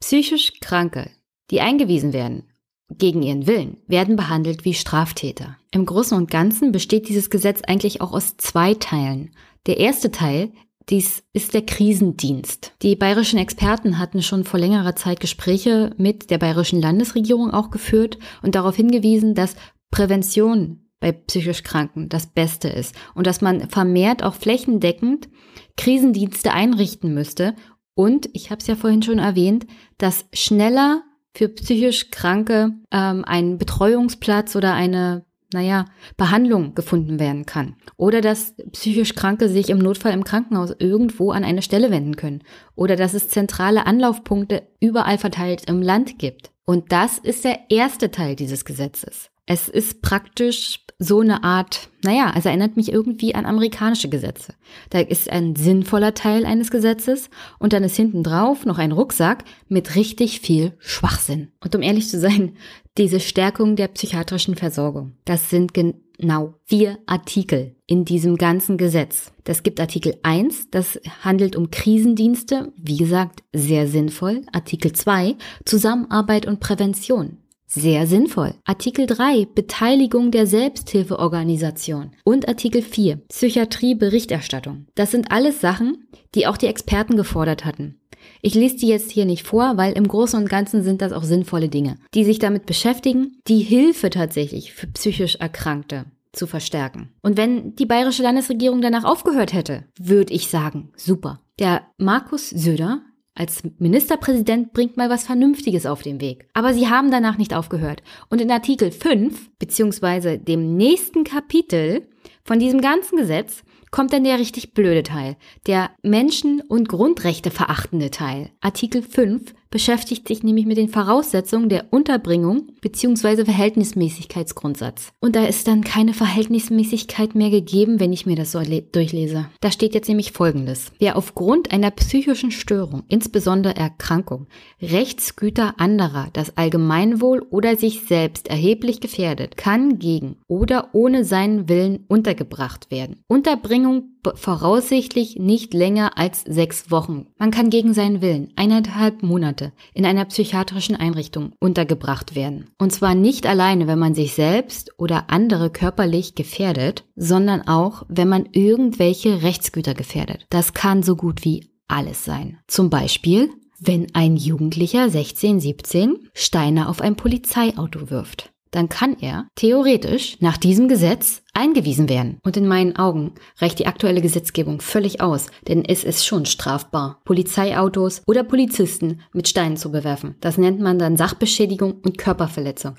psychisch 0.00 0.60
Kranke, 0.60 1.10
die 1.50 1.60
eingewiesen 1.60 2.12
werden, 2.12 2.44
gegen 2.90 3.22
ihren 3.22 3.46
Willen, 3.46 3.78
werden 3.86 4.16
behandelt 4.16 4.64
wie 4.64 4.74
Straftäter. 4.74 5.56
Im 5.70 5.86
Großen 5.86 6.16
und 6.16 6.30
Ganzen 6.30 6.72
besteht 6.72 7.08
dieses 7.08 7.30
Gesetz 7.30 7.60
eigentlich 7.66 8.00
auch 8.00 8.12
aus 8.12 8.36
zwei 8.36 8.74
Teilen. 8.74 9.34
Der 9.66 9.78
erste 9.78 10.10
Teil 10.10 10.52
dies 10.88 11.22
ist 11.32 11.54
der 11.54 11.62
Krisendienst. 11.62 12.72
Die 12.82 12.96
bayerischen 12.96 13.38
Experten 13.38 13.98
hatten 13.98 14.22
schon 14.22 14.42
vor 14.42 14.58
längerer 14.58 14.96
Zeit 14.96 15.20
Gespräche 15.20 15.94
mit 15.98 16.30
der 16.30 16.38
bayerischen 16.38 16.82
Landesregierung 16.82 17.52
auch 17.52 17.70
geführt 17.70 18.18
und 18.42 18.56
darauf 18.56 18.74
hingewiesen, 18.74 19.36
dass 19.36 19.54
Prävention 19.90 20.90
bei 21.00 21.12
psychisch 21.12 21.62
Kranken 21.62 22.08
das 22.08 22.26
Beste 22.26 22.68
ist 22.68 22.94
und 23.14 23.26
dass 23.26 23.40
man 23.40 23.68
vermehrt 23.70 24.22
auch 24.22 24.34
flächendeckend 24.34 25.28
Krisendienste 25.76 26.52
einrichten 26.52 27.14
müsste. 27.14 27.54
Und 27.94 28.28
ich 28.32 28.50
habe 28.50 28.60
es 28.60 28.66
ja 28.66 28.76
vorhin 28.76 29.02
schon 29.02 29.18
erwähnt, 29.18 29.66
dass 29.98 30.26
schneller 30.32 31.02
für 31.34 31.48
psychisch 31.48 32.10
Kranke 32.10 32.72
ähm, 32.90 33.24
ein 33.24 33.58
Betreuungsplatz 33.58 34.56
oder 34.56 34.74
eine 34.74 35.24
naja, 35.52 35.86
Behandlung 36.16 36.74
gefunden 36.74 37.18
werden 37.18 37.44
kann. 37.44 37.76
Oder 37.96 38.20
dass 38.20 38.54
psychisch 38.72 39.14
Kranke 39.14 39.48
sich 39.48 39.70
im 39.70 39.78
Notfall 39.78 40.12
im 40.12 40.24
Krankenhaus 40.24 40.72
irgendwo 40.78 41.32
an 41.32 41.44
eine 41.44 41.62
Stelle 41.62 41.90
wenden 41.90 42.16
können. 42.16 42.42
Oder 42.76 42.96
dass 42.96 43.14
es 43.14 43.28
zentrale 43.28 43.86
Anlaufpunkte 43.86 44.62
überall 44.80 45.18
verteilt 45.18 45.64
im 45.68 45.82
Land 45.82 46.18
gibt. 46.18 46.52
Und 46.64 46.92
das 46.92 47.18
ist 47.18 47.44
der 47.44 47.58
erste 47.68 48.10
Teil 48.10 48.36
dieses 48.36 48.64
Gesetzes. 48.64 49.29
Es 49.52 49.68
ist 49.68 50.00
praktisch 50.00 50.78
so 51.00 51.18
eine 51.18 51.42
Art, 51.42 51.90
naja, 52.04 52.32
es 52.36 52.46
erinnert 52.46 52.76
mich 52.76 52.92
irgendwie 52.92 53.34
an 53.34 53.46
amerikanische 53.46 54.08
Gesetze. 54.08 54.54
Da 54.90 55.00
ist 55.00 55.28
ein 55.28 55.56
sinnvoller 55.56 56.14
Teil 56.14 56.46
eines 56.46 56.70
Gesetzes 56.70 57.30
und 57.58 57.72
dann 57.72 57.82
ist 57.82 57.96
hinten 57.96 58.22
drauf 58.22 58.64
noch 58.64 58.78
ein 58.78 58.92
Rucksack 58.92 59.42
mit 59.66 59.96
richtig 59.96 60.38
viel 60.38 60.74
Schwachsinn. 60.78 61.48
Und 61.58 61.74
um 61.74 61.82
ehrlich 61.82 62.08
zu 62.08 62.20
sein, 62.20 62.52
diese 62.96 63.18
Stärkung 63.18 63.74
der 63.74 63.88
psychiatrischen 63.88 64.54
Versorgung, 64.54 65.16
das 65.24 65.50
sind 65.50 65.74
genau 65.74 66.54
vier 66.64 67.00
Artikel 67.06 67.74
in 67.86 68.04
diesem 68.04 68.36
ganzen 68.36 68.78
Gesetz. 68.78 69.32
Das 69.42 69.64
gibt 69.64 69.80
Artikel 69.80 70.14
1, 70.22 70.70
das 70.70 71.00
handelt 71.24 71.56
um 71.56 71.72
Krisendienste, 71.72 72.72
wie 72.76 72.98
gesagt, 72.98 73.42
sehr 73.52 73.88
sinnvoll. 73.88 74.42
Artikel 74.52 74.92
2, 74.92 75.34
Zusammenarbeit 75.64 76.46
und 76.46 76.60
Prävention. 76.60 77.38
Sehr 77.72 78.08
sinnvoll. 78.08 78.54
Artikel 78.64 79.06
3 79.06 79.46
Beteiligung 79.54 80.32
der 80.32 80.48
Selbsthilfeorganisation 80.48 82.10
und 82.24 82.48
Artikel 82.48 82.82
4 82.82 83.18
Psychiatrie 83.28 83.94
Berichterstattung. 83.94 84.88
Das 84.96 85.12
sind 85.12 85.30
alles 85.30 85.60
Sachen, 85.60 86.08
die 86.34 86.48
auch 86.48 86.56
die 86.56 86.66
Experten 86.66 87.16
gefordert 87.16 87.64
hatten. 87.64 88.00
Ich 88.42 88.56
lese 88.56 88.78
die 88.78 88.88
jetzt 88.88 89.12
hier 89.12 89.24
nicht 89.24 89.46
vor, 89.46 89.76
weil 89.76 89.92
im 89.92 90.08
Großen 90.08 90.36
und 90.40 90.48
Ganzen 90.48 90.82
sind 90.82 91.00
das 91.00 91.12
auch 91.12 91.22
sinnvolle 91.22 91.68
Dinge, 91.68 91.94
die 92.12 92.24
sich 92.24 92.40
damit 92.40 92.66
beschäftigen, 92.66 93.38
die 93.46 93.60
Hilfe 93.60 94.10
tatsächlich 94.10 94.72
für 94.72 94.88
psychisch 94.88 95.36
Erkrankte 95.36 96.06
zu 96.32 96.48
verstärken. 96.48 97.12
Und 97.22 97.36
wenn 97.36 97.76
die 97.76 97.86
bayerische 97.86 98.24
Landesregierung 98.24 98.80
danach 98.80 99.04
aufgehört 99.04 99.52
hätte, 99.52 99.84
würde 99.96 100.34
ich 100.34 100.48
sagen, 100.48 100.90
super. 100.96 101.40
Der 101.60 101.82
Markus 101.98 102.50
Söder 102.50 103.02
als 103.34 103.62
Ministerpräsident 103.78 104.72
bringt 104.72 104.96
mal 104.96 105.08
was 105.08 105.24
Vernünftiges 105.24 105.86
auf 105.86 106.02
den 106.02 106.20
Weg. 106.20 106.48
Aber 106.52 106.74
sie 106.74 106.88
haben 106.88 107.10
danach 107.10 107.38
nicht 107.38 107.54
aufgehört. 107.54 108.02
Und 108.28 108.40
in 108.40 108.50
Artikel 108.50 108.90
5, 108.90 109.50
beziehungsweise 109.58 110.38
dem 110.38 110.76
nächsten 110.76 111.24
Kapitel 111.24 112.08
von 112.44 112.58
diesem 112.58 112.80
ganzen 112.80 113.16
Gesetz, 113.16 113.62
kommt 113.90 114.12
dann 114.12 114.24
der 114.24 114.38
richtig 114.38 114.74
blöde 114.74 115.02
Teil, 115.02 115.36
der 115.66 115.90
Menschen- 116.02 116.60
und 116.60 116.88
Grundrechte 116.88 117.50
verachtende 117.50 118.10
Teil. 118.10 118.50
Artikel 118.60 119.02
5 119.02 119.54
beschäftigt 119.70 120.26
sich 120.26 120.42
nämlich 120.42 120.66
mit 120.66 120.76
den 120.76 120.88
Voraussetzungen 120.88 121.68
der 121.68 121.92
Unterbringung 121.92 122.72
bzw. 122.80 123.44
Verhältnismäßigkeitsgrundsatz. 123.44 125.12
Und 125.20 125.36
da 125.36 125.44
ist 125.44 125.68
dann 125.68 125.84
keine 125.84 126.12
Verhältnismäßigkeit 126.12 127.34
mehr 127.34 127.50
gegeben, 127.50 128.00
wenn 128.00 128.12
ich 128.12 128.26
mir 128.26 128.36
das 128.36 128.52
so 128.52 128.60
durchlese. 128.60 129.46
Da 129.60 129.70
steht 129.70 129.94
jetzt 129.94 130.08
nämlich 130.08 130.32
Folgendes. 130.32 130.92
Wer 130.98 131.16
aufgrund 131.16 131.72
einer 131.72 131.90
psychischen 131.92 132.50
Störung, 132.50 133.04
insbesondere 133.08 133.76
Erkrankung, 133.76 134.46
Rechtsgüter 134.82 135.74
anderer, 135.78 136.28
das 136.32 136.56
Allgemeinwohl 136.56 137.46
oder 137.50 137.76
sich 137.76 138.02
selbst 138.02 138.48
erheblich 138.48 139.00
gefährdet, 139.00 139.56
kann 139.56 139.98
gegen 139.98 140.36
oder 140.48 140.88
ohne 140.92 141.24
seinen 141.24 141.68
Willen 141.68 142.04
untergebracht 142.08 142.90
werden. 142.90 143.20
Unterbringung 143.28 144.10
voraussichtlich 144.34 145.36
nicht 145.36 145.74
länger 145.74 146.18
als 146.18 146.42
sechs 146.42 146.90
Wochen. 146.90 147.26
Man 147.38 147.50
kann 147.50 147.70
gegen 147.70 147.94
seinen 147.94 148.20
Willen 148.20 148.52
eineinhalb 148.56 149.22
Monate 149.22 149.72
in 149.94 150.06
einer 150.06 150.24
psychiatrischen 150.24 150.96
Einrichtung 150.96 151.52
untergebracht 151.60 152.34
werden. 152.34 152.70
Und 152.78 152.92
zwar 152.92 153.14
nicht 153.14 153.46
alleine, 153.46 153.86
wenn 153.86 153.98
man 153.98 154.14
sich 154.14 154.34
selbst 154.34 154.92
oder 154.98 155.30
andere 155.30 155.70
körperlich 155.70 156.34
gefährdet, 156.34 157.04
sondern 157.16 157.66
auch, 157.66 158.04
wenn 158.08 158.28
man 158.28 158.46
irgendwelche 158.52 159.42
Rechtsgüter 159.42 159.94
gefährdet. 159.94 160.46
Das 160.50 160.74
kann 160.74 161.02
so 161.02 161.16
gut 161.16 161.44
wie 161.44 161.70
alles 161.88 162.24
sein. 162.24 162.58
Zum 162.66 162.90
Beispiel, 162.90 163.50
wenn 163.78 164.14
ein 164.14 164.36
Jugendlicher 164.36 165.08
16, 165.08 165.60
17 165.60 166.28
Steine 166.34 166.88
auf 166.88 167.00
ein 167.00 167.16
Polizeiauto 167.16 168.10
wirft 168.10 168.52
dann 168.70 168.88
kann 168.88 169.16
er 169.20 169.48
theoretisch 169.54 170.36
nach 170.40 170.56
diesem 170.56 170.88
Gesetz 170.88 171.42
eingewiesen 171.52 172.08
werden. 172.08 172.38
Und 172.42 172.56
in 172.56 172.68
meinen 172.68 172.96
Augen 172.96 173.34
reicht 173.58 173.78
die 173.78 173.86
aktuelle 173.86 174.20
Gesetzgebung 174.20 174.80
völlig 174.80 175.20
aus, 175.20 175.46
denn 175.66 175.84
es 175.84 176.04
ist 176.04 176.24
schon 176.24 176.46
strafbar, 176.46 177.20
Polizeiautos 177.24 178.22
oder 178.26 178.44
Polizisten 178.44 179.20
mit 179.32 179.48
Steinen 179.48 179.76
zu 179.76 179.90
bewerfen. 179.90 180.36
Das 180.40 180.58
nennt 180.58 180.80
man 180.80 180.98
dann 180.98 181.16
Sachbeschädigung 181.16 182.00
und 182.02 182.18
Körperverletzung. 182.18 182.96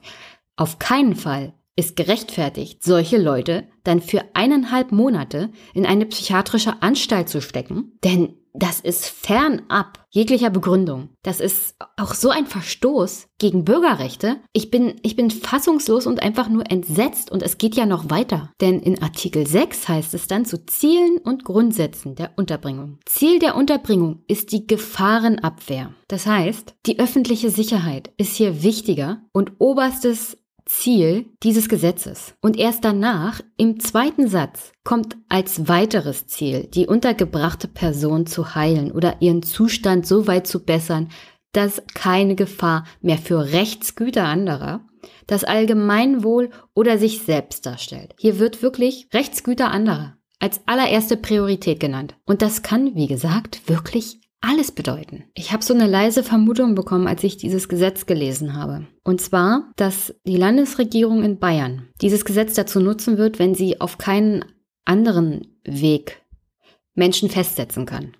Auf 0.55 0.79
keinen 0.79 1.15
Fall 1.15 1.53
ist 1.75 1.95
gerechtfertigt, 1.95 2.83
solche 2.83 3.17
Leute 3.17 3.67
dann 3.83 4.01
für 4.01 4.23
eineinhalb 4.33 4.91
Monate 4.91 5.49
in 5.73 5.85
eine 5.85 6.05
psychiatrische 6.05 6.81
Anstalt 6.81 7.29
zu 7.29 7.41
stecken, 7.41 7.97
denn 8.03 8.40
das 8.53 8.79
ist 8.79 9.05
fernab 9.05 10.05
jeglicher 10.09 10.49
Begründung. 10.49 11.09
Das 11.23 11.39
ist 11.39 11.75
auch 11.97 12.13
so 12.13 12.29
ein 12.29 12.45
Verstoß 12.45 13.27
gegen 13.39 13.63
Bürgerrechte. 13.63 14.37
Ich 14.51 14.69
bin, 14.69 14.95
ich 15.03 15.15
bin 15.15 15.31
fassungslos 15.31 16.05
und 16.05 16.21
einfach 16.21 16.49
nur 16.49 16.69
entsetzt 16.69 17.31
und 17.31 17.41
es 17.41 17.57
geht 17.57 17.75
ja 17.75 17.85
noch 17.85 18.09
weiter. 18.09 18.51
Denn 18.59 18.79
in 18.79 19.01
Artikel 19.01 19.47
6 19.47 19.87
heißt 19.87 20.13
es 20.13 20.27
dann 20.27 20.45
zu 20.45 20.65
Zielen 20.65 21.17
und 21.17 21.45
Grundsätzen 21.45 22.15
der 22.15 22.31
Unterbringung. 22.35 22.99
Ziel 23.05 23.39
der 23.39 23.55
Unterbringung 23.55 24.23
ist 24.27 24.51
die 24.51 24.67
Gefahrenabwehr. 24.67 25.93
Das 26.09 26.25
heißt, 26.25 26.75
die 26.85 26.99
öffentliche 26.99 27.49
Sicherheit 27.49 28.11
ist 28.17 28.35
hier 28.35 28.63
wichtiger 28.63 29.21
und 29.31 29.53
oberstes 29.59 30.37
Ziel 30.65 31.25
dieses 31.43 31.69
Gesetzes. 31.69 32.33
Und 32.41 32.57
erst 32.57 32.83
danach, 32.83 33.41
im 33.57 33.79
zweiten 33.79 34.27
Satz, 34.27 34.71
kommt 34.83 35.17
als 35.29 35.67
weiteres 35.67 36.27
Ziel, 36.27 36.67
die 36.67 36.87
untergebrachte 36.87 37.67
Person 37.67 38.25
zu 38.25 38.55
heilen 38.55 38.91
oder 38.91 39.21
ihren 39.21 39.43
Zustand 39.43 40.07
so 40.07 40.27
weit 40.27 40.47
zu 40.47 40.63
bessern, 40.63 41.09
dass 41.51 41.83
keine 41.93 42.35
Gefahr 42.35 42.85
mehr 43.01 43.17
für 43.17 43.51
Rechtsgüter 43.51 44.25
anderer, 44.25 44.81
das 45.27 45.43
Allgemeinwohl 45.43 46.49
oder 46.73 46.97
sich 46.97 47.23
selbst 47.23 47.65
darstellt. 47.65 48.15
Hier 48.19 48.39
wird 48.39 48.61
wirklich 48.61 49.07
Rechtsgüter 49.13 49.71
anderer 49.71 50.17
als 50.41 50.61
allererste 50.65 51.17
Priorität 51.17 51.79
genannt. 51.79 52.15
Und 52.25 52.41
das 52.41 52.63
kann, 52.63 52.95
wie 52.95 53.07
gesagt, 53.07 53.69
wirklich 53.69 54.20
alles 54.41 54.71
bedeuten. 54.71 55.23
Ich 55.35 55.53
habe 55.53 55.63
so 55.63 55.73
eine 55.73 55.87
leise 55.87 56.23
Vermutung 56.23 56.75
bekommen, 56.75 57.07
als 57.07 57.23
ich 57.23 57.37
dieses 57.37 57.69
Gesetz 57.69 58.07
gelesen 58.07 58.55
habe. 58.55 58.87
Und 59.03 59.21
zwar, 59.21 59.71
dass 59.75 60.15
die 60.25 60.37
Landesregierung 60.37 61.23
in 61.23 61.39
Bayern 61.39 61.87
dieses 62.01 62.25
Gesetz 62.25 62.55
dazu 62.55 62.79
nutzen 62.79 63.17
wird, 63.17 63.39
wenn 63.39 63.55
sie 63.55 63.79
auf 63.79 63.97
keinen 63.97 64.43
anderen 64.83 65.59
Weg 65.63 66.21
Menschen 66.95 67.29
festsetzen 67.29 67.85
kann. 67.85 68.17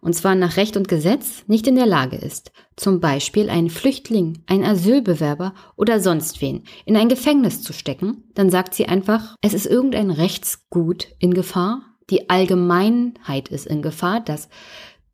Und 0.00 0.14
zwar 0.14 0.34
nach 0.34 0.56
Recht 0.56 0.76
und 0.76 0.86
Gesetz 0.86 1.44
nicht 1.46 1.66
in 1.66 1.76
der 1.76 1.86
Lage 1.86 2.16
ist, 2.16 2.52
zum 2.76 3.00
Beispiel 3.00 3.50
einen 3.50 3.70
Flüchtling, 3.70 4.44
einen 4.46 4.64
Asylbewerber 4.64 5.54
oder 5.76 5.98
sonst 5.98 6.40
wen 6.40 6.64
in 6.84 6.96
ein 6.96 7.08
Gefängnis 7.08 7.62
zu 7.62 7.72
stecken, 7.72 8.24
dann 8.34 8.50
sagt 8.50 8.74
sie 8.74 8.86
einfach, 8.86 9.36
es 9.40 9.54
ist 9.54 9.66
irgendein 9.66 10.10
Rechtsgut 10.10 11.08
in 11.18 11.34
Gefahr, 11.34 11.82
die 12.10 12.28
Allgemeinheit 12.28 13.48
ist 13.48 13.66
in 13.66 13.80
Gefahr, 13.80 14.20
dass 14.20 14.50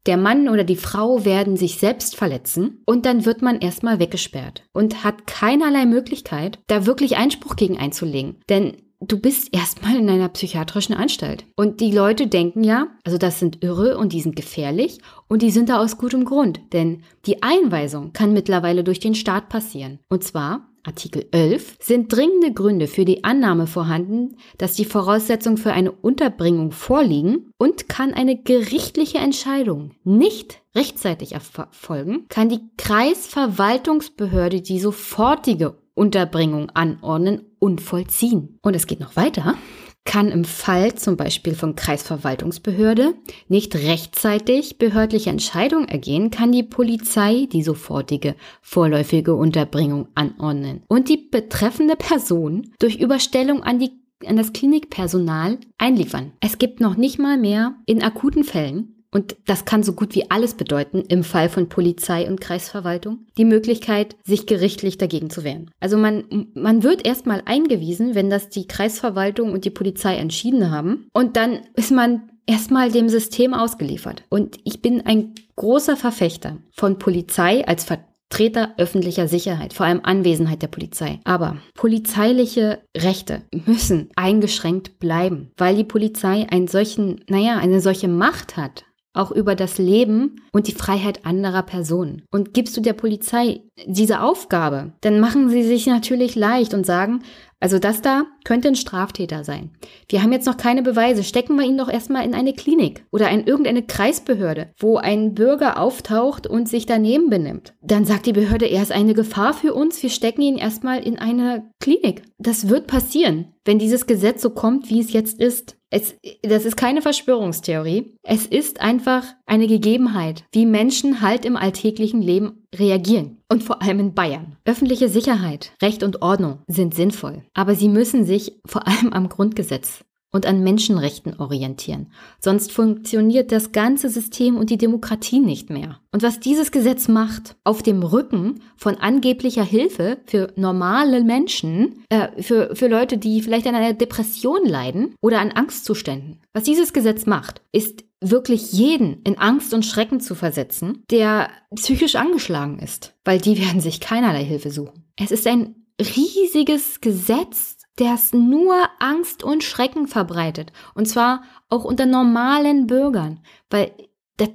der 0.06 0.16
Mann 0.16 0.48
oder 0.48 0.64
die 0.64 0.76
Frau 0.76 1.24
werden 1.24 1.56
sich 1.56 1.78
selbst 1.78 2.16
verletzen 2.16 2.82
und 2.86 3.06
dann 3.06 3.26
wird 3.26 3.42
man 3.42 3.60
erstmal 3.60 3.98
weggesperrt 3.98 4.64
und 4.72 5.04
hat 5.04 5.26
keinerlei 5.26 5.86
Möglichkeit, 5.86 6.58
da 6.66 6.86
wirklich 6.86 7.16
Einspruch 7.16 7.56
gegen 7.56 7.78
einzulegen. 7.78 8.40
Denn 8.48 8.76
du 9.00 9.18
bist 9.18 9.54
erstmal 9.54 9.96
in 9.96 10.08
einer 10.08 10.28
psychiatrischen 10.28 10.94
Anstalt. 10.94 11.44
Und 11.56 11.80
die 11.80 11.90
Leute 11.90 12.26
denken 12.26 12.64
ja, 12.64 12.88
also 13.04 13.18
das 13.18 13.38
sind 13.38 13.62
Irre 13.62 13.98
und 13.98 14.12
die 14.12 14.20
sind 14.20 14.36
gefährlich 14.36 14.98
und 15.28 15.42
die 15.42 15.50
sind 15.50 15.68
da 15.68 15.78
aus 15.78 15.98
gutem 15.98 16.24
Grund. 16.24 16.60
Denn 16.72 17.02
die 17.26 17.42
Einweisung 17.42 18.12
kann 18.12 18.32
mittlerweile 18.32 18.84
durch 18.84 19.00
den 19.00 19.14
Staat 19.14 19.48
passieren. 19.48 19.98
Und 20.08 20.24
zwar 20.24 20.69
Artikel 20.82 21.26
11 21.30 21.76
sind 21.80 22.12
dringende 22.12 22.52
Gründe 22.52 22.86
für 22.86 23.04
die 23.04 23.24
Annahme 23.24 23.66
vorhanden, 23.66 24.36
dass 24.58 24.74
die 24.74 24.84
Voraussetzungen 24.84 25.58
für 25.58 25.72
eine 25.72 25.92
Unterbringung 25.92 26.72
vorliegen 26.72 27.50
und 27.58 27.88
kann 27.88 28.14
eine 28.14 28.36
gerichtliche 28.36 29.18
Entscheidung 29.18 29.92
nicht 30.04 30.62
rechtzeitig 30.74 31.32
erfolgen, 31.32 32.26
kann 32.28 32.48
die 32.48 32.60
Kreisverwaltungsbehörde 32.76 34.60
die 34.60 34.80
sofortige 34.80 35.76
Unterbringung 35.94 36.70
anordnen 36.70 37.42
und 37.58 37.80
vollziehen. 37.80 38.58
Und 38.62 38.74
es 38.74 38.86
geht 38.86 39.00
noch 39.00 39.16
weiter 39.16 39.56
kann 40.04 40.30
im 40.30 40.44
Fall 40.44 40.94
zum 40.94 41.16
Beispiel 41.16 41.54
von 41.54 41.76
Kreisverwaltungsbehörde 41.76 43.14
nicht 43.48 43.74
rechtzeitig 43.76 44.78
behördliche 44.78 45.30
Entscheidung 45.30 45.86
ergehen, 45.86 46.30
kann 46.30 46.52
die 46.52 46.62
Polizei 46.62 47.46
die 47.52 47.62
sofortige 47.62 48.34
vorläufige 48.62 49.34
Unterbringung 49.34 50.08
anordnen 50.14 50.82
und 50.88 51.08
die 51.08 51.16
betreffende 51.18 51.96
Person 51.96 52.72
durch 52.78 52.96
Überstellung 52.96 53.62
an 53.62 53.78
die 53.78 54.00
an 54.26 54.36
das 54.36 54.52
Klinikpersonal 54.52 55.58
einliefern. 55.78 56.32
Es 56.40 56.58
gibt 56.58 56.80
noch 56.80 56.96
nicht 56.96 57.18
mal 57.18 57.38
mehr 57.38 57.76
in 57.86 58.02
akuten 58.02 58.44
Fällen 58.44 58.99
und 59.12 59.36
das 59.46 59.64
kann 59.64 59.82
so 59.82 59.92
gut 59.92 60.14
wie 60.14 60.30
alles 60.30 60.54
bedeuten 60.54 61.02
im 61.08 61.24
Fall 61.24 61.48
von 61.48 61.68
Polizei 61.68 62.28
und 62.28 62.40
Kreisverwaltung, 62.40 63.26
die 63.36 63.44
Möglichkeit, 63.44 64.16
sich 64.24 64.46
gerichtlich 64.46 64.98
dagegen 64.98 65.30
zu 65.30 65.42
wehren. 65.42 65.70
Also 65.80 65.96
man, 65.96 66.48
man 66.54 66.82
wird 66.82 67.04
erstmal 67.06 67.42
eingewiesen, 67.44 68.14
wenn 68.14 68.30
das 68.30 68.50
die 68.50 68.68
Kreisverwaltung 68.68 69.52
und 69.52 69.64
die 69.64 69.70
Polizei 69.70 70.16
entschieden 70.16 70.70
haben. 70.70 71.08
Und 71.12 71.36
dann 71.36 71.60
ist 71.74 71.90
man 71.90 72.30
erstmal 72.46 72.90
dem 72.90 73.08
System 73.08 73.54
ausgeliefert. 73.54 74.24
Und 74.28 74.58
ich 74.64 74.80
bin 74.80 75.04
ein 75.06 75.34
großer 75.56 75.96
Verfechter 75.96 76.58
von 76.72 76.98
Polizei 76.98 77.66
als 77.66 77.84
Vertreter 77.84 78.74
öffentlicher 78.78 79.26
Sicherheit, 79.26 79.72
vor 79.72 79.86
allem 79.86 80.00
Anwesenheit 80.04 80.62
der 80.62 80.68
Polizei. 80.68 81.20
Aber 81.24 81.56
polizeiliche 81.74 82.80
Rechte 82.96 83.42
müssen 83.66 84.10
eingeschränkt 84.14 85.00
bleiben, 85.00 85.50
weil 85.56 85.76
die 85.76 85.84
Polizei 85.84 86.46
einen 86.48 86.68
solchen, 86.68 87.24
naja, 87.28 87.58
eine 87.58 87.80
solche 87.80 88.08
Macht 88.08 88.56
hat, 88.56 88.84
auch 89.12 89.30
über 89.30 89.54
das 89.54 89.78
Leben 89.78 90.36
und 90.52 90.68
die 90.68 90.74
Freiheit 90.74 91.26
anderer 91.26 91.62
Personen. 91.62 92.22
Und 92.30 92.54
gibst 92.54 92.76
du 92.76 92.80
der 92.80 92.92
Polizei 92.92 93.62
diese 93.86 94.20
Aufgabe, 94.20 94.92
dann 95.00 95.20
machen 95.20 95.48
sie 95.48 95.62
sich 95.62 95.86
natürlich 95.86 96.36
leicht 96.36 96.74
und 96.74 96.86
sagen, 96.86 97.22
also 97.62 97.78
das 97.78 98.00
da 98.00 98.24
könnte 98.44 98.68
ein 98.68 98.74
Straftäter 98.74 99.44
sein. 99.44 99.70
Wir 100.08 100.22
haben 100.22 100.32
jetzt 100.32 100.46
noch 100.46 100.56
keine 100.56 100.82
Beweise. 100.82 101.22
Stecken 101.22 101.56
wir 101.56 101.66
ihn 101.66 101.76
doch 101.76 101.90
erstmal 101.90 102.24
in 102.24 102.34
eine 102.34 102.54
Klinik 102.54 103.04
oder 103.10 103.28
in 103.28 103.46
irgendeine 103.46 103.82
Kreisbehörde, 103.82 104.72
wo 104.78 104.96
ein 104.96 105.34
Bürger 105.34 105.78
auftaucht 105.78 106.46
und 106.46 106.70
sich 106.70 106.86
daneben 106.86 107.28
benimmt. 107.28 107.74
Dann 107.82 108.06
sagt 108.06 108.24
die 108.24 108.32
Behörde, 108.32 108.64
er 108.64 108.82
ist 108.82 108.92
eine 108.92 109.12
Gefahr 109.12 109.52
für 109.52 109.74
uns. 109.74 110.02
Wir 110.02 110.10
stecken 110.10 110.40
ihn 110.40 110.56
erstmal 110.56 111.02
in 111.02 111.18
eine 111.18 111.70
Klinik. 111.80 112.22
Das 112.38 112.70
wird 112.70 112.86
passieren, 112.86 113.52
wenn 113.66 113.78
dieses 113.78 114.06
Gesetz 114.06 114.40
so 114.40 114.50
kommt, 114.50 114.88
wie 114.88 115.00
es 115.00 115.12
jetzt 115.12 115.38
ist. 115.38 115.76
Es, 115.90 116.14
das 116.42 116.64
ist 116.64 116.76
keine 116.76 117.02
Verschwörungstheorie. 117.02 118.16
Es 118.22 118.46
ist 118.46 118.80
einfach 118.80 119.24
eine 119.46 119.66
Gegebenheit, 119.66 120.44
wie 120.52 120.64
Menschen 120.64 121.20
halt 121.20 121.44
im 121.44 121.56
alltäglichen 121.56 122.22
Leben 122.22 122.66
reagieren. 122.74 123.38
Und 123.48 123.64
vor 123.64 123.82
allem 123.82 123.98
in 123.98 124.14
Bayern. 124.14 124.56
Öffentliche 124.64 125.08
Sicherheit, 125.08 125.72
Recht 125.82 126.04
und 126.04 126.22
Ordnung 126.22 126.60
sind 126.68 126.94
sinnvoll. 126.94 127.42
Aber 127.52 127.74
sie 127.74 127.88
müssen 127.88 128.24
sich 128.24 128.60
vor 128.64 128.86
allem 128.86 129.12
am 129.12 129.28
Grundgesetz 129.28 130.04
und 130.32 130.46
an 130.46 130.62
Menschenrechten 130.62 131.38
orientieren. 131.38 132.12
Sonst 132.38 132.72
funktioniert 132.72 133.52
das 133.52 133.72
ganze 133.72 134.08
System 134.08 134.56
und 134.56 134.70
die 134.70 134.78
Demokratie 134.78 135.40
nicht 135.40 135.70
mehr. 135.70 136.00
Und 136.12 136.22
was 136.22 136.40
dieses 136.40 136.70
Gesetz 136.72 137.08
macht, 137.08 137.56
auf 137.64 137.82
dem 137.82 138.02
Rücken 138.02 138.60
von 138.76 138.96
angeblicher 138.96 139.64
Hilfe 139.64 140.18
für 140.26 140.52
normale 140.56 141.22
Menschen, 141.24 142.04
äh, 142.08 142.42
für, 142.42 142.74
für 142.76 142.88
Leute, 142.88 143.18
die 143.18 143.42
vielleicht 143.42 143.66
an 143.66 143.74
einer 143.74 143.94
Depression 143.94 144.64
leiden 144.64 145.14
oder 145.20 145.40
an 145.40 145.52
Angstzuständen. 145.52 146.40
Was 146.52 146.64
dieses 146.64 146.92
Gesetz 146.92 147.26
macht, 147.26 147.62
ist 147.72 148.04
wirklich 148.20 148.72
jeden 148.72 149.22
in 149.22 149.38
Angst 149.38 149.72
und 149.72 149.86
Schrecken 149.86 150.20
zu 150.20 150.34
versetzen, 150.34 151.04
der 151.10 151.48
psychisch 151.74 152.16
angeschlagen 152.16 152.78
ist, 152.78 153.14
weil 153.24 153.40
die 153.40 153.58
werden 153.66 153.80
sich 153.80 154.00
keinerlei 154.00 154.44
Hilfe 154.44 154.70
suchen. 154.70 155.04
Es 155.16 155.30
ist 155.30 155.46
ein 155.46 155.74
riesiges 156.00 157.00
Gesetz, 157.00 157.76
das 157.96 158.32
nur 158.32 158.76
Angst 158.98 159.42
und 159.42 159.62
Schrecken 159.62 160.06
verbreitet. 160.06 160.72
Und 160.94 161.06
zwar 161.06 161.42
auch 161.68 161.84
unter 161.84 162.06
normalen 162.06 162.86
Bürgern, 162.86 163.40
weil 163.68 163.92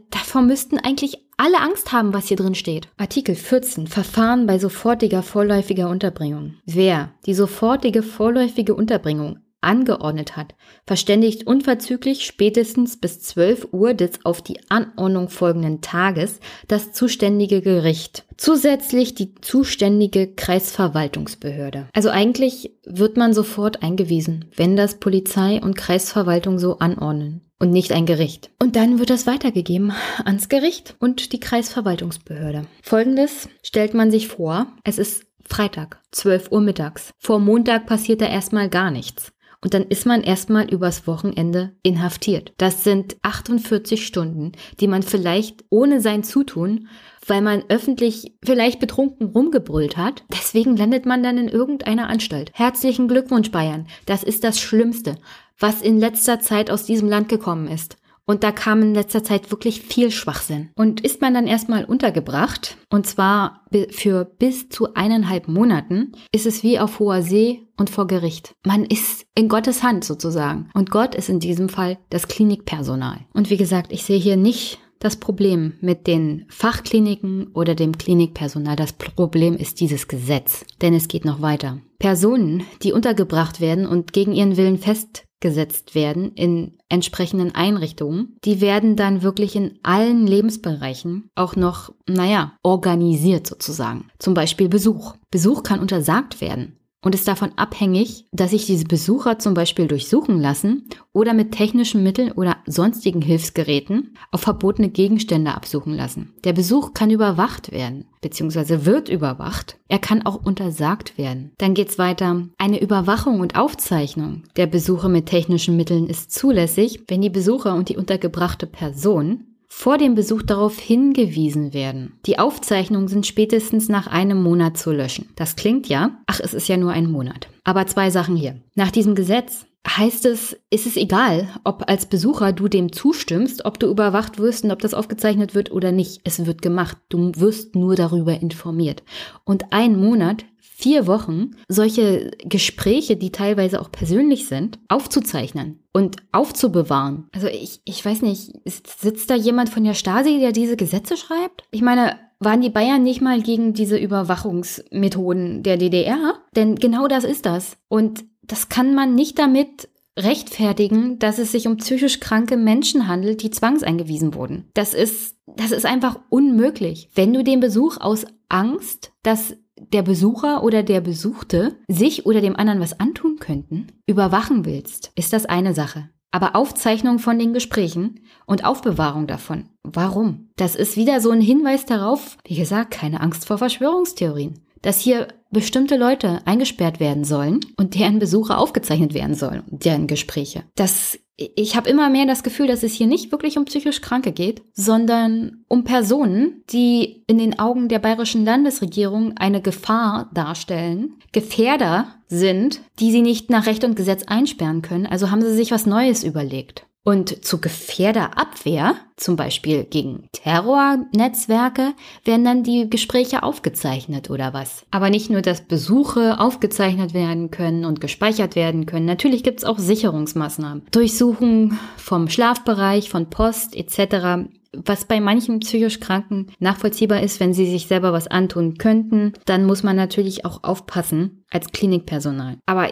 davor 0.09 0.41
müssten 0.41 0.79
eigentlich 0.79 1.25
alle 1.37 1.59
Angst 1.59 1.91
haben, 1.91 2.13
was 2.13 2.27
hier 2.27 2.37
drin 2.37 2.55
steht. 2.55 2.87
Artikel 2.97 3.35
14. 3.35 3.87
Verfahren 3.87 4.47
bei 4.47 4.57
sofortiger 4.57 5.21
vorläufiger 5.21 5.89
Unterbringung. 5.89 6.55
Wer 6.65 7.11
die 7.25 7.33
sofortige 7.33 8.03
vorläufige 8.03 8.73
Unterbringung 8.73 9.39
angeordnet 9.65 10.37
hat, 10.37 10.55
verständigt 10.85 11.45
unverzüglich 11.45 12.25
spätestens 12.25 12.97
bis 12.97 13.21
12 13.21 13.69
Uhr 13.71 13.93
des 13.93 14.23
auf 14.23 14.41
die 14.41 14.59
Anordnung 14.69 15.29
folgenden 15.29 15.81
Tages 15.81 16.39
das 16.67 16.93
zuständige 16.93 17.61
Gericht. 17.61 18.25
Zusätzlich 18.37 19.15
die 19.15 19.35
zuständige 19.35 20.27
Kreisverwaltungsbehörde. 20.27 21.87
Also 21.93 22.09
eigentlich 22.09 22.71
wird 22.85 23.17
man 23.17 23.33
sofort 23.33 23.83
eingewiesen, 23.83 24.45
wenn 24.55 24.75
das 24.75 24.99
Polizei 24.99 25.61
und 25.61 25.75
Kreisverwaltung 25.75 26.59
so 26.59 26.79
anordnen 26.79 27.41
und 27.59 27.71
nicht 27.71 27.91
ein 27.91 28.05
Gericht. 28.05 28.51
Und 28.61 28.75
dann 28.75 28.99
wird 28.99 29.09
das 29.09 29.27
weitergegeben 29.27 29.93
ans 30.23 30.49
Gericht 30.49 30.95
und 30.99 31.31
die 31.33 31.39
Kreisverwaltungsbehörde. 31.39 32.65
Folgendes 32.81 33.49
stellt 33.63 33.93
man 33.93 34.11
sich 34.11 34.27
vor, 34.27 34.67
es 34.83 34.97
ist 34.97 35.25
Freitag, 35.47 36.01
12 36.11 36.51
Uhr 36.51 36.61
mittags. 36.61 37.11
Vor 37.19 37.39
Montag 37.39 37.85
passiert 37.85 38.21
da 38.21 38.25
erstmal 38.25 38.69
gar 38.69 38.89
nichts. 38.89 39.31
Und 39.65 39.73
dann 39.73 39.87
ist 39.87 40.05
man 40.05 40.21
erstmal 40.21 40.71
übers 40.71 41.07
Wochenende 41.07 41.71
inhaftiert. 41.81 42.53
Das 42.57 42.83
sind 42.83 43.17
48 43.23 44.05
Stunden, 44.05 44.51
die 44.79 44.87
man 44.87 45.01
vielleicht 45.01 45.65
ohne 45.71 46.01
sein 46.01 46.23
Zutun, 46.23 46.87
weil 47.25 47.41
man 47.41 47.63
öffentlich 47.67 48.35
vielleicht 48.45 48.79
betrunken 48.79 49.25
rumgebrüllt 49.25 49.97
hat, 49.97 50.23
deswegen 50.31 50.77
landet 50.77 51.07
man 51.07 51.23
dann 51.23 51.39
in 51.39 51.47
irgendeiner 51.47 52.09
Anstalt. 52.09 52.51
Herzlichen 52.53 53.07
Glückwunsch, 53.07 53.49
Bayern. 53.49 53.87
Das 54.05 54.21
ist 54.21 54.43
das 54.43 54.59
Schlimmste, 54.59 55.15
was 55.57 55.81
in 55.81 55.97
letzter 55.97 56.39
Zeit 56.39 56.69
aus 56.69 56.85
diesem 56.85 57.09
Land 57.09 57.27
gekommen 57.27 57.67
ist. 57.67 57.97
Und 58.25 58.43
da 58.43 58.51
kam 58.51 58.81
in 58.81 58.95
letzter 58.95 59.23
Zeit 59.23 59.51
wirklich 59.51 59.81
viel 59.81 60.11
Schwachsinn. 60.11 60.69
Und 60.75 61.01
ist 61.01 61.21
man 61.21 61.33
dann 61.33 61.47
erstmal 61.47 61.85
untergebracht, 61.85 62.77
und 62.89 63.05
zwar 63.05 63.65
für 63.91 64.25
bis 64.25 64.69
zu 64.69 64.93
eineinhalb 64.95 65.47
Monaten, 65.47 66.13
ist 66.31 66.45
es 66.45 66.63
wie 66.63 66.79
auf 66.79 66.99
hoher 66.99 67.21
See 67.21 67.67
und 67.77 67.89
vor 67.89 68.07
Gericht. 68.07 68.53
Man 68.65 68.85
ist 68.85 69.25
in 69.35 69.47
Gottes 69.47 69.83
Hand 69.83 70.03
sozusagen. 70.03 70.69
Und 70.73 70.91
Gott 70.91 71.13
ist 71.13 71.29
in 71.29 71.39
diesem 71.39 71.69
Fall 71.69 71.97
das 72.09 72.27
Klinikpersonal. 72.27 73.19
Und 73.33 73.49
wie 73.49 73.57
gesagt, 73.57 73.91
ich 73.91 74.03
sehe 74.03 74.19
hier 74.19 74.37
nicht 74.37 74.79
das 74.99 75.17
Problem 75.17 75.73
mit 75.81 76.07
den 76.07 76.45
Fachkliniken 76.49 77.47
oder 77.53 77.75
dem 77.75 77.97
Klinikpersonal. 77.97 78.75
Das 78.75 78.93
Problem 78.93 79.55
ist 79.55 79.79
dieses 79.79 80.07
Gesetz. 80.07 80.65
Denn 80.81 80.93
es 80.93 81.07
geht 81.07 81.25
noch 81.25 81.41
weiter. 81.41 81.79
Personen, 81.99 82.63
die 82.81 82.91
untergebracht 82.91 83.61
werden 83.61 83.85
und 83.85 84.13
gegen 84.13 84.31
ihren 84.31 84.57
Willen 84.57 84.79
fest 84.79 85.25
gesetzt 85.41 85.93
werden 85.93 86.31
in 86.33 86.77
entsprechenden 86.89 87.53
Einrichtungen, 87.55 88.37
die 88.43 88.61
werden 88.61 88.95
dann 88.95 89.21
wirklich 89.21 89.55
in 89.55 89.79
allen 89.83 90.27
Lebensbereichen 90.27 91.29
auch 91.35 91.55
noch, 91.55 91.93
naja, 92.07 92.53
organisiert 92.63 93.47
sozusagen. 93.47 94.07
Zum 94.19 94.33
Beispiel 94.33 94.69
Besuch. 94.69 95.15
Besuch 95.31 95.63
kann 95.63 95.79
untersagt 95.79 96.41
werden 96.41 96.79
und 97.05 97.13
ist 97.13 97.27
davon 97.27 97.51
abhängig, 97.55 98.25
dass 98.31 98.49
sich 98.49 98.65
diese 98.65 98.85
Besucher 98.85 99.37
zum 99.37 99.53
Beispiel 99.53 99.87
durchsuchen 99.87 100.41
lassen 100.41 100.89
oder 101.13 101.35
mit 101.35 101.51
technischen 101.51 102.01
Mitteln 102.01 102.31
oder 102.31 102.57
sonstigen 102.65 103.21
Hilfsgeräten 103.21 104.17
auf 104.31 104.41
verbotene 104.41 104.89
Gegenstände 104.89 105.53
absuchen 105.53 105.93
lassen. 105.93 106.33
Der 106.43 106.53
Besuch 106.53 106.95
kann 106.95 107.11
überwacht 107.11 107.71
werden, 107.71 108.05
beziehungsweise 108.21 108.87
wird 108.87 109.07
überwacht. 109.07 109.77
Er 109.87 109.99
kann 109.99 110.25
auch 110.25 110.43
untersagt 110.43 111.15
werden. 111.19 111.51
Dann 111.59 111.75
geht's 111.75 111.99
weiter. 111.99 112.47
Eine 112.57 112.81
Überwachung 112.81 113.39
und 113.39 113.55
Aufzeichnung 113.55 114.41
der 114.55 114.65
Besuche 114.65 115.07
mit 115.07 115.27
technischen 115.27 115.77
Mitteln 115.77 116.07
ist 116.07 116.31
zulässig, 116.31 117.03
wenn 117.07 117.21
die 117.21 117.29
Besucher 117.29 117.75
und 117.75 117.89
die 117.89 117.97
untergebrachte 117.97 118.65
Person 118.65 119.54
vor 119.77 119.97
dem 119.97 120.15
Besuch 120.15 120.41
darauf 120.41 120.79
hingewiesen 120.79 121.73
werden. 121.73 122.17
Die 122.25 122.39
Aufzeichnungen 122.39 123.09
sind 123.09 123.27
spätestens 123.27 123.89
nach 123.89 124.07
einem 124.07 124.41
Monat 124.41 124.77
zu 124.77 124.93
löschen. 124.93 125.27
Das 125.35 125.57
klingt 125.57 125.89
ja, 125.89 126.17
ach, 126.27 126.39
es 126.39 126.53
ist 126.53 126.69
ja 126.69 126.77
nur 126.77 126.93
ein 126.93 127.11
Monat. 127.11 127.49
Aber 127.65 127.85
zwei 127.85 128.09
Sachen 128.09 128.37
hier. 128.37 128.61
Nach 128.75 128.89
diesem 128.89 129.15
Gesetz 129.15 129.65
heißt 129.85 130.27
es, 130.27 130.57
ist 130.69 130.87
es 130.87 130.95
egal, 130.95 131.49
ob 131.65 131.89
als 131.89 132.05
Besucher 132.05 132.53
du 132.53 132.69
dem 132.69 132.93
zustimmst, 132.93 133.65
ob 133.65 133.77
du 133.77 133.87
überwacht 133.87 134.39
wirst 134.39 134.63
und 134.63 134.71
ob 134.71 134.79
das 134.79 134.93
aufgezeichnet 134.93 135.55
wird 135.55 135.73
oder 135.73 135.91
nicht. 135.91 136.21
Es 136.23 136.45
wird 136.45 136.61
gemacht. 136.61 136.97
Du 137.09 137.33
wirst 137.35 137.75
nur 137.75 137.95
darüber 137.95 138.39
informiert. 138.39 139.03
Und 139.43 139.73
ein 139.73 139.99
Monat 139.99 140.45
vier 140.77 141.07
Wochen 141.07 141.51
solche 141.69 142.31
Gespräche, 142.43 143.15
die 143.15 143.31
teilweise 143.31 143.79
auch 143.79 143.91
persönlich 143.91 144.47
sind, 144.47 144.77
aufzuzeichnen 144.89 145.79
und 145.93 146.17
aufzubewahren. 146.33 147.29
Also 147.31 147.47
ich, 147.47 147.79
ich 147.85 148.03
weiß 148.03 148.21
nicht, 148.23 148.51
sitzt 148.65 149.29
da 149.29 149.35
jemand 149.35 149.69
von 149.69 149.85
der 149.85 149.93
Stasi, 149.93 150.39
der 150.39 150.51
diese 150.51 150.75
Gesetze 150.75 151.15
schreibt? 151.15 151.63
Ich 151.71 151.81
meine, 151.81 152.19
waren 152.39 152.59
die 152.59 152.69
Bayern 152.69 153.03
nicht 153.03 153.21
mal 153.21 153.41
gegen 153.41 153.73
diese 153.73 153.97
Überwachungsmethoden 153.97 155.63
der 155.63 155.77
DDR? 155.77 156.33
Denn 156.57 156.75
genau 156.75 157.07
das 157.07 157.23
ist 157.23 157.45
das. 157.45 157.77
Und 157.87 158.25
das 158.43 158.67
kann 158.67 158.93
man 158.93 159.15
nicht 159.15 159.39
damit 159.39 159.87
rechtfertigen, 160.19 161.19
dass 161.19 161.39
es 161.39 161.53
sich 161.53 161.67
um 161.67 161.77
psychisch 161.77 162.19
kranke 162.19 162.57
Menschen 162.57 163.07
handelt, 163.07 163.43
die 163.43 163.49
zwangseingewiesen 163.49 164.33
wurden. 164.33 164.69
Das 164.73 164.93
ist, 164.93 165.37
das 165.45 165.71
ist 165.71 165.85
einfach 165.85 166.19
unmöglich. 166.29 167.09
Wenn 167.15 167.31
du 167.31 167.45
den 167.45 167.61
Besuch 167.61 167.97
aus 168.01 168.25
Angst, 168.49 169.13
dass 169.23 169.55
der 169.77 170.01
Besucher 170.01 170.63
oder 170.63 170.83
der 170.83 171.01
Besuchte 171.01 171.77
sich 171.87 172.25
oder 172.25 172.41
dem 172.41 172.55
anderen 172.55 172.79
was 172.79 172.99
antun 172.99 173.37
könnten, 173.39 173.87
überwachen 174.05 174.65
willst, 174.65 175.11
ist 175.15 175.33
das 175.33 175.45
eine 175.45 175.73
Sache. 175.73 176.09
Aber 176.31 176.55
Aufzeichnung 176.55 177.19
von 177.19 177.39
den 177.39 177.53
Gesprächen 177.53 178.19
und 178.45 178.65
Aufbewahrung 178.65 179.25
davon, 179.25 179.69
warum? 179.83 180.49
Das 180.57 180.75
ist 180.75 180.97
wieder 180.97 181.21
so 181.21 181.31
ein 181.31 181.41
Hinweis 181.41 181.85
darauf, 181.85 182.37
wie 182.45 182.55
gesagt, 182.55 182.91
keine 182.91 183.21
Angst 183.21 183.47
vor 183.47 183.57
Verschwörungstheorien 183.57 184.64
dass 184.85 184.99
hier 184.99 185.27
bestimmte 185.49 185.97
Leute 185.97 186.41
eingesperrt 186.45 186.99
werden 186.99 187.23
sollen 187.23 187.59
und 187.75 187.95
deren 187.95 188.19
Besuche 188.19 188.57
aufgezeichnet 188.57 189.13
werden 189.13 189.35
sollen, 189.35 189.63
deren 189.67 190.05
Gespräche. 190.07 190.63
Das 190.75 191.17
ich 191.37 191.75
habe 191.75 191.89
immer 191.89 192.09
mehr 192.09 192.25
das 192.25 192.43
Gefühl, 192.43 192.67
dass 192.67 192.81
es 192.83 192.93
hier 192.93 193.07
nicht 193.07 193.29
wirklich 193.31 193.57
um 193.57 193.65
psychisch 193.65 193.99
Kranke 193.99 194.31
geht, 194.31 194.61
sondern 194.71 195.65
um 195.67 195.83
Personen, 195.83 196.63
die 196.69 197.23
in 197.27 197.37
den 197.37 197.59
Augen 197.59 197.89
der 197.89 197.99
bayerischen 197.99 198.45
Landesregierung 198.45 199.35
eine 199.35 199.61
Gefahr 199.61 200.29
darstellen, 200.33 201.15
Gefährder 201.33 202.07
sind, 202.29 202.79
die 202.99 203.11
sie 203.11 203.21
nicht 203.21 203.49
nach 203.49 203.65
Recht 203.65 203.83
und 203.83 203.97
Gesetz 203.97 204.23
einsperren 204.27 204.81
können. 204.81 205.05
Also 205.05 205.29
haben 205.29 205.41
sie 205.41 205.53
sich 205.53 205.71
was 205.71 205.85
Neues 205.85 206.23
überlegt. 206.23 206.84
Und 207.05 207.45
zur 207.45 207.61
Gefährderabwehr, 207.61 208.95
zum 209.15 209.35
Beispiel 209.35 209.83
gegen 209.83 210.27
Terrornetzwerke, 210.31 211.93
werden 212.23 212.43
dann 212.43 212.63
die 212.63 212.89
Gespräche 212.89 213.43
aufgezeichnet 213.43 214.31
oder 214.31 214.55
was. 214.55 214.87
Aber 214.89 215.11
nicht 215.11 215.29
nur, 215.29 215.43
dass 215.43 215.61
Besuche 215.61 216.39
aufgezeichnet 216.39 217.13
werden 217.13 217.51
können 217.51 217.85
und 217.85 218.01
gespeichert 218.01 218.55
werden 218.55 218.87
können. 218.87 219.05
Natürlich 219.05 219.43
gibt 219.43 219.59
es 219.59 219.65
auch 219.65 219.77
Sicherungsmaßnahmen. 219.77 220.87
Durchsuchen 220.89 221.79
vom 221.95 222.27
Schlafbereich, 222.27 223.09
von 223.09 223.29
Post 223.29 223.75
etc 223.75 224.47
was 224.85 225.05
bei 225.05 225.21
manchen 225.21 225.59
psychisch 225.59 226.01
Kranken 226.01 226.47
nachvollziehbar 226.59 227.21
ist, 227.21 227.39
wenn 227.39 227.53
sie 227.53 227.69
sich 227.69 227.87
selber 227.87 228.13
was 228.13 228.27
antun 228.27 228.77
könnten, 228.77 229.31
dann 229.45 229.65
muss 229.65 229.83
man 229.83 229.95
natürlich 229.95 230.43
auch 230.43 230.63
aufpassen 230.63 231.45
als 231.49 231.71
Klinikpersonal. 231.71 232.57
Aber 232.65 232.89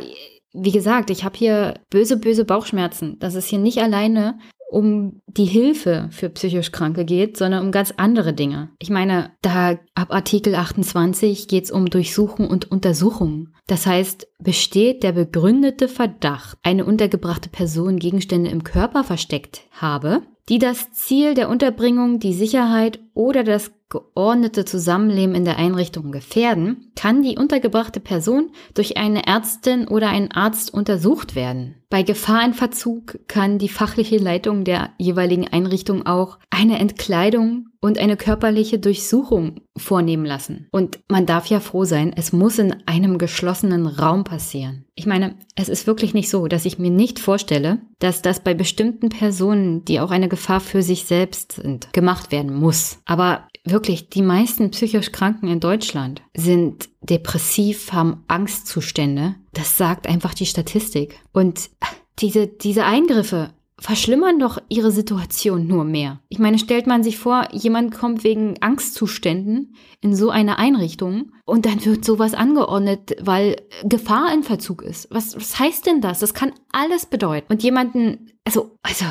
wie 0.54 0.72
gesagt, 0.72 1.10
ich 1.10 1.24
habe 1.24 1.38
hier 1.38 1.74
böse, 1.90 2.18
böse 2.18 2.46
Bauchschmerzen, 2.46 3.18
dass 3.20 3.36
es 3.36 3.48
hier 3.48 3.60
nicht 3.60 3.80
alleine 3.80 4.38
um 4.74 5.22
die 5.28 5.46
Hilfe 5.46 6.10
für 6.12 6.30
psychisch 6.30 6.72
Kranke 6.72 7.06
geht, 7.06 7.38
sondern 7.38 7.64
um 7.64 7.72
ganz 7.72 7.94
andere 7.98 8.34
Dinge. 8.34 8.70
Ich 8.80 8.90
meine, 8.90 9.32
da 9.44 9.78
ab 9.94 10.12
Artikel 10.12 10.56
28 10.56 11.48
geht 11.48 11.66
es 11.66 11.72
um 11.72 11.92
Durchsuchen 11.92 12.48
und 12.48 12.72
Untersuchung. 12.72 13.50
Das 13.68 13.86
heißt, 13.86 14.28
besteht 14.40 15.04
der 15.04 15.12
begründete 15.12 15.88
Verdacht, 15.88 16.58
eine 16.64 16.86
untergebrachte 16.86 17.50
Person 17.50 18.00
Gegenstände 18.00 18.50
im 18.50 18.64
Körper 18.64 19.04
versteckt 19.04 19.62
habe, 19.72 20.24
die 20.50 20.58
das 20.58 20.92
Ziel 20.92 21.36
der 21.36 21.50
Unterbringung, 21.50 22.20
die 22.20 22.34
Sicherheit 22.34 23.00
oder 23.14 23.44
das 23.44 23.72
geordnete 23.94 24.66
Zusammenleben 24.66 25.36
in 25.36 25.46
der 25.46 25.58
Einrichtung 25.58 26.12
gefährden, 26.12 26.92
kann 26.96 27.22
die 27.22 27.38
untergebrachte 27.38 28.00
Person 28.00 28.50
durch 28.74 28.98
eine 28.98 29.28
Ärztin 29.28 29.88
oder 29.88 30.10
einen 30.10 30.32
Arzt 30.32 30.74
untersucht 30.74 31.36
werden. 31.36 31.76
Bei 31.92 32.02
Gefahr 32.02 32.44
in 32.44 32.56
Verzug 32.56 33.20
kann 33.28 33.60
die 33.60 33.70
fachliche 33.70 34.18
Leitung 34.18 34.64
der 34.64 34.90
jeweiligen 34.98 35.48
Einrichtung 35.48 36.08
auch 36.08 36.40
eine 36.50 36.80
Entkleidung 36.80 37.68
und 37.84 37.98
eine 37.98 38.16
körperliche 38.16 38.80
Durchsuchung 38.80 39.60
vornehmen 39.76 40.24
lassen. 40.24 40.70
Und 40.72 41.00
man 41.10 41.26
darf 41.26 41.48
ja 41.48 41.60
froh 41.60 41.84
sein, 41.84 42.14
es 42.16 42.32
muss 42.32 42.58
in 42.58 42.74
einem 42.86 43.18
geschlossenen 43.18 43.88
Raum 43.88 44.24
passieren. 44.24 44.86
Ich 44.96 45.06
meine, 45.06 45.36
es 45.56 45.68
ist 45.68 45.86
wirklich 45.86 46.14
nicht 46.14 46.30
so, 46.30 46.48
dass 46.48 46.64
ich 46.64 46.80
mir 46.80 46.92
nicht 46.92 47.20
vorstelle, 47.20 47.82
dass 48.00 48.22
das 48.22 48.40
bei 48.40 48.54
bestimmten 48.54 49.10
Personen, 49.10 49.84
die 49.84 50.00
auch 50.00 50.12
eine 50.12 50.30
Gefahr 50.30 50.62
für 50.62 50.82
sich 50.82 51.04
selbst 51.04 51.60
sind, 51.62 51.92
gemacht 51.92 52.32
werden 52.32 52.56
muss. 52.56 53.00
Aber 53.04 53.50
wirklich, 53.66 54.08
die 54.08 54.22
meisten 54.22 54.72
psychisch 54.72 55.12
Kranken 55.12 55.50
in 55.50 55.60
Deutschland 55.60 56.22
sind 56.34 56.88
depressiv, 57.02 57.92
haben 57.92 58.24
Angstzustände. 58.30 59.36
Das 59.52 59.78
sagt 59.78 60.08
einfach 60.08 60.34
die 60.34 60.46
Statistik. 60.46 61.20
Und 61.34 61.70
diese, 62.20 62.48
diese 62.48 62.86
Eingriffe 62.86 63.50
verschlimmern 63.84 64.40
doch 64.40 64.60
ihre 64.70 64.92
Situation 64.92 65.68
nur 65.68 65.84
mehr. 65.84 66.22
Ich 66.30 66.40
meine, 66.40 66.58
stellt 66.58 66.88
man 66.88 67.04
sich 67.04 67.18
vor, 67.18 67.50
jemand 67.52 67.94
kommt 67.94 68.24
wegen 68.24 68.56
Angstzuständen 68.62 69.76
in 70.00 70.16
so 70.16 70.30
eine 70.30 70.58
Einrichtung 70.58 71.34
und 71.44 71.66
dann 71.66 71.84
wird 71.84 72.06
sowas 72.06 72.34
angeordnet, 72.34 73.18
weil 73.22 73.58
Gefahr 73.84 74.34
in 74.34 74.44
Verzug 74.44 74.84
ist. 74.84 75.10
Was, 75.12 75.36
was 75.36 75.60
heißt 75.60 75.86
denn 75.86 76.00
das? 76.00 76.20
Das 76.20 76.34
kann 76.34 76.54
alles 76.72 77.08
bedeuten. 77.08 77.52
Und 77.52 77.62
jemanden, 77.62 78.32
also, 78.46 78.78
also, 78.84 79.04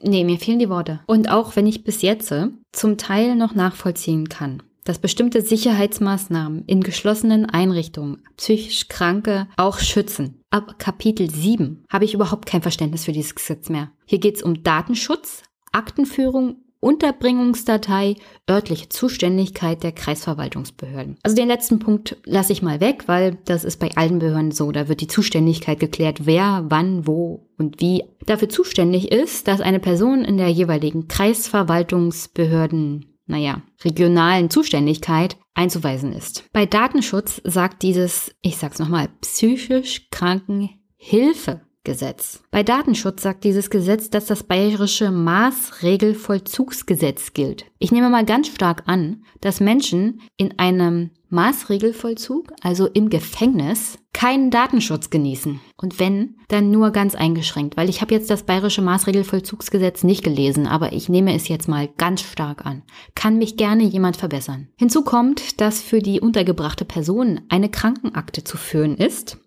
nee, 0.00 0.22
mir 0.22 0.38
fehlen 0.38 0.60
die 0.60 0.70
Worte. 0.70 1.00
Und 1.06 1.28
auch 1.28 1.56
wenn 1.56 1.66
ich 1.66 1.82
bis 1.82 2.00
jetzt 2.00 2.32
zum 2.70 2.98
Teil 2.98 3.34
noch 3.34 3.56
nachvollziehen 3.56 4.28
kann, 4.28 4.62
dass 4.84 5.00
bestimmte 5.00 5.42
Sicherheitsmaßnahmen 5.42 6.66
in 6.66 6.84
geschlossenen 6.84 7.46
Einrichtungen 7.46 8.22
psychisch 8.36 8.86
Kranke 8.86 9.48
auch 9.56 9.80
schützen. 9.80 10.39
Ab 10.52 10.80
Kapitel 10.80 11.30
7 11.30 11.84
habe 11.88 12.04
ich 12.04 12.12
überhaupt 12.12 12.46
kein 12.46 12.60
Verständnis 12.60 13.04
für 13.04 13.12
dieses 13.12 13.36
Gesetz 13.36 13.68
mehr. 13.68 13.92
Hier 14.04 14.18
geht 14.18 14.34
es 14.34 14.42
um 14.42 14.64
Datenschutz, 14.64 15.44
Aktenführung, 15.70 16.56
Unterbringungsdatei, 16.80 18.16
örtliche 18.48 18.88
Zuständigkeit 18.88 19.84
der 19.84 19.92
Kreisverwaltungsbehörden. 19.92 21.18
Also 21.22 21.36
den 21.36 21.46
letzten 21.46 21.78
Punkt 21.78 22.16
lasse 22.24 22.52
ich 22.52 22.62
mal 22.62 22.80
weg, 22.80 23.04
weil 23.06 23.38
das 23.44 23.62
ist 23.62 23.78
bei 23.78 23.92
allen 23.94 24.18
Behörden 24.18 24.50
so. 24.50 24.72
Da 24.72 24.88
wird 24.88 25.00
die 25.00 25.06
Zuständigkeit 25.06 25.78
geklärt, 25.78 26.26
wer, 26.26 26.64
wann, 26.68 27.06
wo 27.06 27.46
und 27.56 27.80
wie 27.80 28.02
dafür 28.26 28.48
zuständig 28.48 29.12
ist, 29.12 29.46
dass 29.46 29.60
eine 29.60 29.78
Person 29.78 30.24
in 30.24 30.36
der 30.36 30.48
jeweiligen 30.48 31.06
Kreisverwaltungsbehörden 31.06 33.09
naja, 33.30 33.62
regionalen 33.82 34.50
Zuständigkeit 34.50 35.36
einzuweisen 35.54 36.12
ist. 36.12 36.44
Bei 36.52 36.66
Datenschutz 36.66 37.40
sagt 37.44 37.82
dieses, 37.82 38.34
ich 38.42 38.56
sag's 38.56 38.78
nochmal, 38.78 39.08
psychisch 39.20 40.08
kranken 40.10 40.70
Hilfe 40.96 41.62
Gesetz. 41.82 42.42
Bei 42.50 42.62
Datenschutz 42.62 43.22
sagt 43.22 43.44
dieses 43.44 43.70
Gesetz, 43.70 44.10
dass 44.10 44.26
das 44.26 44.42
bayerische 44.42 45.10
Maßregelvollzugsgesetz 45.10 47.32
gilt. 47.32 47.64
Ich 47.78 47.90
nehme 47.90 48.10
mal 48.10 48.26
ganz 48.26 48.48
stark 48.48 48.82
an, 48.84 49.24
dass 49.40 49.60
Menschen 49.60 50.20
in 50.36 50.58
einem 50.58 51.08
Maßregelvollzug, 51.30 52.52
also 52.60 52.86
im 52.86 53.08
Gefängnis, 53.08 53.96
keinen 54.12 54.50
Datenschutz 54.50 55.08
genießen. 55.08 55.58
Und 55.76 55.98
wenn, 55.98 56.36
dann 56.48 56.70
nur 56.70 56.90
ganz 56.90 57.14
eingeschränkt, 57.14 57.78
weil 57.78 57.88
ich 57.88 58.02
habe 58.02 58.14
jetzt 58.14 58.28
das 58.28 58.42
bayerische 58.42 58.82
Maßregelvollzugsgesetz 58.82 60.04
nicht 60.04 60.22
gelesen, 60.22 60.66
aber 60.66 60.92
ich 60.92 61.08
nehme 61.08 61.34
es 61.34 61.48
jetzt 61.48 61.68
mal 61.68 61.88
ganz 61.96 62.20
stark 62.20 62.66
an. 62.66 62.82
Kann 63.14 63.38
mich 63.38 63.56
gerne 63.56 63.84
jemand 63.84 64.18
verbessern. 64.18 64.68
Hinzu 64.76 65.02
kommt, 65.02 65.62
dass 65.62 65.80
für 65.80 66.00
die 66.00 66.20
untergebrachte 66.20 66.84
Person 66.84 67.40
eine 67.48 67.70
Krankenakte 67.70 68.44
zu 68.44 68.58
führen 68.58 68.96
ist 68.96 69.38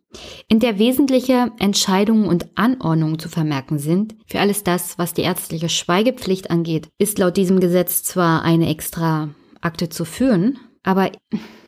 in 0.48 0.60
der 0.60 0.80
wesentliche 0.80 1.52
Entscheidungen 1.60 2.28
und 2.28 2.48
Anordnungen 2.56 3.20
zu 3.20 3.30
vermerken 3.30 3.80
sind. 3.80 4.16
Für 4.28 4.40
alles 4.40 4.64
das, 4.64 4.98
was 4.98 5.14
die 5.14 5.22
ärztliche 5.22 5.70
Schweigepflicht 5.70 6.52
angeht, 6.52 6.90
ist 6.98 7.20
laut 7.20 7.38
diesem 7.38 7.60
Gesetz 7.60 8.04
zwar 8.04 8.44
eine 8.44 8.70
extra 8.70 9.30
Akte 9.62 9.90
zu 9.90 10.06
führen, 10.06 10.60
aber 10.84 11.12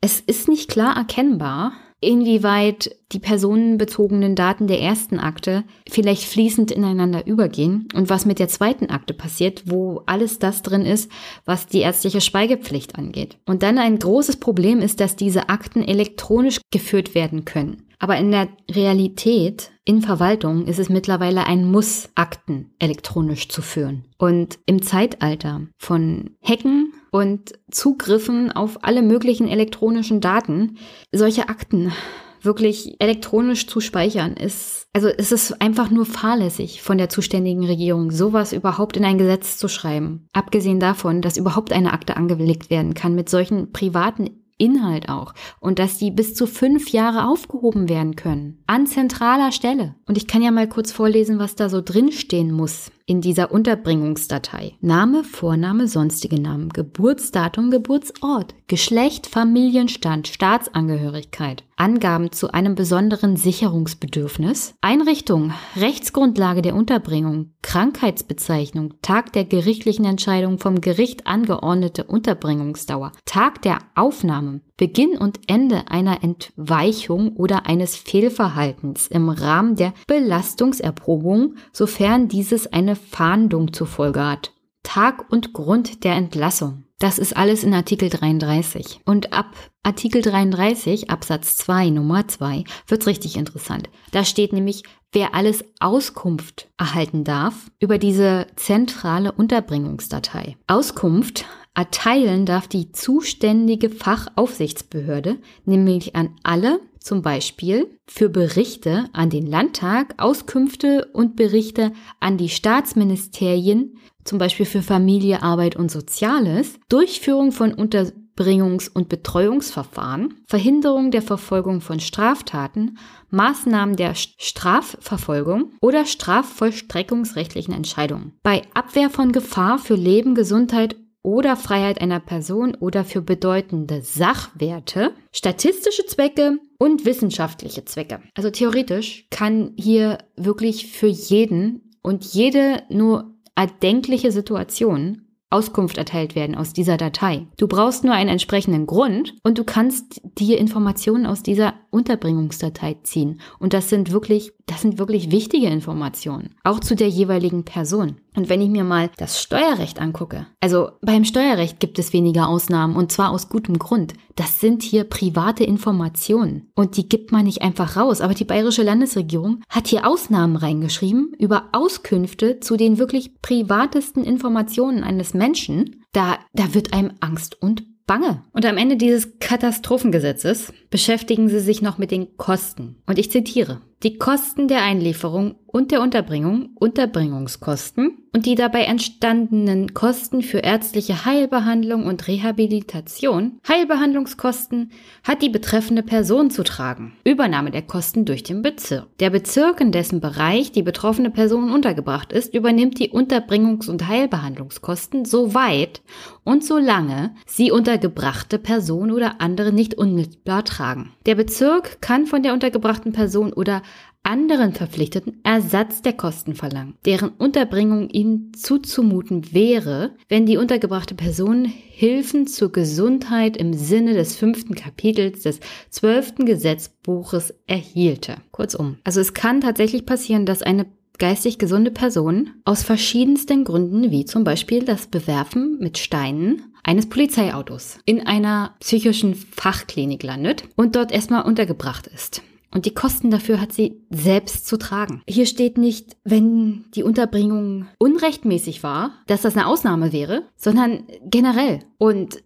es 0.02 0.20
ist 0.20 0.48
nicht 0.48 0.70
klar 0.70 0.96
erkennbar, 0.96 1.72
inwieweit 2.06 2.96
die 3.12 3.20
personenbezogenen 3.20 4.36
Daten 4.36 4.68
der 4.68 4.82
ersten 4.82 5.20
Akte 5.20 5.64
vielleicht 5.90 6.24
fließend 6.24 6.72
ineinander 6.72 7.28
übergehen 7.28 7.88
und 7.94 8.10
was 8.10 8.26
mit 8.26 8.40
der 8.40 8.48
zweiten 8.48 8.90
Akte 8.90 9.14
passiert, 9.14 9.64
wo 9.66 10.02
alles 10.06 10.40
das 10.40 10.62
drin 10.62 10.86
ist, 10.86 11.12
was 11.46 11.68
die 11.68 11.80
ärztliche 11.80 12.22
Schweigepflicht 12.22 12.96
angeht. 12.96 13.38
Und 13.46 13.64
dann 13.64 13.78
ein 13.78 14.00
großes 14.00 14.38
Problem 14.38 14.80
ist, 14.80 15.00
dass 15.00 15.16
diese 15.16 15.50
Akten 15.50 15.84
elektronisch 15.84 16.60
geführt 16.72 17.16
werden 17.16 17.46
können. 17.46 17.84
Aber 18.00 18.18
in 18.18 18.32
der 18.32 18.50
Realität, 18.70 19.72
in 19.86 20.02
Verwaltung, 20.02 20.68
ist 20.68 20.80
es 20.80 20.90
mittlerweile 20.90 21.48
ein 21.48 21.70
Muss, 21.70 22.10
Akten 22.16 22.72
elektronisch 22.80 23.50
zu 23.50 23.62
führen. 23.62 24.06
Und 24.18 24.60
im 24.66 24.82
Zeitalter 24.82 25.62
von 25.78 26.32
Hacken 26.44 26.94
und 27.16 27.54
Zugriffen 27.72 28.52
auf 28.52 28.84
alle 28.84 29.02
möglichen 29.02 29.48
elektronischen 29.48 30.20
Daten, 30.20 30.78
solche 31.14 31.48
Akten 31.48 31.94
wirklich 32.42 32.98
elektronisch 33.00 33.68
zu 33.68 33.80
speichern, 33.80 34.34
ist, 34.34 34.88
also 34.92 35.08
es 35.08 35.32
ist 35.32 35.62
einfach 35.62 35.90
nur 35.90 36.06
fahrlässig 36.06 36.82
von 36.82 36.98
der 36.98 37.08
zuständigen 37.08 37.64
Regierung, 37.64 38.12
sowas 38.12 38.52
überhaupt 38.52 38.98
in 38.98 39.06
ein 39.06 39.18
Gesetz 39.18 39.58
zu 39.58 39.70
schreiben. 39.70 40.28
Abgesehen 40.34 40.82
davon, 40.82 41.22
dass 41.22 41.38
überhaupt 41.38 41.72
eine 41.72 41.94
Akte 41.94 42.18
angelegt 42.18 42.70
werden 42.70 42.96
kann 42.96 43.16
mit 43.16 43.30
solchen 43.30 43.72
privaten 43.72 44.42
Inhalt 44.58 45.08
auch. 45.08 45.34
Und 45.62 45.80
dass 45.80 45.98
die 45.98 46.12
bis 46.12 46.36
zu 46.36 46.48
fünf 46.48 46.90
Jahre 46.90 47.30
aufgehoben 47.30 47.88
werden 47.88 48.18
können. 48.18 48.62
An 48.68 48.88
zentraler 48.88 49.54
Stelle. 49.54 49.96
Und 50.06 50.18
ich 50.18 50.28
kann 50.28 50.42
ja 50.42 50.52
mal 50.52 50.68
kurz 50.68 50.92
vorlesen, 50.92 51.40
was 51.40 51.56
da 51.56 51.70
so 51.70 51.82
drinstehen 51.82 52.52
muss. 52.52 52.92
In 53.06 53.22
dieser 53.22 53.52
Unterbringungsdatei. 53.52 54.74
Name, 54.82 55.24
Vorname, 55.24 55.88
sonstige 55.88 56.42
Namen, 56.42 56.70
Geburtsdatum, 56.70 57.70
Geburtsort, 57.70 58.56
Geschlecht, 58.68 59.28
Familienstand, 59.28 60.28
Staatsangehörigkeit, 60.28 61.64
Angaben 61.78 62.32
zu 62.32 62.52
einem 62.52 62.74
besonderen 62.74 63.36
Sicherungsbedürfnis, 63.36 64.74
Einrichtung, 64.82 65.54
Rechtsgrundlage 65.76 66.62
der 66.62 66.76
Unterbringung, 66.76 67.52
Krankheitsbezeichnung, 67.62 68.96
Tag 69.02 69.34
der 69.34 69.46
gerichtlichen 69.46 70.06
Entscheidung 70.06 70.58
vom 70.58 70.82
Gericht 70.82 71.28
angeordnete 71.28 72.06
Unterbringungsdauer, 72.06 73.12
Tag 73.26 73.62
der 73.62 73.80
Aufnahme, 73.94 74.62
Beginn 74.78 75.18
und 75.18 75.40
Ende 75.48 75.90
einer 75.90 76.24
Entweichung 76.24 77.34
oder 77.36 77.66
eines 77.66 77.96
Fehlverhaltens 77.96 79.08
im 79.08 79.30
Rahmen 79.30 79.76
der 79.76 79.94
Belastungserprobung, 80.08 81.56
sofern 81.72 82.28
dieses 82.28 82.68
eine 82.68 82.95
Fahndung 82.96 83.74
zur 83.74 83.88
Folge 83.88 84.26
hat. 84.26 84.52
Tag 84.84 85.32
und 85.32 85.54
Grund 85.54 86.04
der 86.04 86.14
Entlassung. 86.14 86.86
Das 87.00 87.20
ist 87.20 87.36
alles 87.36 87.64
in 87.64 87.74
Artikel 87.74 88.10
33. 88.10 89.02
Und 89.06 89.34
ab 89.34 89.54
Artikel 89.84 90.22
33 90.22 91.10
Absatz 91.10 91.58
2 91.58 91.90
Nummer 91.90 92.28
2 92.28 92.64
wird's 92.88 93.08
richtig 93.08 93.36
interessant. 93.36 93.90
Da 94.12 94.24
steht 94.24 94.54
nämlich, 94.54 94.84
wer 95.12 95.36
alles 95.36 95.66
Auskunft 95.80 96.70
erhalten 96.78 97.24
darf 97.24 97.70
über 97.80 97.98
diese 97.98 98.48
zentrale 98.56 99.34
Unterbringungsdatei. 99.34 100.56
Auskunft 100.68 101.46
erteilen 101.74 102.46
darf 102.46 102.68
die 102.68 102.94
zuständige 102.94 103.90
Fachaufsichtsbehörde, 103.90 105.38
nämlich 105.66 106.16
an 106.16 106.36
alle, 106.44 106.80
zum 107.06 107.22
Beispiel 107.22 107.88
für 108.08 108.30
Berichte 108.30 109.06
an 109.14 109.30
den 109.30 109.46
Landtag, 109.46 110.16
Auskünfte 110.18 111.08
und 111.14 111.36
Berichte 111.36 111.92
an 112.20 112.38
die 112.38 112.50
Staatsministerien, 112.50 114.00
zum 114.24 114.40
Beispiel 114.40 114.66
für 114.66 114.82
Familie, 114.82 115.44
Arbeit 115.44 115.76
und 115.76 115.92
Soziales, 115.92 116.80
Durchführung 116.90 117.52
von 117.52 117.74
Unterbringungs- 117.74 118.90
und 118.92 119.08
Betreuungsverfahren, 119.08 120.34
Verhinderung 120.48 121.12
der 121.12 121.22
Verfolgung 121.22 121.80
von 121.80 122.00
Straftaten, 122.00 122.98
Maßnahmen 123.30 123.96
der 123.96 124.16
Strafverfolgung 124.16 125.74
oder 125.82 126.06
strafvollstreckungsrechtlichen 126.06 127.76
Entscheidungen. 127.76 128.34
Bei 128.42 128.64
Abwehr 128.74 129.12
von 129.12 129.32
Gefahr 129.32 129.78
für 129.78 129.96
Leben, 129.96 130.34
Gesundheit 130.34 130.96
oder 131.26 131.56
Freiheit 131.56 132.00
einer 132.02 132.20
Person 132.20 132.76
oder 132.76 133.04
für 133.04 133.22
bedeutende 133.22 134.02
Sachwerte, 134.04 135.12
statistische 135.32 136.06
Zwecke 136.06 136.60
und 136.78 137.04
wissenschaftliche 137.06 137.84
Zwecke. 137.84 138.20
Also 138.36 138.52
theoretisch 138.52 139.28
kann 139.32 139.74
hier 139.76 140.20
wirklich 140.36 140.92
für 140.92 141.08
jeden 141.08 141.92
und 142.04 142.24
jede 142.24 142.84
nur 142.90 143.34
erdenkliche 143.56 144.32
Situation 144.32 145.26
Auskunft 145.50 145.98
erteilt 145.98 146.36
werden 146.36 146.56
aus 146.56 146.74
dieser 146.74 146.98
Datei. 146.98 147.48
Du 147.58 147.68
brauchst 147.68 148.04
nur 148.04 148.14
einen 148.14 148.30
entsprechenden 148.30 148.86
Grund 148.88 149.36
und 149.44 149.58
du 149.58 149.64
kannst 149.64 150.22
dir 150.38 150.58
Informationen 150.58 151.26
aus 151.26 151.44
dieser 151.44 151.76
Unterbringungsdatei 151.96 152.98
ziehen. 153.04 153.40
Und 153.58 153.74
das 153.74 153.90
sind 153.90 154.12
wirklich, 154.12 154.52
das 154.66 154.82
sind 154.82 155.00
wirklich 155.00 155.32
wichtige 155.32 155.68
Informationen. 155.68 156.54
Auch 156.64 156.80
zu 156.80 156.96
der 156.96 157.08
jeweiligen 157.08 157.64
Person. 157.64 158.18
Und 158.36 158.50
wenn 158.50 158.62
ich 158.62 158.70
mir 158.70 158.84
mal 158.84 159.10
das 159.18 159.42
Steuerrecht 159.42 160.02
angucke, 160.02 160.46
also 160.60 160.90
beim 161.02 161.24
Steuerrecht 161.24 161.80
gibt 161.80 161.98
es 161.98 162.12
weniger 162.12 162.50
Ausnahmen 162.50 162.98
und 162.98 163.12
zwar 163.12 163.32
aus 163.32 163.48
gutem 163.48 163.80
Grund. 163.80 164.14
Das 164.36 164.60
sind 164.60 164.84
hier 164.84 165.06
private 165.06 165.64
Informationen 165.64 166.70
und 166.76 166.98
die 166.98 167.08
gibt 167.08 167.32
man 167.32 167.46
nicht 167.46 167.62
einfach 167.62 167.96
raus. 167.96 168.20
Aber 168.20 168.34
die 168.34 168.44
bayerische 168.44 168.84
Landesregierung 168.84 169.62
hat 169.70 169.88
hier 169.88 170.06
Ausnahmen 170.06 170.58
reingeschrieben 170.58 171.32
über 171.40 171.70
Auskünfte 171.72 172.60
zu 172.60 172.76
den 172.76 172.98
wirklich 172.98 173.42
privatesten 173.42 174.26
Informationen 174.26 175.06
eines 175.06 175.34
Menschen. 175.34 176.04
Da, 176.12 176.38
da 176.54 176.74
wird 176.74 176.94
einem 176.94 177.14
Angst 177.22 177.62
und 177.62 177.84
bange. 178.06 178.44
Und 178.52 178.66
am 178.66 178.78
Ende 178.78 178.98
dieses 178.98 179.40
Katastrophengesetzes 179.40 180.74
beschäftigen 180.90 181.50
sie 181.50 181.60
sich 181.60 181.82
noch 181.82 181.98
mit 181.98 182.12
den 182.12 182.38
Kosten. 182.38 182.98
Und 183.06 183.20
ich 183.20 183.32
zitiere. 183.32 183.82
Die 184.04 184.18
Kosten 184.18 184.68
der 184.68 184.84
Einlieferung 184.84 185.56
und 185.76 185.92
der 185.92 186.02
Unterbringung, 186.02 186.70
Unterbringungskosten 186.76 188.18
und 188.32 188.46
die 188.46 188.56
dabei 188.56 188.84
entstandenen 188.84 189.94
Kosten 189.94 190.42
für 190.42 190.60
ärztliche 190.60 191.26
Heilbehandlung 191.26 192.06
und 192.06 192.28
Rehabilitation, 192.28 193.60
Heilbehandlungskosten, 193.68 194.92
hat 195.24 195.42
die 195.42 195.50
betreffende 195.50 196.04
Person 196.04 196.50
zu 196.50 196.64
tragen. 196.64 197.14
Übernahme 197.26 197.72
der 197.72 197.82
Kosten 197.82 198.26
durch 198.26 198.44
den 198.44 198.62
Bezirk. 198.62 199.08
Der 199.20 199.30
Bezirk, 199.30 199.82
in 199.82 199.92
dessen 199.92 200.22
Bereich 200.22 200.72
die 200.72 200.84
betroffene 200.84 201.30
Person 201.30 201.72
untergebracht 201.72 202.32
ist, 202.32 202.54
übernimmt 202.54 203.00
die 203.00 203.12
Unterbringungs- 203.12 203.90
und 203.90 204.08
Heilbehandlungskosten 204.08 205.26
soweit 205.26 206.02
und 206.44 206.64
solange 206.64 207.34
sie 207.46 207.72
untergebrachte 207.72 208.60
Person 208.60 209.12
oder 209.12 209.42
andere 209.42 209.74
nicht 209.74 209.96
unmittelbar 209.96 210.64
tragen. 210.64 211.12
Der 211.26 211.36
Bezirk 211.36 212.02
kann 212.02 212.28
von 212.28 212.44
der 212.44 212.54
untergebrachten 212.54 213.12
Person 213.12 213.52
oder 213.52 213.82
anderen 214.26 214.74
Verpflichteten 214.74 215.40
Ersatz 215.44 216.02
der 216.02 216.14
Kosten 216.14 216.56
verlangen, 216.56 216.96
deren 217.06 217.30
Unterbringung 217.30 218.10
ihnen 218.10 218.54
zuzumuten 218.54 219.54
wäre, 219.54 220.16
wenn 220.28 220.46
die 220.46 220.58
untergebrachte 220.58 221.16
Person 221.16 221.66
Hilfen 221.66 222.48
zur 222.48 222.72
Gesundheit 222.72 223.56
im 223.56 223.74
Sinne 223.74 224.14
des 224.14 224.36
fünften 224.36 224.76
Kapitels 224.76 225.44
des 225.44 225.60
zwölften 225.90 226.46
Gesetzbuches 226.46 227.54
erhielte. 227.68 228.38
Kurzum, 228.52 228.98
also 229.04 229.22
es 229.22 229.34
kann 229.34 229.62
tatsächlich 229.62 230.06
passieren, 230.06 230.46
dass 230.46 230.62
eine 230.62 230.88
geistig 231.18 231.60
gesunde 231.60 231.92
Person 231.92 232.52
aus 232.66 232.84
verschiedensten 232.84 233.64
Gründen, 233.64 234.12
wie 234.12 234.26
zum 234.26 234.44
Beispiel 234.44 234.84
das 234.84 235.08
Bewerfen 235.08 235.78
mit 235.80 235.98
Steinen 235.98 236.64
eines 236.84 237.08
Polizeiautos, 237.08 238.00
in 238.06 238.26
einer 238.26 238.76
psychischen 238.80 239.36
Fachklinik 239.36 240.24
landet 240.24 240.64
und 240.76 240.96
dort 240.96 241.12
erstmal 241.12 241.44
untergebracht 241.44 242.08
ist. 242.08 242.42
Und 242.76 242.86
die 242.86 242.94
Kosten 242.94 243.32
dafür 243.32 243.62
hat 243.62 243.72
sie 243.72 244.02
selbst 244.10 244.68
zu 244.68 244.76
tragen. 244.78 245.22
Hier 245.30 245.46
steht 245.46 245.78
nicht, 245.78 246.18
wenn 246.26 246.84
die 246.94 247.04
Unterbringung 247.04 247.88
unrechtmäßig 248.00 248.84
war, 248.84 249.14
dass 249.28 249.44
das 249.44 249.56
eine 249.56 249.66
Ausnahme 249.66 250.12
wäre, 250.12 250.44
sondern 250.58 251.06
generell. 251.24 251.80
Und 251.98 252.44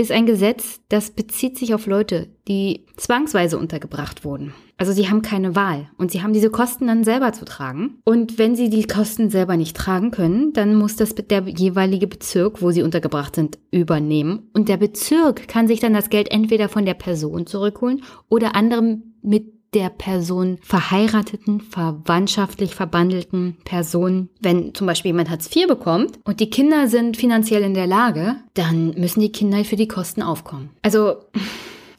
ist 0.00 0.10
ein 0.10 0.26
Gesetz, 0.26 0.80
das 0.88 1.10
bezieht 1.10 1.58
sich 1.58 1.74
auf 1.74 1.86
Leute, 1.86 2.28
die 2.48 2.86
zwangsweise 2.96 3.58
untergebracht 3.58 4.24
wurden. 4.24 4.54
Also 4.78 4.92
sie 4.92 5.10
haben 5.10 5.20
keine 5.20 5.54
Wahl 5.54 5.90
und 5.98 6.10
sie 6.10 6.22
haben 6.22 6.32
diese 6.32 6.48
Kosten 6.48 6.86
dann 6.86 7.04
selber 7.04 7.32
zu 7.32 7.44
tragen. 7.44 7.98
Und 8.04 8.38
wenn 8.38 8.56
sie 8.56 8.70
die 8.70 8.86
Kosten 8.86 9.28
selber 9.28 9.58
nicht 9.58 9.76
tragen 9.76 10.10
können, 10.10 10.54
dann 10.54 10.74
muss 10.74 10.96
das 10.96 11.14
der 11.14 11.42
jeweilige 11.46 12.06
Bezirk, 12.06 12.62
wo 12.62 12.70
sie 12.70 12.82
untergebracht 12.82 13.34
sind, 13.34 13.58
übernehmen. 13.70 14.48
Und 14.54 14.70
der 14.70 14.78
Bezirk 14.78 15.48
kann 15.48 15.68
sich 15.68 15.80
dann 15.80 15.92
das 15.92 16.08
Geld 16.08 16.30
entweder 16.30 16.70
von 16.70 16.86
der 16.86 16.94
Person 16.94 17.46
zurückholen 17.46 18.02
oder 18.30 18.56
anderem 18.56 19.14
mit 19.22 19.59
der 19.74 19.88
Person 19.88 20.58
verheirateten, 20.62 21.60
verwandtschaftlich 21.60 22.74
verbandelten 22.74 23.56
Person. 23.64 24.28
Wenn 24.40 24.74
zum 24.74 24.86
Beispiel 24.86 25.10
jemand 25.10 25.30
Hartz 25.30 25.54
IV 25.54 25.68
bekommt 25.68 26.18
und 26.24 26.40
die 26.40 26.50
Kinder 26.50 26.88
sind 26.88 27.16
finanziell 27.16 27.62
in 27.62 27.74
der 27.74 27.86
Lage, 27.86 28.36
dann 28.54 28.94
müssen 28.96 29.20
die 29.20 29.32
Kinder 29.32 29.64
für 29.64 29.76
die 29.76 29.88
Kosten 29.88 30.22
aufkommen. 30.22 30.70
Also 30.82 31.16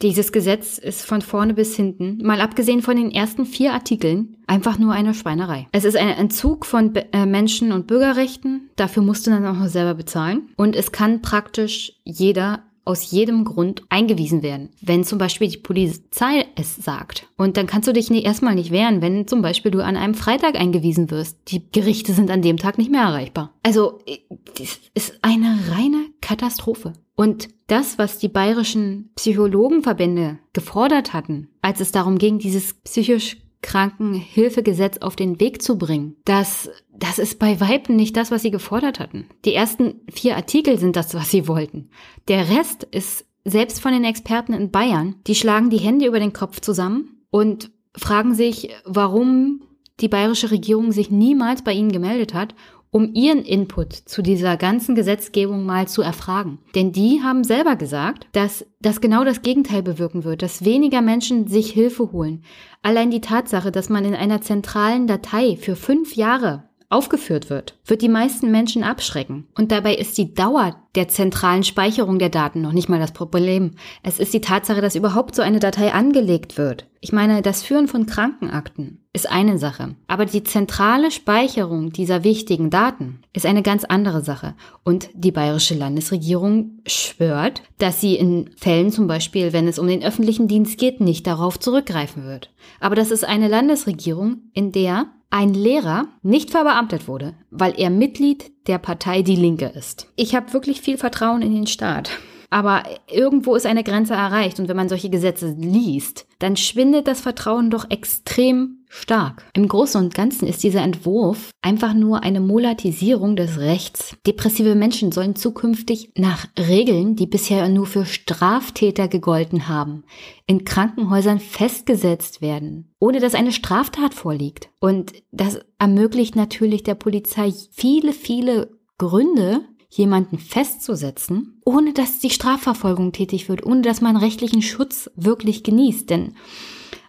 dieses 0.02 0.32
Gesetz 0.32 0.78
ist 0.78 1.06
von 1.06 1.22
vorne 1.22 1.54
bis 1.54 1.76
hinten, 1.76 2.18
mal 2.24 2.40
abgesehen 2.40 2.82
von 2.82 2.96
den 2.96 3.12
ersten 3.12 3.46
vier 3.46 3.72
Artikeln, 3.72 4.36
einfach 4.48 4.76
nur 4.76 4.92
eine 4.92 5.14
Schweinerei. 5.14 5.68
Es 5.70 5.84
ist 5.84 5.96
ein 5.96 6.08
Entzug 6.08 6.66
von 6.66 6.92
Be 6.92 7.06
äh, 7.12 7.24
Menschen- 7.24 7.70
und 7.70 7.86
Bürgerrechten. 7.86 8.68
Dafür 8.74 9.04
musst 9.04 9.26
du 9.26 9.30
dann 9.30 9.46
auch 9.46 9.56
noch 9.56 9.68
selber 9.68 9.94
bezahlen. 9.94 10.50
Und 10.56 10.74
es 10.74 10.90
kann 10.90 11.22
praktisch 11.22 11.92
jeder 12.02 12.64
aus 12.84 13.10
jedem 13.10 13.44
Grund 13.44 13.82
eingewiesen 13.88 14.42
werden. 14.42 14.70
Wenn 14.80 15.04
zum 15.04 15.18
Beispiel 15.18 15.48
die 15.48 15.58
Polizei 15.58 16.46
es 16.56 16.76
sagt. 16.76 17.28
Und 17.36 17.56
dann 17.56 17.66
kannst 17.66 17.88
du 17.88 17.92
dich 17.92 18.10
nicht, 18.10 18.26
erstmal 18.26 18.54
nicht 18.54 18.70
wehren, 18.70 19.02
wenn 19.02 19.26
zum 19.26 19.42
Beispiel 19.42 19.70
du 19.70 19.84
an 19.84 19.96
einem 19.96 20.14
Freitag 20.14 20.56
eingewiesen 20.56 21.10
wirst. 21.10 21.38
Die 21.48 21.70
Gerichte 21.70 22.12
sind 22.12 22.30
an 22.30 22.42
dem 22.42 22.56
Tag 22.56 22.78
nicht 22.78 22.90
mehr 22.90 23.02
erreichbar. 23.02 23.52
Also, 23.62 24.00
äh, 24.06 24.18
das 24.58 24.80
ist 24.94 25.18
eine 25.22 25.58
reine 25.70 26.06
Katastrophe. 26.20 26.92
Und 27.14 27.48
das, 27.66 27.98
was 27.98 28.18
die 28.18 28.28
bayerischen 28.28 29.10
Psychologenverbände 29.16 30.38
gefordert 30.52 31.12
hatten, 31.12 31.48
als 31.60 31.80
es 31.80 31.92
darum 31.92 32.18
ging, 32.18 32.38
dieses 32.38 32.74
psychisch 32.74 33.41
Krankenhilfegesetz 33.62 34.98
auf 34.98 35.16
den 35.16 35.40
Weg 35.40 35.62
zu 35.62 35.78
bringen, 35.78 36.16
das, 36.24 36.70
das 36.94 37.18
ist 37.18 37.38
bei 37.38 37.60
Weitem 37.60 37.96
nicht 37.96 38.16
das, 38.16 38.30
was 38.30 38.42
sie 38.42 38.50
gefordert 38.50 39.00
hatten. 39.00 39.26
Die 39.44 39.54
ersten 39.54 40.00
vier 40.12 40.36
Artikel 40.36 40.78
sind 40.78 40.96
das, 40.96 41.14
was 41.14 41.30
sie 41.30 41.48
wollten. 41.48 41.88
Der 42.28 42.50
Rest 42.50 42.84
ist 42.84 43.24
selbst 43.44 43.80
von 43.80 43.92
den 43.92 44.04
Experten 44.04 44.52
in 44.52 44.70
Bayern, 44.70 45.16
die 45.26 45.34
schlagen 45.34 45.70
die 45.70 45.80
Hände 45.80 46.06
über 46.06 46.20
den 46.20 46.32
Kopf 46.32 46.60
zusammen 46.60 47.24
und 47.30 47.70
fragen 47.96 48.34
sich, 48.34 48.70
warum 48.84 49.62
die 50.00 50.08
bayerische 50.08 50.50
Regierung 50.50 50.92
sich 50.92 51.10
niemals 51.10 51.62
bei 51.62 51.72
ihnen 51.72 51.92
gemeldet 51.92 52.34
hat 52.34 52.54
um 52.92 53.14
ihren 53.14 53.42
Input 53.42 53.94
zu 53.94 54.20
dieser 54.20 54.58
ganzen 54.58 54.94
Gesetzgebung 54.94 55.64
mal 55.64 55.88
zu 55.88 56.02
erfragen. 56.02 56.58
Denn 56.74 56.92
die 56.92 57.22
haben 57.22 57.42
selber 57.42 57.74
gesagt, 57.74 58.26
dass 58.32 58.66
das 58.80 59.00
genau 59.00 59.24
das 59.24 59.40
Gegenteil 59.40 59.82
bewirken 59.82 60.24
wird, 60.24 60.42
dass 60.42 60.64
weniger 60.64 61.00
Menschen 61.00 61.48
sich 61.48 61.72
Hilfe 61.72 62.12
holen. 62.12 62.44
Allein 62.82 63.10
die 63.10 63.22
Tatsache, 63.22 63.72
dass 63.72 63.88
man 63.88 64.04
in 64.04 64.14
einer 64.14 64.42
zentralen 64.42 65.06
Datei 65.06 65.56
für 65.56 65.74
fünf 65.74 66.16
Jahre 66.16 66.64
aufgeführt 66.92 67.50
wird, 67.50 67.78
wird 67.86 68.02
die 68.02 68.08
meisten 68.08 68.50
Menschen 68.50 68.84
abschrecken. 68.84 69.46
Und 69.56 69.72
dabei 69.72 69.94
ist 69.94 70.18
die 70.18 70.34
Dauer 70.34 70.76
der 70.94 71.08
zentralen 71.08 71.64
Speicherung 71.64 72.18
der 72.18 72.28
Daten 72.28 72.60
noch 72.60 72.72
nicht 72.72 72.88
mal 72.88 73.00
das 73.00 73.12
Problem. 73.12 73.72
Es 74.02 74.18
ist 74.18 74.34
die 74.34 74.40
Tatsache, 74.40 74.80
dass 74.80 74.94
überhaupt 74.94 75.34
so 75.34 75.42
eine 75.42 75.58
Datei 75.58 75.92
angelegt 75.92 76.58
wird. 76.58 76.86
Ich 77.00 77.12
meine, 77.12 77.42
das 77.42 77.62
Führen 77.62 77.88
von 77.88 78.06
Krankenakten 78.06 79.02
ist 79.12 79.28
eine 79.28 79.58
Sache. 79.58 79.96
Aber 80.06 80.26
die 80.26 80.44
zentrale 80.44 81.10
Speicherung 81.10 81.90
dieser 81.92 82.24
wichtigen 82.24 82.70
Daten 82.70 83.22
ist 83.32 83.46
eine 83.46 83.62
ganz 83.62 83.84
andere 83.84 84.22
Sache. 84.22 84.54
Und 84.84 85.08
die 85.14 85.32
bayerische 85.32 85.74
Landesregierung 85.74 86.78
schwört, 86.86 87.62
dass 87.78 88.00
sie 88.00 88.14
in 88.14 88.50
Fällen 88.56 88.92
zum 88.92 89.06
Beispiel, 89.06 89.52
wenn 89.52 89.66
es 89.66 89.78
um 89.78 89.86
den 89.86 90.04
öffentlichen 90.04 90.46
Dienst 90.46 90.78
geht, 90.78 91.00
nicht 91.00 91.26
darauf 91.26 91.58
zurückgreifen 91.58 92.24
wird. 92.24 92.52
Aber 92.80 92.94
das 92.94 93.10
ist 93.10 93.24
eine 93.24 93.48
Landesregierung, 93.48 94.42
in 94.52 94.72
der 94.72 95.06
ein 95.32 95.54
Lehrer 95.54 96.08
nicht 96.22 96.50
verbeamtet 96.50 97.08
wurde, 97.08 97.34
weil 97.50 97.74
er 97.78 97.90
Mitglied 97.90 98.52
der 98.66 98.78
Partei 98.78 99.22
Die 99.22 99.36
Linke 99.36 99.66
ist. 99.66 100.06
Ich 100.14 100.34
habe 100.34 100.52
wirklich 100.52 100.82
viel 100.82 100.98
Vertrauen 100.98 101.42
in 101.42 101.54
den 101.54 101.66
Staat. 101.66 102.10
Aber 102.50 102.82
irgendwo 103.10 103.54
ist 103.54 103.64
eine 103.64 103.82
Grenze 103.82 104.12
erreicht 104.12 104.60
und 104.60 104.68
wenn 104.68 104.76
man 104.76 104.90
solche 104.90 105.08
Gesetze 105.08 105.54
liest, 105.58 106.26
dann 106.38 106.56
schwindet 106.56 107.08
das 107.08 107.22
Vertrauen 107.22 107.70
doch 107.70 107.90
extrem 107.90 108.81
stark. 108.92 109.46
Im 109.54 109.66
Großen 109.68 110.00
und 110.00 110.14
Ganzen 110.14 110.46
ist 110.46 110.62
dieser 110.62 110.82
Entwurf 110.82 111.50
einfach 111.62 111.94
nur 111.94 112.22
eine 112.22 112.40
Molatisierung 112.40 113.36
des 113.36 113.58
Rechts. 113.58 114.14
Depressive 114.26 114.74
Menschen 114.74 115.12
sollen 115.12 115.34
zukünftig 115.34 116.10
nach 116.16 116.46
Regeln, 116.58 117.16
die 117.16 117.26
bisher 117.26 117.68
nur 117.70 117.86
für 117.86 118.04
Straftäter 118.04 119.08
gegolten 119.08 119.66
haben, 119.66 120.04
in 120.46 120.64
Krankenhäusern 120.64 121.40
festgesetzt 121.40 122.42
werden, 122.42 122.92
ohne 123.00 123.18
dass 123.18 123.34
eine 123.34 123.52
Straftat 123.52 124.12
vorliegt. 124.12 124.68
Und 124.78 125.12
das 125.30 125.60
ermöglicht 125.78 126.36
natürlich 126.36 126.82
der 126.82 126.94
Polizei 126.94 127.52
viele, 127.70 128.12
viele 128.12 128.78
Gründe, 128.98 129.62
jemanden 129.88 130.38
festzusetzen, 130.38 131.60
ohne 131.64 131.92
dass 131.92 132.18
die 132.18 132.30
Strafverfolgung 132.30 133.12
tätig 133.12 133.48
wird, 133.48 133.64
ohne 133.64 133.82
dass 133.82 134.00
man 134.00 134.16
rechtlichen 134.16 134.62
Schutz 134.62 135.10
wirklich 135.16 135.64
genießt. 135.64 136.08
Denn 136.08 136.34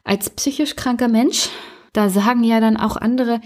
als 0.03 0.29
psychisch 0.29 0.75
kranker 0.75 1.07
Mensch, 1.07 1.49
da 1.93 2.09
sagen 2.09 2.43
ja 2.43 2.59
dann 2.59 2.77
auch 2.77 2.97
andere, 2.97 3.39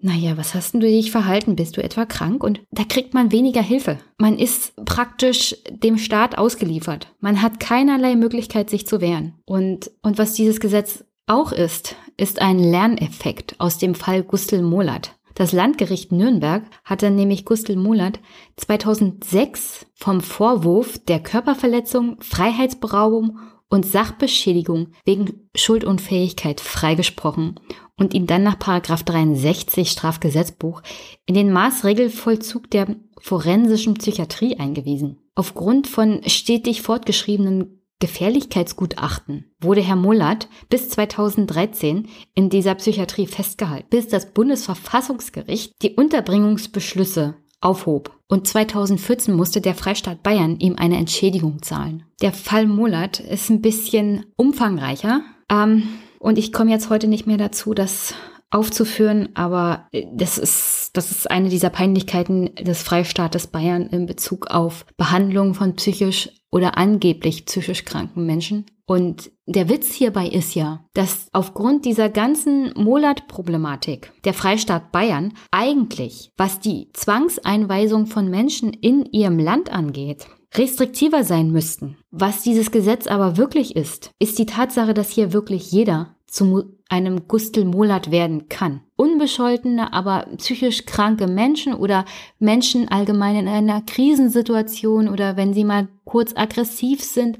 naja, 0.00 0.36
was 0.36 0.54
hast 0.54 0.72
denn 0.72 0.80
du 0.80 0.86
dich 0.86 1.10
verhalten? 1.10 1.56
Bist 1.56 1.76
du 1.76 1.82
etwa 1.82 2.06
krank? 2.06 2.42
Und 2.42 2.62
da 2.70 2.84
kriegt 2.84 3.12
man 3.12 3.32
weniger 3.32 3.62
Hilfe. 3.62 3.98
Man 4.18 4.38
ist 4.38 4.74
praktisch 4.84 5.56
dem 5.70 5.98
Staat 5.98 6.38
ausgeliefert. 6.38 7.08
Man 7.20 7.42
hat 7.42 7.60
keinerlei 7.60 8.16
Möglichkeit, 8.16 8.70
sich 8.70 8.86
zu 8.86 9.00
wehren. 9.00 9.34
Und, 9.44 9.90
und 10.02 10.16
was 10.16 10.32
dieses 10.32 10.58
Gesetz 10.58 11.04
auch 11.26 11.52
ist, 11.52 11.96
ist 12.16 12.40
ein 12.40 12.58
Lerneffekt 12.58 13.54
aus 13.58 13.78
dem 13.78 13.94
Fall 13.94 14.22
Gustl 14.22 14.62
Molat. 14.62 15.14
Das 15.34 15.52
Landgericht 15.52 16.12
Nürnberg 16.12 16.64
hatte 16.84 17.10
nämlich 17.10 17.44
Gustl 17.44 17.76
Mulat 17.76 18.20
2006 18.56 19.86
vom 19.94 20.20
Vorwurf 20.20 20.98
der 20.98 21.20
Körperverletzung, 21.20 22.16
Freiheitsberaubung 22.20 23.38
und 23.70 23.86
Sachbeschädigung 23.86 24.88
wegen 25.04 25.48
Schuldunfähigkeit 25.54 26.60
freigesprochen 26.60 27.58
und 27.96 28.12
ihn 28.12 28.26
dann 28.26 28.42
nach 28.42 28.56
63 28.56 29.90
Strafgesetzbuch 29.90 30.82
in 31.26 31.34
den 31.34 31.52
Maßregelvollzug 31.52 32.70
der 32.70 32.96
forensischen 33.20 33.94
Psychiatrie 33.94 34.58
eingewiesen. 34.58 35.18
Aufgrund 35.34 35.86
von 35.86 36.20
stetig 36.26 36.82
fortgeschriebenen 36.82 37.80
Gefährlichkeitsgutachten 38.00 39.52
wurde 39.60 39.82
Herr 39.82 39.96
Mullert 39.96 40.48
bis 40.70 40.88
2013 40.88 42.08
in 42.34 42.48
dieser 42.48 42.74
Psychiatrie 42.74 43.26
festgehalten, 43.26 43.88
bis 43.90 44.08
das 44.08 44.32
Bundesverfassungsgericht 44.32 45.74
die 45.82 45.94
Unterbringungsbeschlüsse 45.94 47.36
aufhob. 47.60 48.12
Und 48.28 48.46
2014 48.46 49.34
musste 49.34 49.60
der 49.60 49.74
Freistaat 49.74 50.22
Bayern 50.22 50.58
ihm 50.60 50.76
eine 50.76 50.96
Entschädigung 50.96 51.62
zahlen. 51.62 52.04
Der 52.22 52.32
Fall 52.32 52.66
Mullert 52.66 53.20
ist 53.20 53.50
ein 53.50 53.60
bisschen 53.60 54.26
umfangreicher. 54.36 55.22
Ähm, 55.50 55.88
und 56.18 56.38
ich 56.38 56.52
komme 56.52 56.70
jetzt 56.70 56.90
heute 56.90 57.08
nicht 57.08 57.26
mehr 57.26 57.38
dazu, 57.38 57.74
das 57.74 58.14
aufzuführen, 58.50 59.28
aber 59.34 59.88
das 60.12 60.36
ist, 60.36 60.90
das 60.94 61.12
ist 61.12 61.30
eine 61.30 61.48
dieser 61.48 61.70
Peinlichkeiten 61.70 62.54
des 62.56 62.82
Freistaates 62.82 63.46
Bayern 63.46 63.86
in 63.86 64.06
Bezug 64.06 64.48
auf 64.48 64.84
Behandlung 64.96 65.54
von 65.54 65.76
psychisch 65.76 66.30
oder 66.50 66.76
angeblich 66.78 67.46
psychisch 67.46 67.84
kranken 67.84 68.26
Menschen. 68.26 68.66
Und 68.86 69.30
der 69.46 69.68
Witz 69.68 69.92
hierbei 69.92 70.26
ist 70.26 70.54
ja, 70.54 70.84
dass 70.94 71.28
aufgrund 71.32 71.84
dieser 71.84 72.08
ganzen 72.08 72.72
Molat-Problematik 72.74 74.12
der 74.24 74.34
Freistaat 74.34 74.90
Bayern 74.90 75.34
eigentlich, 75.52 76.32
was 76.36 76.58
die 76.58 76.90
Zwangseinweisung 76.92 78.06
von 78.06 78.28
Menschen 78.28 78.72
in 78.72 79.04
ihrem 79.06 79.38
Land 79.38 79.70
angeht, 79.72 80.26
restriktiver 80.54 81.22
sein 81.22 81.52
müssten. 81.52 81.98
Was 82.10 82.42
dieses 82.42 82.72
Gesetz 82.72 83.06
aber 83.06 83.36
wirklich 83.36 83.76
ist, 83.76 84.10
ist 84.18 84.38
die 84.38 84.46
Tatsache, 84.46 84.94
dass 84.94 85.10
hier 85.10 85.32
wirklich 85.32 85.70
jeder 85.70 86.16
zu 86.30 86.76
einem 86.88 87.28
Gustelmolat 87.28 88.10
werden 88.10 88.48
kann. 88.48 88.80
Unbescholtene, 88.96 89.92
aber 89.92 90.26
psychisch 90.36 90.86
kranke 90.86 91.26
Menschen 91.26 91.74
oder 91.74 92.04
Menschen 92.38 92.88
allgemein 92.88 93.36
in 93.36 93.48
einer 93.48 93.82
Krisensituation 93.82 95.08
oder 95.08 95.36
wenn 95.36 95.54
sie 95.54 95.64
mal 95.64 95.88
kurz 96.04 96.32
aggressiv 96.36 97.02
sind, 97.02 97.38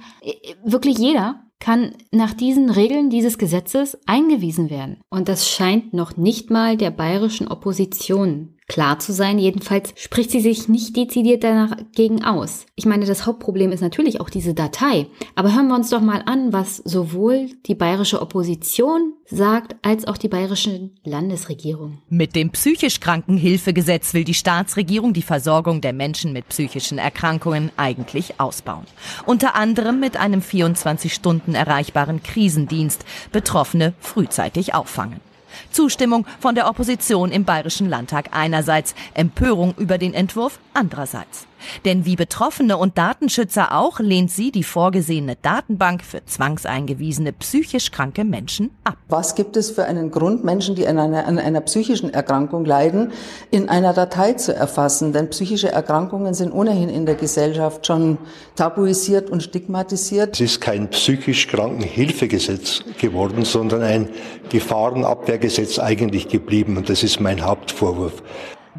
wirklich 0.64 0.98
jeder 0.98 1.42
kann 1.60 1.92
nach 2.10 2.32
diesen 2.32 2.70
Regeln 2.70 3.10
dieses 3.10 3.36
Gesetzes 3.36 3.98
eingewiesen 4.06 4.70
werden. 4.70 5.02
Und 5.10 5.28
das 5.28 5.48
scheint 5.48 5.92
noch 5.92 6.16
nicht 6.16 6.50
mal 6.50 6.76
der 6.76 6.90
bayerischen 6.90 7.48
Opposition 7.48 8.56
klar 8.70 9.00
zu 9.00 9.12
sein. 9.12 9.38
Jedenfalls 9.38 9.92
spricht 9.96 10.30
sie 10.30 10.40
sich 10.40 10.68
nicht 10.68 10.96
dezidiert 10.96 11.42
danach 11.42 11.76
gegen 11.94 12.24
aus. 12.24 12.66
Ich 12.76 12.86
meine, 12.86 13.04
das 13.04 13.26
Hauptproblem 13.26 13.72
ist 13.72 13.80
natürlich 13.80 14.20
auch 14.20 14.30
diese 14.30 14.54
Datei. 14.54 15.08
Aber 15.34 15.52
hören 15.52 15.66
wir 15.66 15.74
uns 15.74 15.90
doch 15.90 16.00
mal 16.00 16.22
an, 16.24 16.52
was 16.52 16.76
sowohl 16.76 17.48
die 17.66 17.74
bayerische 17.74 18.22
Opposition 18.22 19.14
sagt, 19.26 19.74
als 19.82 20.06
auch 20.06 20.16
die 20.16 20.28
bayerische 20.28 20.90
Landesregierung. 21.04 21.98
Mit 22.08 22.36
dem 22.36 22.50
psychisch 22.50 23.00
Krankenhilfegesetz 23.00 24.14
will 24.14 24.24
die 24.24 24.34
Staatsregierung 24.34 25.12
die 25.14 25.22
Versorgung 25.22 25.80
der 25.80 25.92
Menschen 25.92 26.32
mit 26.32 26.48
psychischen 26.48 26.98
Erkrankungen 26.98 27.72
eigentlich 27.76 28.38
ausbauen. 28.38 28.86
Unter 29.26 29.56
anderem 29.56 29.98
mit 29.98 30.16
einem 30.16 30.42
24 30.42 31.12
Stunden 31.12 31.56
erreichbaren 31.56 32.22
Krisendienst 32.22 33.04
Betroffene 33.32 33.94
frühzeitig 33.98 34.74
auffangen. 34.74 35.20
Zustimmung 35.70 36.26
von 36.38 36.54
der 36.54 36.68
Opposition 36.68 37.30
im 37.32 37.44
Bayerischen 37.44 37.88
Landtag 37.88 38.30
einerseits, 38.32 38.94
Empörung 39.14 39.74
über 39.76 39.98
den 39.98 40.14
Entwurf 40.14 40.58
andererseits. 40.74 41.46
Denn 41.84 42.04
wie 42.04 42.16
Betroffene 42.16 42.76
und 42.76 42.98
Datenschützer 42.98 43.74
auch 43.76 44.00
lehnt 44.00 44.30
sie 44.30 44.50
die 44.50 44.64
vorgesehene 44.64 45.36
Datenbank 45.40 46.02
für 46.02 46.24
zwangseingewiesene 46.24 47.32
psychisch 47.32 47.90
kranke 47.90 48.24
Menschen 48.24 48.70
ab. 48.84 48.96
Was 49.08 49.34
gibt 49.34 49.56
es 49.56 49.70
für 49.70 49.84
einen 49.84 50.10
Grund, 50.10 50.44
Menschen, 50.44 50.74
die 50.74 50.86
an 50.86 50.98
einer, 50.98 51.26
an 51.26 51.38
einer 51.38 51.60
psychischen 51.60 52.12
Erkrankung 52.12 52.64
leiden, 52.64 53.12
in 53.50 53.68
einer 53.68 53.92
Datei 53.92 54.34
zu 54.34 54.54
erfassen? 54.54 55.12
Denn 55.12 55.30
psychische 55.30 55.70
Erkrankungen 55.72 56.34
sind 56.34 56.52
ohnehin 56.52 56.88
in 56.88 57.06
der 57.06 57.14
Gesellschaft 57.14 57.86
schon 57.86 58.18
tabuisiert 58.56 59.30
und 59.30 59.42
stigmatisiert. 59.42 60.34
Es 60.34 60.40
ist 60.40 60.60
kein 60.60 60.88
psychisch 60.90 61.48
Krankenhilfegesetz 61.48 62.84
geworden, 62.98 63.44
sondern 63.44 63.82
ein 63.82 64.08
Gefahrenabwehrgesetz 64.50 65.78
eigentlich 65.78 66.28
geblieben. 66.28 66.76
Und 66.76 66.88
das 66.88 67.02
ist 67.02 67.20
mein 67.20 67.44
Hauptvorwurf. 67.44 68.22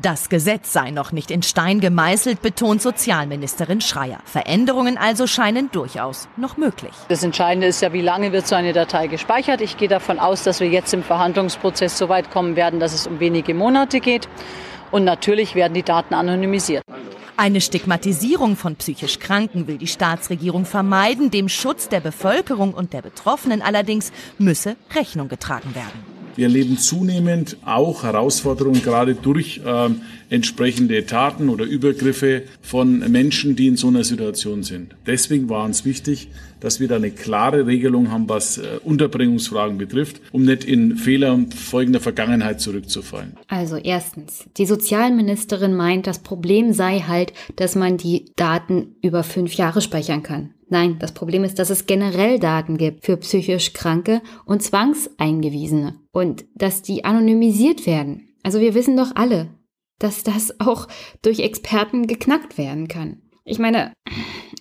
Das 0.02 0.30
Gesetz 0.30 0.74
sei 0.74 0.90
noch 0.90 1.12
nicht 1.12 1.30
in 1.30 1.44
Stein 1.44 1.80
gemeißelt, 1.80 2.42
betont 2.42 2.82
Sozialministerin 2.82 3.82
Schreier. 3.82 4.18
Veränderungen 4.26 4.98
also 4.98 5.28
scheinen 5.28 5.70
durchaus 5.72 6.28
noch 6.38 6.58
möglich. 6.58 6.94
Das 7.08 7.22
Entscheidende 7.22 7.68
ist 7.68 7.82
ja, 7.84 7.94
wie 7.94 8.02
lange 8.02 8.32
wird 8.32 8.48
so 8.48 8.56
eine 8.56 8.74
Datei 8.74 9.06
gespeichert. 9.06 9.62
Ich 9.62 9.78
gehe 9.78 9.88
davon 9.88 10.18
aus, 10.18 10.42
dass 10.42 10.60
wir 10.60 10.68
jetzt 10.68 10.92
im 10.96 11.04
Verhandlungsprozess 11.04 12.00
so 12.00 12.10
weit 12.10 12.32
kommen 12.32 12.56
werden, 12.56 12.80
dass 12.80 12.94
es 12.94 13.06
um 13.06 13.20
wenige 13.20 13.54
Monate 13.54 14.00
geht. 14.00 14.28
Und 14.90 15.04
natürlich 15.04 15.54
werden 15.54 15.76
die 15.76 15.84
Daten 15.84 16.16
anonymisiert. 16.16 16.84
Eine 17.38 17.62
Stigmatisierung 17.62 18.56
von 18.56 18.78
psychisch 18.78 19.20
Kranken 19.20 19.68
will 19.68 19.78
die 19.78 19.88
Staatsregierung 19.88 20.66
vermeiden. 20.66 21.30
Dem 21.30 21.48
Schutz 21.48 21.90
der 21.90 22.00
Bevölkerung 22.00 22.74
und 22.74 22.94
der 22.94 23.04
Betroffenen 23.04 23.62
allerdings 23.62 24.12
müsse 24.40 24.78
Rechnung 24.96 25.30
getragen 25.30 25.76
werden. 25.76 26.11
Wir 26.36 26.46
erleben 26.46 26.78
zunehmend 26.78 27.58
auch 27.66 28.04
Herausforderungen, 28.04 28.82
gerade 28.82 29.16
durch 29.16 29.62
äh, 29.66 29.90
entsprechende 30.30 31.06
Taten 31.06 31.50
oder 31.50 31.66
Übergriffe 31.66 32.44
von 32.62 33.00
Menschen, 33.12 33.56
die 33.56 33.68
in 33.68 33.76
so 33.76 33.88
einer 33.88 34.04
Situation 34.04 34.64
sind. 34.64 34.96
Deswegen 35.06 35.50
war 35.50 35.66
uns 35.66 35.84
wichtig, 35.84 36.30
dass 36.62 36.80
wir 36.80 36.88
da 36.88 36.96
eine 36.96 37.12
klare 37.12 37.68
Regelung 37.68 38.12
haben, 38.12 38.30
was 38.30 38.58
äh, 38.58 38.80
Unterbringungsfragen 38.84 39.78
betrifft, 39.78 40.22
um 40.32 40.44
nicht 40.44 40.64
in 40.64 40.96
Fehler 40.96 41.38
folgender 41.56 42.00
Vergangenheit 42.00 42.62
zurückzufallen. 42.62 43.38
Also 43.48 43.76
erstens, 43.76 44.46
die 44.58 44.66
Sozialministerin 44.66 45.76
meint, 45.76 46.08
das 46.08 46.20
Problem 46.20 46.72
sei 46.72 47.00
halt, 47.02 47.34
dass 47.58 47.76
man 47.76 47.98
die 47.98 48.32
Daten 48.36 48.96
über 49.02 49.24
fünf 49.24 49.56
Jahre 49.56 49.82
speichern 49.82 50.24
kann. 50.24 50.54
Nein, 50.72 51.00
das 51.00 51.12
Problem 51.12 51.44
ist, 51.44 51.60
dass 51.60 51.70
es 51.70 51.86
generell 51.86 52.40
Daten 52.40 52.78
gibt 52.78 53.06
für 53.06 53.18
psychisch 53.18 53.74
Kranke 53.74 54.22
und 54.46 54.64
Zwangseingewiesene 54.64 56.00
und 56.14 56.46
dass 56.56 56.82
die 56.82 57.04
anonymisiert 57.04 57.86
werden. 57.86 58.30
Also 58.42 58.62
wir 58.62 58.74
wissen 58.74 58.96
doch 58.96 59.14
alle, 59.16 59.50
dass 60.00 60.24
das 60.24 60.62
auch 60.62 60.88
durch 61.22 61.42
Experten 61.42 62.08
geknackt 62.08 62.58
werden 62.58 62.88
kann. 62.88 63.22
Ich 63.44 63.60
meine, 63.60 63.92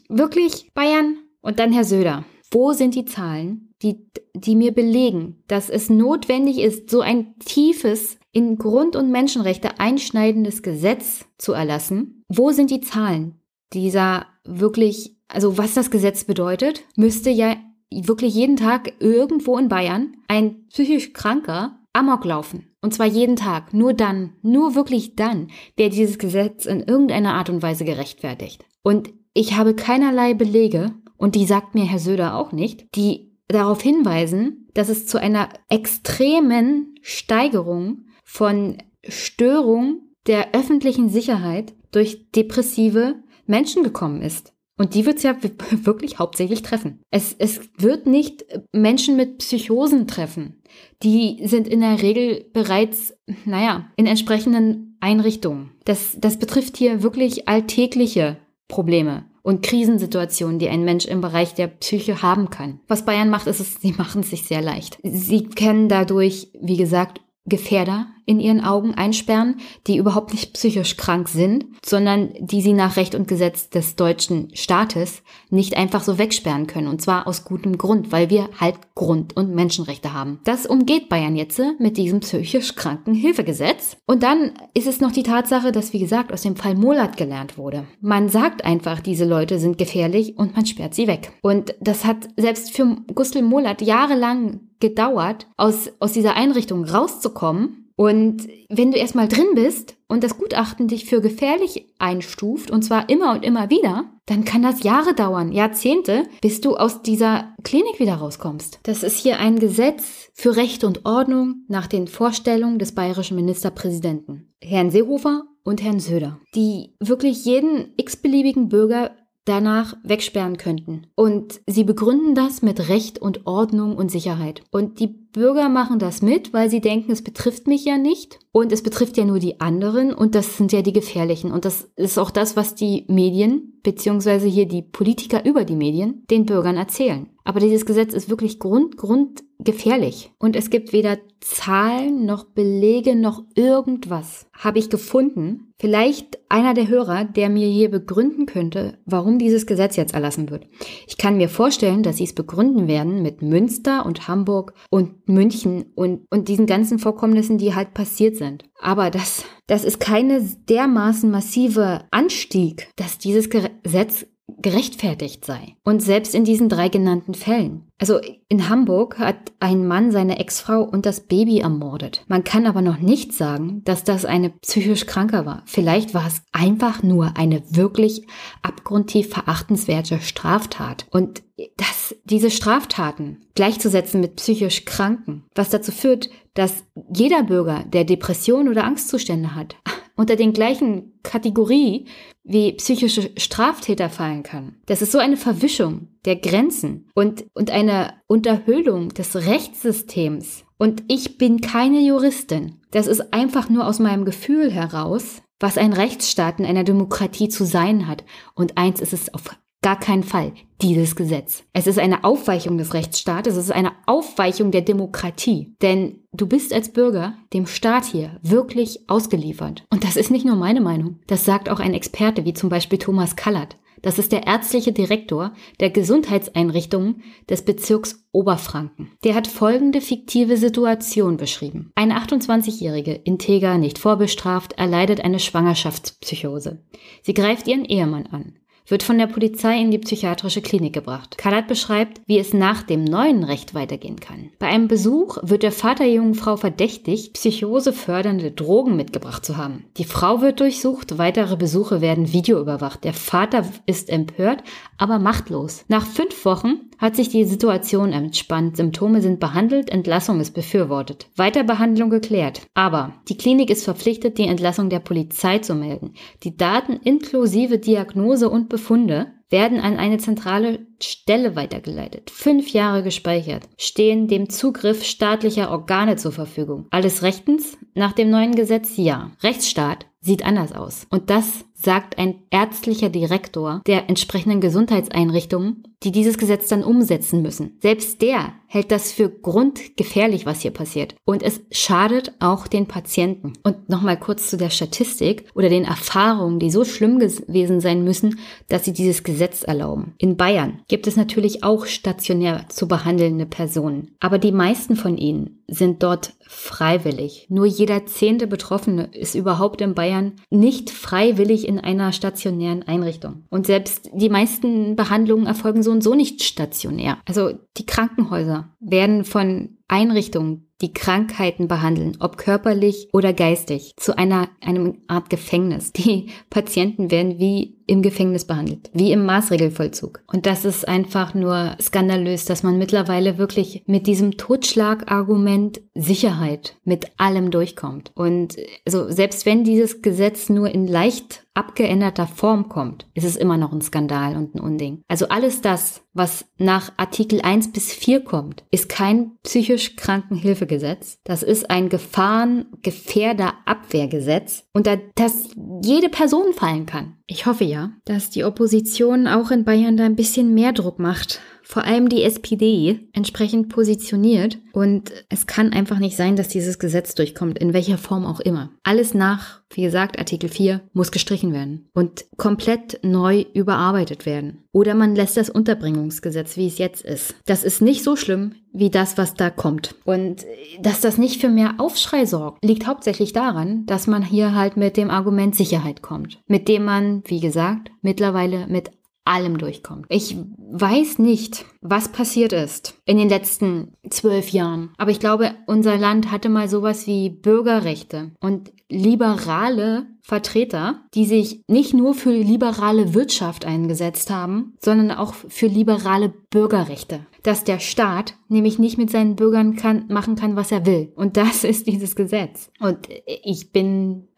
wirklich 0.08 0.72
Bayern 0.74 1.16
und 1.42 1.60
dann 1.60 1.72
Herr 1.72 1.84
Söder. 1.84 2.24
Wo 2.50 2.72
sind 2.72 2.96
die 2.96 3.04
Zahlen, 3.04 3.72
die, 3.80 4.04
die 4.34 4.56
mir 4.56 4.72
belegen, 4.72 5.44
dass 5.46 5.70
es 5.70 5.90
notwendig 5.90 6.58
ist, 6.58 6.90
so 6.90 7.02
ein 7.02 7.38
tiefes, 7.38 8.18
in 8.32 8.58
Grund- 8.58 8.96
und 8.96 9.12
Menschenrechte 9.12 9.78
einschneidendes 9.78 10.64
Gesetz 10.64 11.26
zu 11.38 11.52
erlassen? 11.52 12.24
Wo 12.28 12.50
sind 12.50 12.72
die 12.72 12.80
Zahlen 12.80 13.39
dieser 13.72 14.26
wirklich, 14.44 15.16
also 15.28 15.58
was 15.58 15.74
das 15.74 15.90
Gesetz 15.90 16.24
bedeutet, 16.24 16.84
müsste 16.96 17.30
ja 17.30 17.56
wirklich 17.90 18.34
jeden 18.34 18.56
Tag 18.56 18.92
irgendwo 19.00 19.58
in 19.58 19.68
Bayern 19.68 20.16
ein 20.28 20.66
psychisch 20.68 21.12
Kranker 21.12 21.80
Amok 21.92 22.24
laufen. 22.24 22.66
Und 22.82 22.94
zwar 22.94 23.06
jeden 23.06 23.36
Tag. 23.36 23.74
Nur 23.74 23.92
dann, 23.92 24.34
nur 24.42 24.74
wirklich 24.74 25.16
dann, 25.16 25.48
wäre 25.76 25.90
dieses 25.90 26.18
Gesetz 26.18 26.66
in 26.66 26.80
irgendeiner 26.80 27.34
Art 27.34 27.50
und 27.50 27.62
Weise 27.62 27.84
gerechtfertigt. 27.84 28.64
Und 28.82 29.10
ich 29.34 29.56
habe 29.56 29.74
keinerlei 29.74 30.34
Belege, 30.34 30.92
und 31.16 31.34
die 31.34 31.44
sagt 31.44 31.74
mir 31.74 31.84
Herr 31.84 31.98
Söder 31.98 32.36
auch 32.36 32.52
nicht, 32.52 32.86
die 32.94 33.36
darauf 33.48 33.82
hinweisen, 33.82 34.68
dass 34.74 34.88
es 34.88 35.06
zu 35.06 35.18
einer 35.20 35.48
extremen 35.68 36.94
Steigerung 37.02 38.06
von 38.24 38.78
Störung 39.06 40.00
der 40.26 40.54
öffentlichen 40.54 41.08
Sicherheit 41.08 41.74
durch 41.90 42.30
depressive 42.30 43.16
Menschen 43.50 43.82
gekommen 43.82 44.22
ist. 44.22 44.54
Und 44.78 44.94
die 44.94 45.04
wird 45.04 45.18
es 45.18 45.24
ja 45.24 45.36
wirklich 45.70 46.18
hauptsächlich 46.18 46.62
treffen. 46.62 47.00
Es, 47.10 47.34
es 47.38 47.60
wird 47.76 48.06
nicht 48.06 48.46
Menschen 48.72 49.16
mit 49.16 49.38
Psychosen 49.38 50.06
treffen. 50.06 50.62
Die 51.02 51.40
sind 51.44 51.68
in 51.68 51.80
der 51.80 52.00
Regel 52.00 52.46
bereits, 52.54 53.14
naja, 53.44 53.90
in 53.96 54.06
entsprechenden 54.06 54.96
Einrichtungen. 55.00 55.72
Das, 55.84 56.16
das 56.18 56.38
betrifft 56.38 56.78
hier 56.78 57.02
wirklich 57.02 57.46
alltägliche 57.48 58.38
Probleme 58.68 59.26
und 59.42 59.62
Krisensituationen, 59.62 60.58
die 60.58 60.68
ein 60.68 60.84
Mensch 60.84 61.04
im 61.04 61.20
Bereich 61.20 61.54
der 61.54 61.66
Psyche 61.66 62.22
haben 62.22 62.50
kann. 62.50 62.80
Was 62.88 63.04
Bayern 63.04 63.30
macht, 63.30 63.48
ist 63.48 63.60
es, 63.60 63.74
sie 63.80 63.92
machen 63.92 64.22
es 64.22 64.30
sich 64.30 64.44
sehr 64.44 64.62
leicht. 64.62 64.98
Sie 65.02 65.44
kennen 65.44 65.88
dadurch, 65.88 66.48
wie 66.58 66.76
gesagt, 66.76 67.20
Gefährder 67.46 68.06
in 68.30 68.38
ihren 68.38 68.62
Augen 68.62 68.94
einsperren, 68.94 69.56
die 69.88 69.96
überhaupt 69.96 70.32
nicht 70.32 70.52
psychisch 70.52 70.96
krank 70.96 71.28
sind, 71.28 71.66
sondern 71.84 72.30
die 72.38 72.62
sie 72.62 72.74
nach 72.74 72.96
Recht 72.96 73.16
und 73.16 73.26
Gesetz 73.26 73.70
des 73.70 73.96
deutschen 73.96 74.54
Staates 74.54 75.22
nicht 75.50 75.76
einfach 75.76 76.04
so 76.04 76.16
wegsperren 76.16 76.68
können. 76.68 76.86
Und 76.86 77.02
zwar 77.02 77.26
aus 77.26 77.42
gutem 77.44 77.76
Grund, 77.76 78.12
weil 78.12 78.30
wir 78.30 78.48
halt 78.60 78.76
Grund- 78.94 79.36
und 79.36 79.52
Menschenrechte 79.52 80.12
haben. 80.12 80.38
Das 80.44 80.64
umgeht 80.64 81.08
Bayern 81.08 81.34
jetzt 81.34 81.60
mit 81.80 81.96
diesem 81.96 82.20
psychisch 82.20 82.76
kranken 82.76 83.14
Hilfegesetz. 83.14 83.96
Und 84.06 84.22
dann 84.22 84.52
ist 84.74 84.86
es 84.86 85.00
noch 85.00 85.10
die 85.10 85.24
Tatsache, 85.24 85.72
dass, 85.72 85.92
wie 85.92 85.98
gesagt, 85.98 86.32
aus 86.32 86.42
dem 86.42 86.54
Fall 86.54 86.76
Molat 86.76 87.16
gelernt 87.16 87.58
wurde. 87.58 87.84
Man 88.00 88.28
sagt 88.28 88.64
einfach, 88.64 89.00
diese 89.00 89.24
Leute 89.24 89.58
sind 89.58 89.76
gefährlich 89.76 90.38
und 90.38 90.54
man 90.54 90.66
sperrt 90.66 90.94
sie 90.94 91.08
weg. 91.08 91.32
Und 91.42 91.74
das 91.80 92.04
hat 92.04 92.28
selbst 92.36 92.70
für 92.70 92.96
Gustl 93.12 93.42
Molat 93.42 93.82
jahrelang 93.82 94.60
gedauert, 94.80 95.46
aus, 95.56 95.92
aus 96.00 96.12
dieser 96.12 96.34
Einrichtung 96.34 96.84
rauszukommen. 96.84 97.89
Und 98.00 98.48
wenn 98.70 98.92
du 98.92 98.96
erstmal 98.96 99.28
drin 99.28 99.48
bist 99.54 99.94
und 100.08 100.24
das 100.24 100.38
Gutachten 100.38 100.88
dich 100.88 101.04
für 101.04 101.20
gefährlich 101.20 101.84
einstuft, 101.98 102.70
und 102.70 102.80
zwar 102.80 103.10
immer 103.10 103.32
und 103.32 103.44
immer 103.44 103.68
wieder, 103.68 104.06
dann 104.24 104.46
kann 104.46 104.62
das 104.62 104.82
Jahre 104.82 105.12
dauern, 105.12 105.52
Jahrzehnte, 105.52 106.22
bis 106.40 106.62
du 106.62 106.76
aus 106.76 107.02
dieser 107.02 107.54
Klinik 107.62 108.00
wieder 108.00 108.14
rauskommst. 108.14 108.80
Das 108.84 109.02
ist 109.02 109.18
hier 109.18 109.38
ein 109.38 109.58
Gesetz 109.58 110.30
für 110.32 110.56
Recht 110.56 110.82
und 110.82 111.04
Ordnung 111.04 111.66
nach 111.68 111.88
den 111.88 112.08
Vorstellungen 112.08 112.78
des 112.78 112.94
bayerischen 112.94 113.36
Ministerpräsidenten, 113.36 114.50
Herrn 114.62 114.90
Seehofer 114.90 115.42
und 115.62 115.82
Herrn 115.82 116.00
Söder, 116.00 116.40
die 116.54 116.94
wirklich 117.00 117.44
jeden 117.44 117.92
x-beliebigen 117.98 118.70
Bürger 118.70 119.10
danach 119.50 119.96
wegsperren 120.04 120.56
könnten. 120.56 121.08
Und 121.16 121.60
sie 121.66 121.84
begründen 121.84 122.34
das 122.34 122.62
mit 122.62 122.88
Recht 122.88 123.18
und 123.18 123.46
Ordnung 123.46 123.96
und 123.96 124.10
Sicherheit. 124.10 124.62
Und 124.70 125.00
die 125.00 125.08
Bürger 125.08 125.68
machen 125.68 125.98
das 125.98 126.22
mit, 126.22 126.52
weil 126.52 126.70
sie 126.70 126.80
denken, 126.80 127.12
es 127.12 127.22
betrifft 127.22 127.66
mich 127.66 127.84
ja 127.84 127.98
nicht 127.98 128.38
und 128.52 128.72
es 128.72 128.82
betrifft 128.82 129.16
ja 129.16 129.24
nur 129.24 129.38
die 129.38 129.60
anderen 129.60 130.12
und 130.12 130.34
das 130.34 130.56
sind 130.56 130.72
ja 130.72 130.82
die 130.82 130.92
gefährlichen. 130.92 131.52
Und 131.52 131.64
das 131.64 131.90
ist 131.96 132.18
auch 132.18 132.30
das, 132.30 132.56
was 132.56 132.74
die 132.74 133.04
Medien, 133.08 133.80
beziehungsweise 133.82 134.46
hier 134.46 134.66
die 134.66 134.82
Politiker 134.82 135.44
über 135.44 135.64
die 135.64 135.76
Medien, 135.76 136.24
den 136.30 136.46
Bürgern 136.46 136.76
erzählen. 136.76 137.28
Aber 137.44 137.60
dieses 137.60 137.86
Gesetz 137.86 138.12
ist 138.12 138.28
wirklich 138.30 138.58
grund, 138.58 138.96
grund 138.96 139.42
gefährlich. 139.58 140.32
Und 140.38 140.56
es 140.56 140.70
gibt 140.70 140.92
weder 140.92 141.18
Zahlen 141.40 142.24
noch 142.26 142.44
Belege 142.44 143.16
noch 143.16 143.44
irgendwas. 143.54 144.46
Habe 144.52 144.78
ich 144.78 144.90
gefunden. 144.90 145.69
Vielleicht 145.80 146.38
einer 146.50 146.74
der 146.74 146.88
Hörer, 146.88 147.24
der 147.24 147.48
mir 147.48 147.66
hier 147.66 147.90
begründen 147.90 148.44
könnte, 148.44 148.98
warum 149.06 149.38
dieses 149.38 149.64
Gesetz 149.64 149.96
jetzt 149.96 150.12
erlassen 150.12 150.50
wird. 150.50 150.66
Ich 151.06 151.16
kann 151.16 151.38
mir 151.38 151.48
vorstellen, 151.48 152.02
dass 152.02 152.18
sie 152.18 152.24
es 152.24 152.34
begründen 152.34 152.86
werden 152.86 153.22
mit 153.22 153.40
Münster 153.40 154.04
und 154.04 154.28
Hamburg 154.28 154.74
und 154.90 155.26
München 155.26 155.86
und, 155.94 156.26
und 156.28 156.48
diesen 156.48 156.66
ganzen 156.66 156.98
Vorkommnissen, 156.98 157.56
die 157.56 157.74
halt 157.74 157.94
passiert 157.94 158.36
sind. 158.36 158.64
Aber 158.78 159.10
das, 159.10 159.44
das 159.68 159.84
ist 159.84 160.00
keine 160.00 160.42
dermaßen 160.42 161.30
massive 161.30 162.02
Anstieg, 162.10 162.90
dass 162.96 163.16
dieses 163.16 163.48
Gesetz 163.48 164.26
gerechtfertigt 164.62 165.44
sei. 165.44 165.76
Und 165.84 166.02
selbst 166.02 166.34
in 166.34 166.44
diesen 166.44 166.68
drei 166.68 166.88
genannten 166.88 167.34
Fällen. 167.34 167.86
Also 167.98 168.18
in 168.48 168.70
Hamburg 168.70 169.18
hat 169.18 169.52
ein 169.60 169.86
Mann 169.86 170.10
seine 170.10 170.38
Ex-Frau 170.38 170.82
und 170.82 171.04
das 171.04 171.20
Baby 171.20 171.60
ermordet. 171.60 172.24
Man 172.28 172.44
kann 172.44 172.66
aber 172.66 172.80
noch 172.80 172.98
nicht 172.98 173.34
sagen, 173.34 173.82
dass 173.84 174.04
das 174.04 174.24
eine 174.24 174.50
psychisch 174.50 175.04
Kranker 175.04 175.44
war. 175.44 175.62
Vielleicht 175.66 176.14
war 176.14 176.26
es 176.26 176.42
einfach 176.52 177.02
nur 177.02 177.36
eine 177.36 177.62
wirklich 177.68 178.26
abgrundtief 178.62 179.28
verachtenswerte 179.28 180.20
Straftat. 180.20 181.06
Und 181.10 181.42
dass 181.76 182.14
diese 182.24 182.50
Straftaten 182.50 183.44
gleichzusetzen 183.54 184.20
mit 184.20 184.36
psychisch 184.36 184.86
Kranken, 184.86 185.44
was 185.54 185.68
dazu 185.68 185.92
führt, 185.92 186.30
dass 186.54 186.84
jeder 187.12 187.42
Bürger, 187.42 187.84
der 187.84 188.04
Depression 188.04 188.68
oder 188.68 188.84
Angstzustände 188.84 189.54
hat, 189.54 189.76
unter 190.16 190.36
den 190.36 190.52
gleichen 190.52 191.18
Kategorie 191.22 192.06
wie 192.44 192.72
psychische 192.72 193.30
Straftäter 193.36 194.10
fallen 194.10 194.42
kann. 194.42 194.76
Das 194.86 195.02
ist 195.02 195.12
so 195.12 195.18
eine 195.18 195.36
Verwischung 195.36 196.08
der 196.24 196.36
Grenzen 196.36 197.08
und, 197.14 197.46
und 197.54 197.70
eine 197.70 198.14
Unterhöhlung 198.26 199.10
des 199.10 199.36
Rechtssystems. 199.36 200.64
Und 200.78 201.04
ich 201.08 201.38
bin 201.38 201.60
keine 201.60 202.00
Juristin. 202.00 202.80
Das 202.90 203.06
ist 203.06 203.32
einfach 203.32 203.68
nur 203.68 203.86
aus 203.86 203.98
meinem 203.98 204.24
Gefühl 204.24 204.70
heraus, 204.70 205.42
was 205.58 205.78
ein 205.78 205.92
Rechtsstaat 205.92 206.58
in 206.58 206.66
einer 206.66 206.84
Demokratie 206.84 207.48
zu 207.48 207.64
sein 207.64 208.08
hat. 208.08 208.24
Und 208.54 208.78
eins 208.78 209.00
ist 209.00 209.12
es 209.12 209.32
auf 209.32 209.50
gar 209.82 209.98
keinen 209.98 210.22
Fall 210.22 210.52
dieses 210.82 211.16
Gesetz. 211.16 211.64
Es 211.72 211.86
ist 211.86 211.98
eine 211.98 212.24
Aufweichung 212.24 212.78
des 212.78 212.94
Rechtsstaates, 212.94 213.56
es 213.56 213.64
ist 213.64 213.72
eine 213.72 213.92
Aufweichung 214.06 214.70
der 214.70 214.82
Demokratie. 214.82 215.74
Denn 215.82 216.20
du 216.32 216.46
bist 216.46 216.72
als 216.72 216.92
Bürger 216.92 217.34
dem 217.52 217.66
Staat 217.66 218.04
hier 218.04 218.38
wirklich 218.42 219.08
ausgeliefert. 219.08 219.84
Und 219.90 220.04
das 220.04 220.16
ist 220.16 220.30
nicht 220.30 220.46
nur 220.46 220.56
meine 220.56 220.80
Meinung. 220.80 221.20
Das 221.26 221.44
sagt 221.44 221.68
auch 221.68 221.80
ein 221.80 221.94
Experte 221.94 222.44
wie 222.44 222.54
zum 222.54 222.68
Beispiel 222.68 222.98
Thomas 222.98 223.36
Kallert. 223.36 223.76
Das 224.02 224.18
ist 224.18 224.32
der 224.32 224.46
ärztliche 224.46 224.92
Direktor 224.92 225.52
der 225.78 225.90
Gesundheitseinrichtungen 225.90 227.22
des 227.48 227.62
Bezirks 227.62 228.24
Oberfranken. 228.32 229.10
Der 229.24 229.34
hat 229.34 229.46
folgende 229.46 230.00
fiktive 230.00 230.56
Situation 230.56 231.36
beschrieben. 231.36 231.92
Eine 231.94 232.18
28-jährige, 232.18 233.12
integer, 233.12 233.76
nicht 233.76 233.98
vorbestraft, 233.98 234.72
erleidet 234.74 235.20
eine 235.20 235.38
Schwangerschaftspsychose. 235.38 236.82
Sie 237.22 237.34
greift 237.34 237.68
ihren 237.68 237.84
Ehemann 237.84 238.26
an. 238.26 238.54
Wird 238.86 239.02
von 239.02 239.18
der 239.18 239.26
Polizei 239.26 239.80
in 239.80 239.90
die 239.90 239.98
psychiatrische 239.98 240.62
Klinik 240.62 240.92
gebracht. 240.92 241.38
Kalat 241.38 241.68
beschreibt, 241.68 242.20
wie 242.26 242.38
es 242.38 242.52
nach 242.52 242.82
dem 242.82 243.04
neuen 243.04 243.44
Recht 243.44 243.74
weitergehen 243.74 244.18
kann. 244.18 244.50
Bei 244.58 244.66
einem 244.66 244.88
Besuch 244.88 245.38
wird 245.42 245.62
der 245.62 245.72
Vater 245.72 246.04
der 246.04 246.12
jungen 246.12 246.34
Frau 246.34 246.56
verdächtigt, 246.56 247.34
psychosefördernde 247.34 248.50
Drogen 248.50 248.96
mitgebracht 248.96 249.44
zu 249.44 249.56
haben. 249.56 249.84
Die 249.96 250.04
Frau 250.04 250.40
wird 250.40 250.60
durchsucht, 250.60 251.18
weitere 251.18 251.56
Besuche 251.56 252.00
werden 252.00 252.32
videoüberwacht. 252.32 253.04
Der 253.04 253.12
Vater 253.12 253.64
ist 253.86 254.08
empört, 254.08 254.62
aber 255.00 255.18
machtlos. 255.18 255.84
Nach 255.88 256.04
fünf 256.04 256.44
Wochen 256.44 256.90
hat 256.98 257.16
sich 257.16 257.30
die 257.30 257.44
Situation 257.44 258.12
entspannt, 258.12 258.76
Symptome 258.76 259.22
sind 259.22 259.40
behandelt, 259.40 259.88
Entlassung 259.88 260.40
ist 260.40 260.52
befürwortet. 260.52 261.26
Weiterbehandlung 261.36 262.10
geklärt. 262.10 262.60
Aber 262.74 263.14
die 263.28 263.38
Klinik 263.38 263.70
ist 263.70 263.84
verpflichtet, 263.84 264.36
die 264.36 264.46
Entlassung 264.46 264.90
der 264.90 265.00
Polizei 265.00 265.58
zu 265.58 265.74
melden. 265.74 266.12
Die 266.42 266.56
Daten 266.56 267.00
inklusive 267.02 267.78
Diagnose 267.78 268.50
und 268.50 268.68
Befunde 268.68 269.32
werden 269.48 269.80
an 269.80 269.96
eine 269.96 270.18
zentrale 270.18 270.86
Stelle 271.02 271.56
weitergeleitet, 271.56 272.30
fünf 272.30 272.72
Jahre 272.72 273.02
gespeichert, 273.02 273.64
stehen 273.78 274.28
dem 274.28 274.48
Zugriff 274.48 275.02
staatlicher 275.02 275.70
Organe 275.70 276.16
zur 276.16 276.32
Verfügung. 276.32 276.86
Alles 276.90 277.22
rechtens? 277.22 277.78
Nach 277.94 278.12
dem 278.12 278.30
neuen 278.30 278.54
Gesetz 278.54 278.96
ja. 278.96 279.32
Rechtsstaat 279.42 280.06
sieht 280.20 280.44
anders 280.44 280.72
aus. 280.72 281.06
Und 281.10 281.30
das 281.30 281.64
sagt 281.74 282.18
ein 282.18 282.34
ärztlicher 282.50 283.08
Direktor 283.08 283.80
der 283.86 284.10
entsprechenden 284.10 284.60
Gesundheitseinrichtungen, 284.60 285.84
die 286.02 286.12
dieses 286.12 286.36
Gesetz 286.36 286.68
dann 286.68 286.84
umsetzen 286.84 287.40
müssen. 287.40 287.78
Selbst 287.80 288.20
der 288.20 288.52
hält 288.66 288.90
das 288.90 289.12
für 289.12 289.30
grundgefährlich, 289.30 290.46
was 290.46 290.60
hier 290.60 290.70
passiert. 290.70 291.14
Und 291.24 291.42
es 291.42 291.60
schadet 291.72 292.34
auch 292.38 292.66
den 292.66 292.86
Patienten. 292.86 293.54
Und 293.62 293.88
nochmal 293.88 294.18
kurz 294.18 294.50
zu 294.50 294.56
der 294.56 294.70
Statistik 294.70 295.46
oder 295.54 295.68
den 295.68 295.84
Erfahrungen, 295.84 296.58
die 296.58 296.70
so 296.70 296.84
schlimm 296.84 297.18
gewesen 297.18 297.80
sein 297.80 298.04
müssen, 298.04 298.38
dass 298.68 298.84
sie 298.84 298.92
dieses 298.92 299.24
Gesetz 299.24 299.62
erlauben. 299.62 300.14
In 300.18 300.36
Bayern 300.36 300.82
gibt 300.88 301.06
es 301.06 301.16
natürlich 301.16 301.64
auch 301.64 301.86
stationär 301.86 302.66
zu 302.68 302.88
behandelnde 302.88 303.46
Personen. 303.46 304.14
Aber 304.20 304.38
die 304.38 304.52
meisten 304.52 304.96
von 304.96 305.16
ihnen 305.16 305.62
sind 305.66 306.02
dort 306.02 306.34
freiwillig. 306.50 307.46
Nur 307.48 307.64
jeder 307.64 308.06
zehnte 308.06 308.48
Betroffene 308.48 309.08
ist 309.12 309.36
überhaupt 309.36 309.80
in 309.80 309.94
Bayern 309.94 310.32
nicht 310.50 310.90
freiwillig 310.90 311.66
in 311.66 311.78
einer 311.78 312.12
stationären 312.12 312.82
Einrichtung. 312.82 313.44
Und 313.50 313.66
selbst 313.66 314.10
die 314.12 314.28
meisten 314.28 314.96
Behandlungen 314.96 315.46
erfolgen 315.46 315.84
so 315.84 315.92
und 315.92 316.02
so 316.02 316.14
nicht 316.14 316.42
stationär. 316.42 317.18
Also 317.24 317.52
die 317.76 317.86
Krankenhäuser 317.86 318.74
werden 318.80 319.24
von 319.24 319.78
Einrichtungen, 319.90 320.70
die 320.80 320.94
Krankheiten 320.94 321.68
behandeln, 321.68 322.16
ob 322.20 322.38
körperlich 322.38 323.08
oder 323.12 323.32
geistig, 323.32 323.92
zu 323.96 324.16
einer 324.16 324.48
einem 324.60 325.02
Art 325.08 325.28
Gefängnis. 325.28 325.92
Die 326.00 326.30
Patienten 326.48 327.10
werden 327.10 327.38
wie 327.38 327.76
im 327.86 328.02
Gefängnis 328.02 328.46
behandelt, 328.46 328.88
wie 328.94 329.10
im 329.10 329.26
Maßregelvollzug. 329.26 330.22
Und 330.28 330.46
das 330.46 330.64
ist 330.64 330.86
einfach 330.86 331.34
nur 331.34 331.76
skandalös, 331.80 332.44
dass 332.44 332.62
man 332.62 332.78
mittlerweile 332.78 333.36
wirklich 333.36 333.82
mit 333.86 334.06
diesem 334.06 334.36
Totschlagargument 334.36 335.80
Sicherheit 335.94 336.76
mit 336.84 337.10
allem 337.18 337.50
durchkommt. 337.50 338.12
Und 338.14 338.56
also 338.86 339.10
selbst 339.10 339.44
wenn 339.44 339.64
dieses 339.64 340.02
Gesetz 340.02 340.48
nur 340.48 340.70
in 340.70 340.86
leicht 340.86 341.44
abgeänderter 341.54 342.26
Form 342.26 342.68
kommt, 342.68 343.06
ist 343.14 343.24
es 343.24 343.36
immer 343.36 343.56
noch 343.56 343.72
ein 343.72 343.80
Skandal 343.80 344.36
und 344.36 344.54
ein 344.54 344.60
Unding. 344.60 345.02
Also 345.08 345.28
alles 345.28 345.60
das, 345.60 346.02
was 346.12 346.44
nach 346.58 346.92
Artikel 346.96 347.40
1 347.40 347.72
bis 347.72 347.92
4 347.92 348.22
kommt, 348.24 348.62
ist 348.70 348.88
kein 348.88 349.32
psychisch 349.42 349.96
Krankenhilfegesetz. 349.96 351.18
Das 351.24 351.42
ist 351.42 351.68
ein 351.70 351.88
Gefahrengefährderabwehrgesetz, 351.88 354.64
unter 354.72 354.98
das 355.16 355.48
jede 355.82 356.08
Person 356.08 356.52
fallen 356.54 356.86
kann. 356.86 357.16
Ich 357.26 357.46
hoffe 357.46 357.64
ja, 357.64 357.90
dass 358.04 358.30
die 358.30 358.44
Opposition 358.44 359.26
auch 359.26 359.50
in 359.50 359.64
Bayern 359.64 359.96
da 359.96 360.04
ein 360.04 360.16
bisschen 360.16 360.54
mehr 360.54 360.72
Druck 360.72 360.98
macht 360.98 361.40
vor 361.70 361.84
allem 361.84 362.08
die 362.08 362.24
SPD 362.24 362.98
entsprechend 363.12 363.68
positioniert. 363.68 364.58
Und 364.72 365.12
es 365.28 365.46
kann 365.46 365.72
einfach 365.72 366.00
nicht 366.00 366.16
sein, 366.16 366.34
dass 366.34 366.48
dieses 366.48 366.80
Gesetz 366.80 367.14
durchkommt, 367.14 367.58
in 367.58 367.72
welcher 367.72 367.96
Form 367.96 368.26
auch 368.26 368.40
immer. 368.40 368.70
Alles 368.82 369.14
nach, 369.14 369.60
wie 369.70 369.82
gesagt, 369.82 370.18
Artikel 370.18 370.48
4 370.48 370.80
muss 370.94 371.12
gestrichen 371.12 371.52
werden 371.52 371.88
und 371.94 372.24
komplett 372.36 372.98
neu 373.04 373.44
überarbeitet 373.54 374.26
werden. 374.26 374.64
Oder 374.72 374.96
man 374.96 375.14
lässt 375.14 375.36
das 375.36 375.48
Unterbringungsgesetz, 375.48 376.56
wie 376.56 376.66
es 376.66 376.78
jetzt 376.78 377.04
ist. 377.04 377.36
Das 377.46 377.62
ist 377.62 377.80
nicht 377.80 378.02
so 378.02 378.16
schlimm 378.16 378.56
wie 378.72 378.90
das, 378.90 379.16
was 379.16 379.34
da 379.34 379.48
kommt. 379.50 379.94
Und 380.04 380.44
dass 380.80 381.00
das 381.00 381.18
nicht 381.18 381.40
für 381.40 381.48
mehr 381.48 381.74
Aufschrei 381.78 382.26
sorgt, 382.26 382.64
liegt 382.64 382.86
hauptsächlich 382.88 383.32
daran, 383.32 383.86
dass 383.86 384.08
man 384.08 384.24
hier 384.24 384.54
halt 384.56 384.76
mit 384.76 384.96
dem 384.96 385.10
Argument 385.10 385.54
Sicherheit 385.54 386.02
kommt. 386.02 386.40
Mit 386.48 386.66
dem 386.66 386.84
man, 386.84 387.22
wie 387.26 387.40
gesagt, 387.40 387.90
mittlerweile 388.02 388.66
mit 388.66 388.90
allem 389.24 389.58
durchkommt. 389.58 390.06
Ich 390.08 390.36
weiß 390.58 391.18
nicht, 391.18 391.64
was 391.80 392.08
passiert 392.08 392.52
ist 392.52 392.94
in 393.04 393.18
den 393.18 393.28
letzten 393.28 393.94
zwölf 394.08 394.50
Jahren. 394.50 394.90
Aber 394.98 395.10
ich 395.10 395.20
glaube, 395.20 395.54
unser 395.66 395.96
Land 395.96 396.30
hatte 396.30 396.48
mal 396.48 396.68
sowas 396.68 397.06
wie 397.06 397.30
Bürgerrechte 397.30 398.32
und 398.40 398.72
liberale 398.88 400.06
Vertreter, 400.22 401.02
die 401.14 401.26
sich 401.26 401.62
nicht 401.68 401.94
nur 401.94 402.14
für 402.14 402.32
liberale 402.32 403.14
Wirtschaft 403.14 403.64
eingesetzt 403.64 404.30
haben, 404.30 404.74
sondern 404.80 405.10
auch 405.12 405.34
für 405.34 405.66
liberale 405.66 406.28
Bürgerrechte. 406.28 407.26
Dass 407.42 407.64
der 407.64 407.78
Staat 407.78 408.34
nämlich 408.48 408.78
nicht 408.78 408.98
mit 408.98 409.10
seinen 409.10 409.36
Bürgern 409.36 409.76
kann, 409.76 410.06
machen 410.08 410.36
kann, 410.36 410.56
was 410.56 410.72
er 410.72 410.86
will. 410.86 411.12
Und 411.14 411.36
das 411.36 411.64
ist 411.64 411.86
dieses 411.86 412.16
Gesetz. 412.16 412.70
Und 412.80 413.08
ich 413.26 413.72
bin 413.72 414.28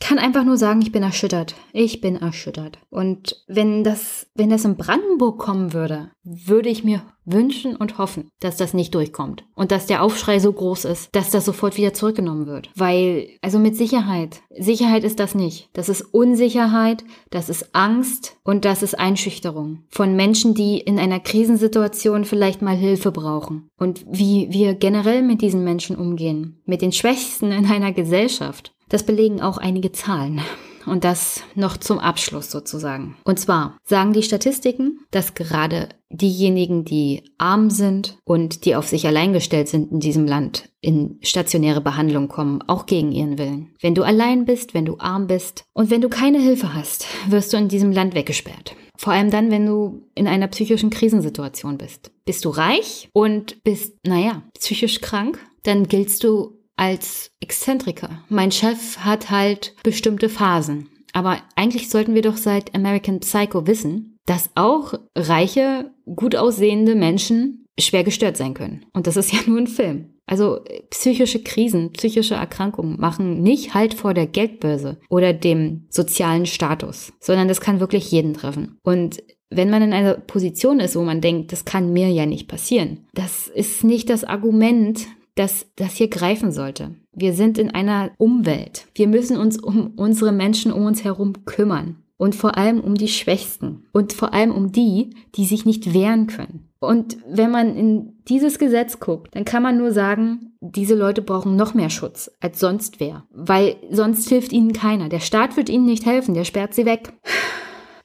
kann 0.00 0.18
einfach 0.18 0.44
nur 0.44 0.56
sagen, 0.56 0.82
ich 0.82 0.92
bin 0.92 1.02
erschüttert. 1.02 1.54
Ich 1.72 2.00
bin 2.00 2.16
erschüttert. 2.16 2.78
Und 2.90 3.42
wenn 3.46 3.84
das, 3.84 4.26
wenn 4.34 4.50
das 4.50 4.64
in 4.64 4.76
Brandenburg 4.76 5.38
kommen 5.38 5.72
würde, 5.72 6.10
würde 6.24 6.68
ich 6.68 6.84
mir 6.84 7.02
wünschen 7.24 7.76
und 7.76 7.98
hoffen, 7.98 8.28
dass 8.40 8.56
das 8.56 8.74
nicht 8.74 8.94
durchkommt. 8.94 9.44
Und 9.54 9.70
dass 9.70 9.86
der 9.86 10.02
Aufschrei 10.02 10.38
so 10.38 10.52
groß 10.52 10.84
ist, 10.86 11.08
dass 11.12 11.30
das 11.30 11.44
sofort 11.44 11.76
wieder 11.76 11.94
zurückgenommen 11.94 12.46
wird. 12.46 12.70
Weil, 12.74 13.28
also 13.42 13.58
mit 13.58 13.76
Sicherheit. 13.76 14.40
Sicherheit 14.56 15.04
ist 15.04 15.20
das 15.20 15.34
nicht. 15.34 15.68
Das 15.72 15.88
ist 15.88 16.02
Unsicherheit, 16.02 17.04
das 17.30 17.48
ist 17.48 17.74
Angst 17.74 18.36
und 18.44 18.64
das 18.64 18.82
ist 18.82 18.98
Einschüchterung. 18.98 19.84
Von 19.88 20.16
Menschen, 20.16 20.54
die 20.54 20.78
in 20.78 20.98
einer 20.98 21.20
Krisensituation 21.20 22.24
vielleicht 22.24 22.62
mal 22.62 22.76
Hilfe 22.76 23.12
brauchen. 23.12 23.68
Und 23.78 24.04
wie 24.08 24.48
wir 24.50 24.74
generell 24.74 25.22
mit 25.22 25.42
diesen 25.42 25.64
Menschen 25.64 25.96
umgehen. 25.96 26.60
Mit 26.64 26.82
den 26.82 26.92
Schwächsten 26.92 27.52
in 27.52 27.66
einer 27.66 27.92
Gesellschaft. 27.92 28.72
Das 28.92 29.04
belegen 29.04 29.40
auch 29.40 29.56
einige 29.56 29.90
Zahlen. 29.90 30.42
Und 30.84 31.04
das 31.04 31.44
noch 31.54 31.78
zum 31.78 31.98
Abschluss 31.98 32.50
sozusagen. 32.50 33.16
Und 33.24 33.40
zwar 33.40 33.78
sagen 33.84 34.12
die 34.12 34.22
Statistiken, 34.22 34.98
dass 35.10 35.32
gerade 35.32 35.88
diejenigen, 36.10 36.84
die 36.84 37.22
arm 37.38 37.70
sind 37.70 38.18
und 38.24 38.66
die 38.66 38.76
auf 38.76 38.88
sich 38.88 39.06
allein 39.06 39.32
gestellt 39.32 39.68
sind 39.68 39.92
in 39.92 40.00
diesem 40.00 40.26
Land, 40.26 40.68
in 40.82 41.18
stationäre 41.22 41.80
Behandlung 41.80 42.28
kommen, 42.28 42.60
auch 42.66 42.84
gegen 42.84 43.12
ihren 43.12 43.38
Willen. 43.38 43.70
Wenn 43.80 43.94
du 43.94 44.02
allein 44.02 44.44
bist, 44.44 44.74
wenn 44.74 44.84
du 44.84 44.98
arm 44.98 45.26
bist 45.26 45.64
und 45.72 45.88
wenn 45.90 46.02
du 46.02 46.10
keine 46.10 46.40
Hilfe 46.40 46.74
hast, 46.74 47.06
wirst 47.28 47.52
du 47.52 47.56
in 47.56 47.68
diesem 47.68 47.92
Land 47.92 48.14
weggesperrt. 48.14 48.76
Vor 48.98 49.14
allem 49.14 49.30
dann, 49.30 49.50
wenn 49.50 49.64
du 49.64 50.02
in 50.14 50.26
einer 50.26 50.48
psychischen 50.48 50.90
Krisensituation 50.90 51.78
bist. 51.78 52.10
Bist 52.26 52.44
du 52.44 52.50
reich 52.50 53.08
und 53.14 53.62
bist, 53.64 53.94
naja, 54.06 54.42
psychisch 54.58 55.00
krank, 55.00 55.38
dann 55.62 55.88
giltst 55.88 56.24
du 56.24 56.58
als 56.76 57.30
Exzentriker. 57.40 58.22
Mein 58.28 58.52
Chef 58.52 58.98
hat 58.98 59.30
halt 59.30 59.74
bestimmte 59.82 60.28
Phasen. 60.28 60.88
Aber 61.12 61.38
eigentlich 61.56 61.90
sollten 61.90 62.14
wir 62.14 62.22
doch 62.22 62.36
seit 62.36 62.74
American 62.74 63.20
Psycho 63.20 63.66
wissen, 63.66 64.18
dass 64.26 64.50
auch 64.54 64.94
reiche, 65.16 65.90
gut 66.16 66.36
aussehende 66.36 66.94
Menschen 66.94 67.66
schwer 67.78 68.04
gestört 68.04 68.36
sein 68.36 68.54
können. 68.54 68.86
Und 68.92 69.06
das 69.06 69.16
ist 69.16 69.32
ja 69.32 69.38
nur 69.46 69.58
ein 69.58 69.66
Film. 69.66 70.14
Also 70.26 70.60
psychische 70.90 71.42
Krisen, 71.42 71.92
psychische 71.92 72.36
Erkrankungen 72.36 72.98
machen 72.98 73.42
nicht 73.42 73.74
halt 73.74 73.92
vor 73.92 74.14
der 74.14 74.26
Geldbörse 74.26 74.98
oder 75.10 75.32
dem 75.32 75.86
sozialen 75.90 76.46
Status, 76.46 77.12
sondern 77.20 77.48
das 77.48 77.60
kann 77.60 77.80
wirklich 77.80 78.10
jeden 78.10 78.32
treffen. 78.34 78.78
Und 78.82 79.22
wenn 79.50 79.68
man 79.68 79.82
in 79.82 79.92
einer 79.92 80.14
Position 80.14 80.80
ist, 80.80 80.96
wo 80.96 81.02
man 81.02 81.20
denkt, 81.20 81.52
das 81.52 81.64
kann 81.64 81.92
mir 81.92 82.08
ja 82.08 82.24
nicht 82.24 82.48
passieren, 82.48 83.06
das 83.12 83.48
ist 83.48 83.84
nicht 83.84 84.08
das 84.08 84.24
Argument, 84.24 85.06
dass 85.34 85.66
das 85.76 85.94
hier 85.94 86.08
greifen 86.08 86.52
sollte. 86.52 86.94
Wir 87.12 87.32
sind 87.32 87.58
in 87.58 87.70
einer 87.70 88.10
Umwelt. 88.18 88.86
Wir 88.94 89.08
müssen 89.08 89.36
uns 89.36 89.58
um 89.58 89.92
unsere 89.96 90.32
Menschen 90.32 90.72
um 90.72 90.84
uns 90.84 91.04
herum 91.04 91.44
kümmern. 91.44 91.98
Und 92.16 92.36
vor 92.36 92.56
allem 92.56 92.80
um 92.80 92.94
die 92.94 93.08
Schwächsten. 93.08 93.84
Und 93.92 94.12
vor 94.12 94.32
allem 94.32 94.52
um 94.52 94.70
die, 94.70 95.10
die 95.34 95.44
sich 95.44 95.64
nicht 95.64 95.92
wehren 95.92 96.28
können. 96.28 96.68
Und 96.78 97.16
wenn 97.28 97.50
man 97.50 97.76
in 97.76 98.22
dieses 98.28 98.58
Gesetz 98.58 99.00
guckt, 99.00 99.34
dann 99.34 99.44
kann 99.44 99.62
man 99.62 99.78
nur 99.78 99.92
sagen, 99.92 100.52
diese 100.60 100.94
Leute 100.94 101.22
brauchen 101.22 101.56
noch 101.56 101.74
mehr 101.74 101.90
Schutz 101.90 102.30
als 102.40 102.60
sonst 102.60 103.00
wer. 103.00 103.24
Weil 103.30 103.76
sonst 103.90 104.28
hilft 104.28 104.52
ihnen 104.52 104.72
keiner. 104.72 105.08
Der 105.08 105.20
Staat 105.20 105.56
wird 105.56 105.68
ihnen 105.68 105.84
nicht 105.84 106.06
helfen, 106.06 106.34
der 106.34 106.44
sperrt 106.44 106.74
sie 106.74 106.84
weg. 106.84 107.12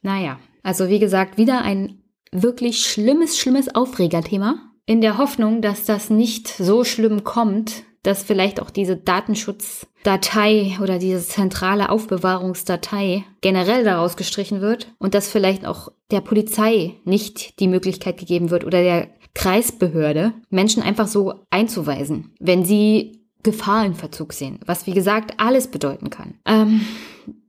Naja, 0.02 0.40
also 0.64 0.90
wie 0.90 1.00
gesagt, 1.00 1.38
wieder 1.38 1.62
ein 1.62 2.02
wirklich 2.32 2.86
schlimmes, 2.86 3.38
schlimmes 3.38 3.74
Aufregerthema 3.74 4.67
in 4.88 5.02
der 5.02 5.20
Hoffnung, 5.20 5.62
dass 5.62 5.86
das 5.86 6.10
nicht 6.10 6.48
so 6.48 6.84
schlimm 6.84 7.24
kommt, 7.24 7.84
dass 8.04 8.24
vielleicht 8.24 8.62
auch 8.62 8.70
diese 8.70 8.96
Datenschutzdatei 8.96 10.78
oder 10.82 10.98
diese 10.98 11.22
zentrale 11.22 11.90
Aufbewahrungsdatei 11.90 13.26
generell 13.42 13.84
daraus 13.84 14.16
gestrichen 14.16 14.62
wird 14.62 14.88
und 14.98 15.14
dass 15.14 15.30
vielleicht 15.30 15.66
auch 15.66 15.90
der 16.10 16.22
Polizei 16.22 16.96
nicht 17.04 17.60
die 17.60 17.68
Möglichkeit 17.68 18.18
gegeben 18.18 18.50
wird 18.50 18.64
oder 18.64 18.82
der 18.82 19.10
Kreisbehörde, 19.34 20.34
Menschen 20.50 20.82
einfach 20.82 21.08
so 21.08 21.34
einzuweisen, 21.52 22.34
wenn 22.40 22.66
sie 22.66 23.26
Gefahr 23.44 23.86
in 23.86 23.94
Verzug 23.94 24.34
sehen, 24.34 24.60
was 24.66 24.88
wie 24.88 24.94
gesagt 24.94 25.36
alles 25.38 25.68
bedeuten 25.68 26.10
kann. 26.10 26.36
Ähm, 26.46 26.82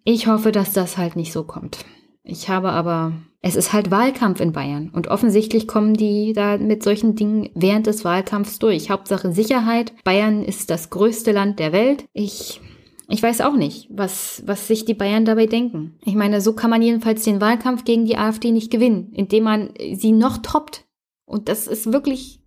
ich 0.05 0.27
hoffe, 0.27 0.53
dass 0.53 0.73
das 0.73 0.99
halt 0.99 1.17
nicht 1.17 1.33
so 1.33 1.45
kommt. 1.45 1.85
Ich 2.29 2.51
habe 2.51 2.71
aber, 2.71 3.13
es 3.41 3.57
ist 3.57 3.73
halt 3.73 3.91
Wahlkampf 3.91 4.41
in 4.41 4.53
Bayern 4.53 4.91
und 4.93 5.09
offensichtlich 5.09 5.67
kommen 5.67 5.95
die 5.95 6.35
da 6.35 6.59
mit 6.59 6.83
solchen 6.83 7.17
Dingen 7.17 7.49
während 7.55 7.87
des 7.87 8.05
Wahlkampfs 8.05 8.59
durch. 8.59 8.91
Hauptsache 8.91 9.33
Sicherheit. 9.33 9.93
Bayern 10.05 10.45
ist 10.45 10.69
das 10.69 10.91
größte 10.91 11.33
Land 11.33 11.59
der 11.59 11.73
Welt. 11.73 12.05
Ich 12.13 12.61
ich 13.11 13.23
weiß 13.23 13.41
auch 13.41 13.55
nicht, 13.55 13.89
was, 13.91 14.43
was 14.45 14.69
sich 14.69 14.85
die 14.85 14.93
Bayern 14.93 15.25
dabei 15.25 15.47
denken. 15.47 15.99
Ich 16.05 16.15
meine, 16.15 16.43
so 16.43 16.53
kann 16.53 16.69
man 16.69 16.83
jedenfalls 16.83 17.25
den 17.25 17.41
Wahlkampf 17.41 17.85
gegen 17.85 18.05
die 18.05 18.19
AfD 18.19 18.53
nicht 18.53 18.71
gewinnen, 18.71 19.13
indem 19.15 19.45
man 19.45 19.71
sie 19.95 20.13
noch 20.13 20.37
toppt. 20.39 20.85
Und 21.25 21.49
das 21.49 21.67
ist 21.67 21.91
wirklich, 21.91 22.43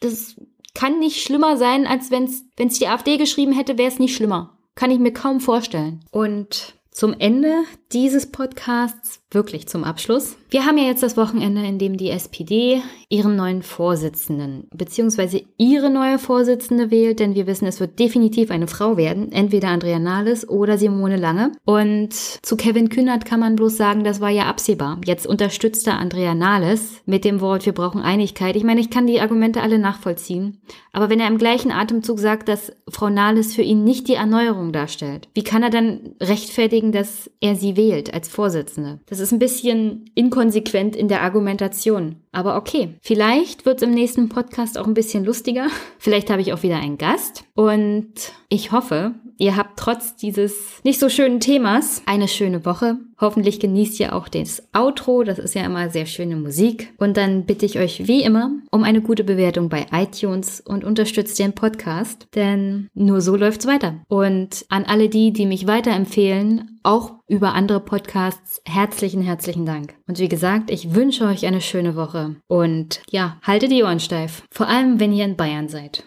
das 0.00 0.36
kann 0.72 1.00
nicht 1.00 1.20
schlimmer 1.20 1.56
sein, 1.56 1.88
als 1.88 2.12
wenn 2.12 2.24
es 2.24 2.78
die 2.78 2.86
AfD 2.86 3.16
geschrieben 3.16 3.52
hätte, 3.52 3.76
wäre 3.76 3.90
es 3.90 3.98
nicht 3.98 4.14
schlimmer. 4.14 4.56
Kann 4.76 4.92
ich 4.92 5.00
mir 5.00 5.12
kaum 5.12 5.40
vorstellen. 5.40 6.04
Und 6.12 6.76
zum 6.94 7.12
Ende 7.18 7.64
dieses 7.92 8.30
Podcasts, 8.30 9.20
wirklich 9.32 9.66
zum 9.66 9.82
Abschluss. 9.82 10.36
Wir 10.54 10.66
haben 10.66 10.78
ja 10.78 10.84
jetzt 10.84 11.02
das 11.02 11.16
Wochenende, 11.16 11.66
in 11.66 11.80
dem 11.80 11.96
die 11.96 12.10
SPD 12.10 12.80
ihren 13.08 13.34
neuen 13.34 13.64
Vorsitzenden 13.64 14.68
bzw. 14.72 15.46
ihre 15.58 15.90
neue 15.90 16.20
Vorsitzende 16.20 16.92
wählt, 16.92 17.18
denn 17.18 17.34
wir 17.34 17.48
wissen, 17.48 17.66
es 17.66 17.80
wird 17.80 17.98
definitiv 17.98 18.52
eine 18.52 18.68
Frau 18.68 18.96
werden, 18.96 19.32
entweder 19.32 19.70
Andrea 19.70 19.98
Nahles 19.98 20.48
oder 20.48 20.78
Simone 20.78 21.16
Lange. 21.16 21.50
Und 21.64 22.12
zu 22.12 22.56
Kevin 22.56 22.88
Kühnert 22.88 23.24
kann 23.24 23.40
man 23.40 23.56
bloß 23.56 23.76
sagen, 23.76 24.04
das 24.04 24.20
war 24.20 24.30
ja 24.30 24.44
absehbar. 24.44 25.00
Jetzt 25.04 25.26
unterstützt 25.26 25.88
er 25.88 25.98
Andrea 25.98 26.36
Nahles 26.36 27.02
mit 27.04 27.24
dem 27.24 27.40
Wort, 27.40 27.66
wir 27.66 27.72
brauchen 27.72 28.00
Einigkeit. 28.00 28.54
Ich 28.54 28.62
meine, 28.62 28.80
ich 28.80 28.90
kann 28.90 29.08
die 29.08 29.20
Argumente 29.20 29.60
alle 29.60 29.80
nachvollziehen, 29.80 30.60
aber 30.92 31.10
wenn 31.10 31.18
er 31.18 31.26
im 31.26 31.38
gleichen 31.38 31.72
Atemzug 31.72 32.20
sagt, 32.20 32.48
dass 32.48 32.70
Frau 32.88 33.10
Nahles 33.10 33.56
für 33.56 33.62
ihn 33.62 33.82
nicht 33.82 34.06
die 34.06 34.14
Erneuerung 34.14 34.72
darstellt, 34.72 35.28
wie 35.34 35.42
kann 35.42 35.64
er 35.64 35.70
dann 35.70 36.14
rechtfertigen, 36.22 36.92
dass 36.92 37.28
er 37.40 37.56
sie 37.56 37.76
wählt 37.76 38.14
als 38.14 38.28
Vorsitzende? 38.28 39.00
Das 39.06 39.18
ist 39.18 39.32
ein 39.32 39.40
bisschen 39.40 40.04
inkonsequent 40.44 40.94
in 40.94 41.08
der 41.08 41.22
Argumentation. 41.22 42.16
Aber 42.30 42.56
okay, 42.56 42.94
vielleicht 43.00 43.64
wird 43.64 43.78
es 43.78 43.82
im 43.82 43.94
nächsten 43.94 44.28
Podcast 44.28 44.76
auch 44.78 44.86
ein 44.86 44.94
bisschen 44.94 45.24
lustiger. 45.24 45.68
Vielleicht 45.98 46.28
habe 46.30 46.42
ich 46.42 46.52
auch 46.52 46.62
wieder 46.62 46.76
einen 46.76 46.98
Gast. 46.98 47.44
Und 47.54 48.12
ich 48.50 48.72
hoffe, 48.72 49.14
ihr 49.38 49.56
habt 49.56 49.78
trotz 49.78 50.16
dieses 50.16 50.80
nicht 50.84 51.00
so 51.00 51.08
schönen 51.08 51.40
Themas 51.40 52.02
eine 52.06 52.28
schöne 52.28 52.64
Woche. 52.64 52.98
Hoffentlich 53.20 53.60
genießt 53.60 54.00
ihr 54.00 54.14
auch 54.14 54.28
das 54.28 54.62
Outro. 54.72 55.22
Das 55.22 55.38
ist 55.38 55.54
ja 55.54 55.64
immer 55.64 55.88
sehr 55.90 56.06
schöne 56.06 56.36
Musik. 56.36 56.92
Und 56.98 57.16
dann 57.16 57.46
bitte 57.46 57.64
ich 57.64 57.78
euch 57.78 58.06
wie 58.08 58.22
immer 58.22 58.50
um 58.70 58.84
eine 58.84 59.00
gute 59.00 59.24
Bewertung 59.24 59.68
bei 59.68 59.86
iTunes 59.92 60.60
und 60.60 60.84
unterstützt 60.84 61.38
den 61.38 61.52
Podcast, 61.52 62.26
denn 62.34 62.88
nur 62.94 63.20
so 63.20 63.36
läuft's 63.36 63.66
weiter. 63.66 64.00
Und 64.08 64.66
an 64.68 64.84
alle 64.84 65.08
die, 65.08 65.32
die 65.32 65.46
mich 65.46 65.66
weiterempfehlen, 65.66 66.78
auch 66.82 67.14
über 67.28 67.54
andere 67.54 67.80
Podcasts, 67.80 68.60
herzlichen, 68.66 69.22
herzlichen 69.22 69.64
Dank. 69.64 69.94
Und 70.06 70.18
wie 70.18 70.28
gesagt, 70.28 70.70
ich 70.70 70.94
wünsche 70.94 71.24
euch 71.24 71.46
eine 71.46 71.60
schöne 71.60 71.96
Woche 71.96 72.36
und 72.46 73.00
ja, 73.10 73.38
haltet 73.42 73.70
die 73.70 73.82
Ohren 73.82 74.00
steif. 74.00 74.42
Vor 74.50 74.68
allem, 74.68 75.00
wenn 75.00 75.12
ihr 75.12 75.24
in 75.24 75.36
Bayern 75.36 75.68
seid. 75.68 76.04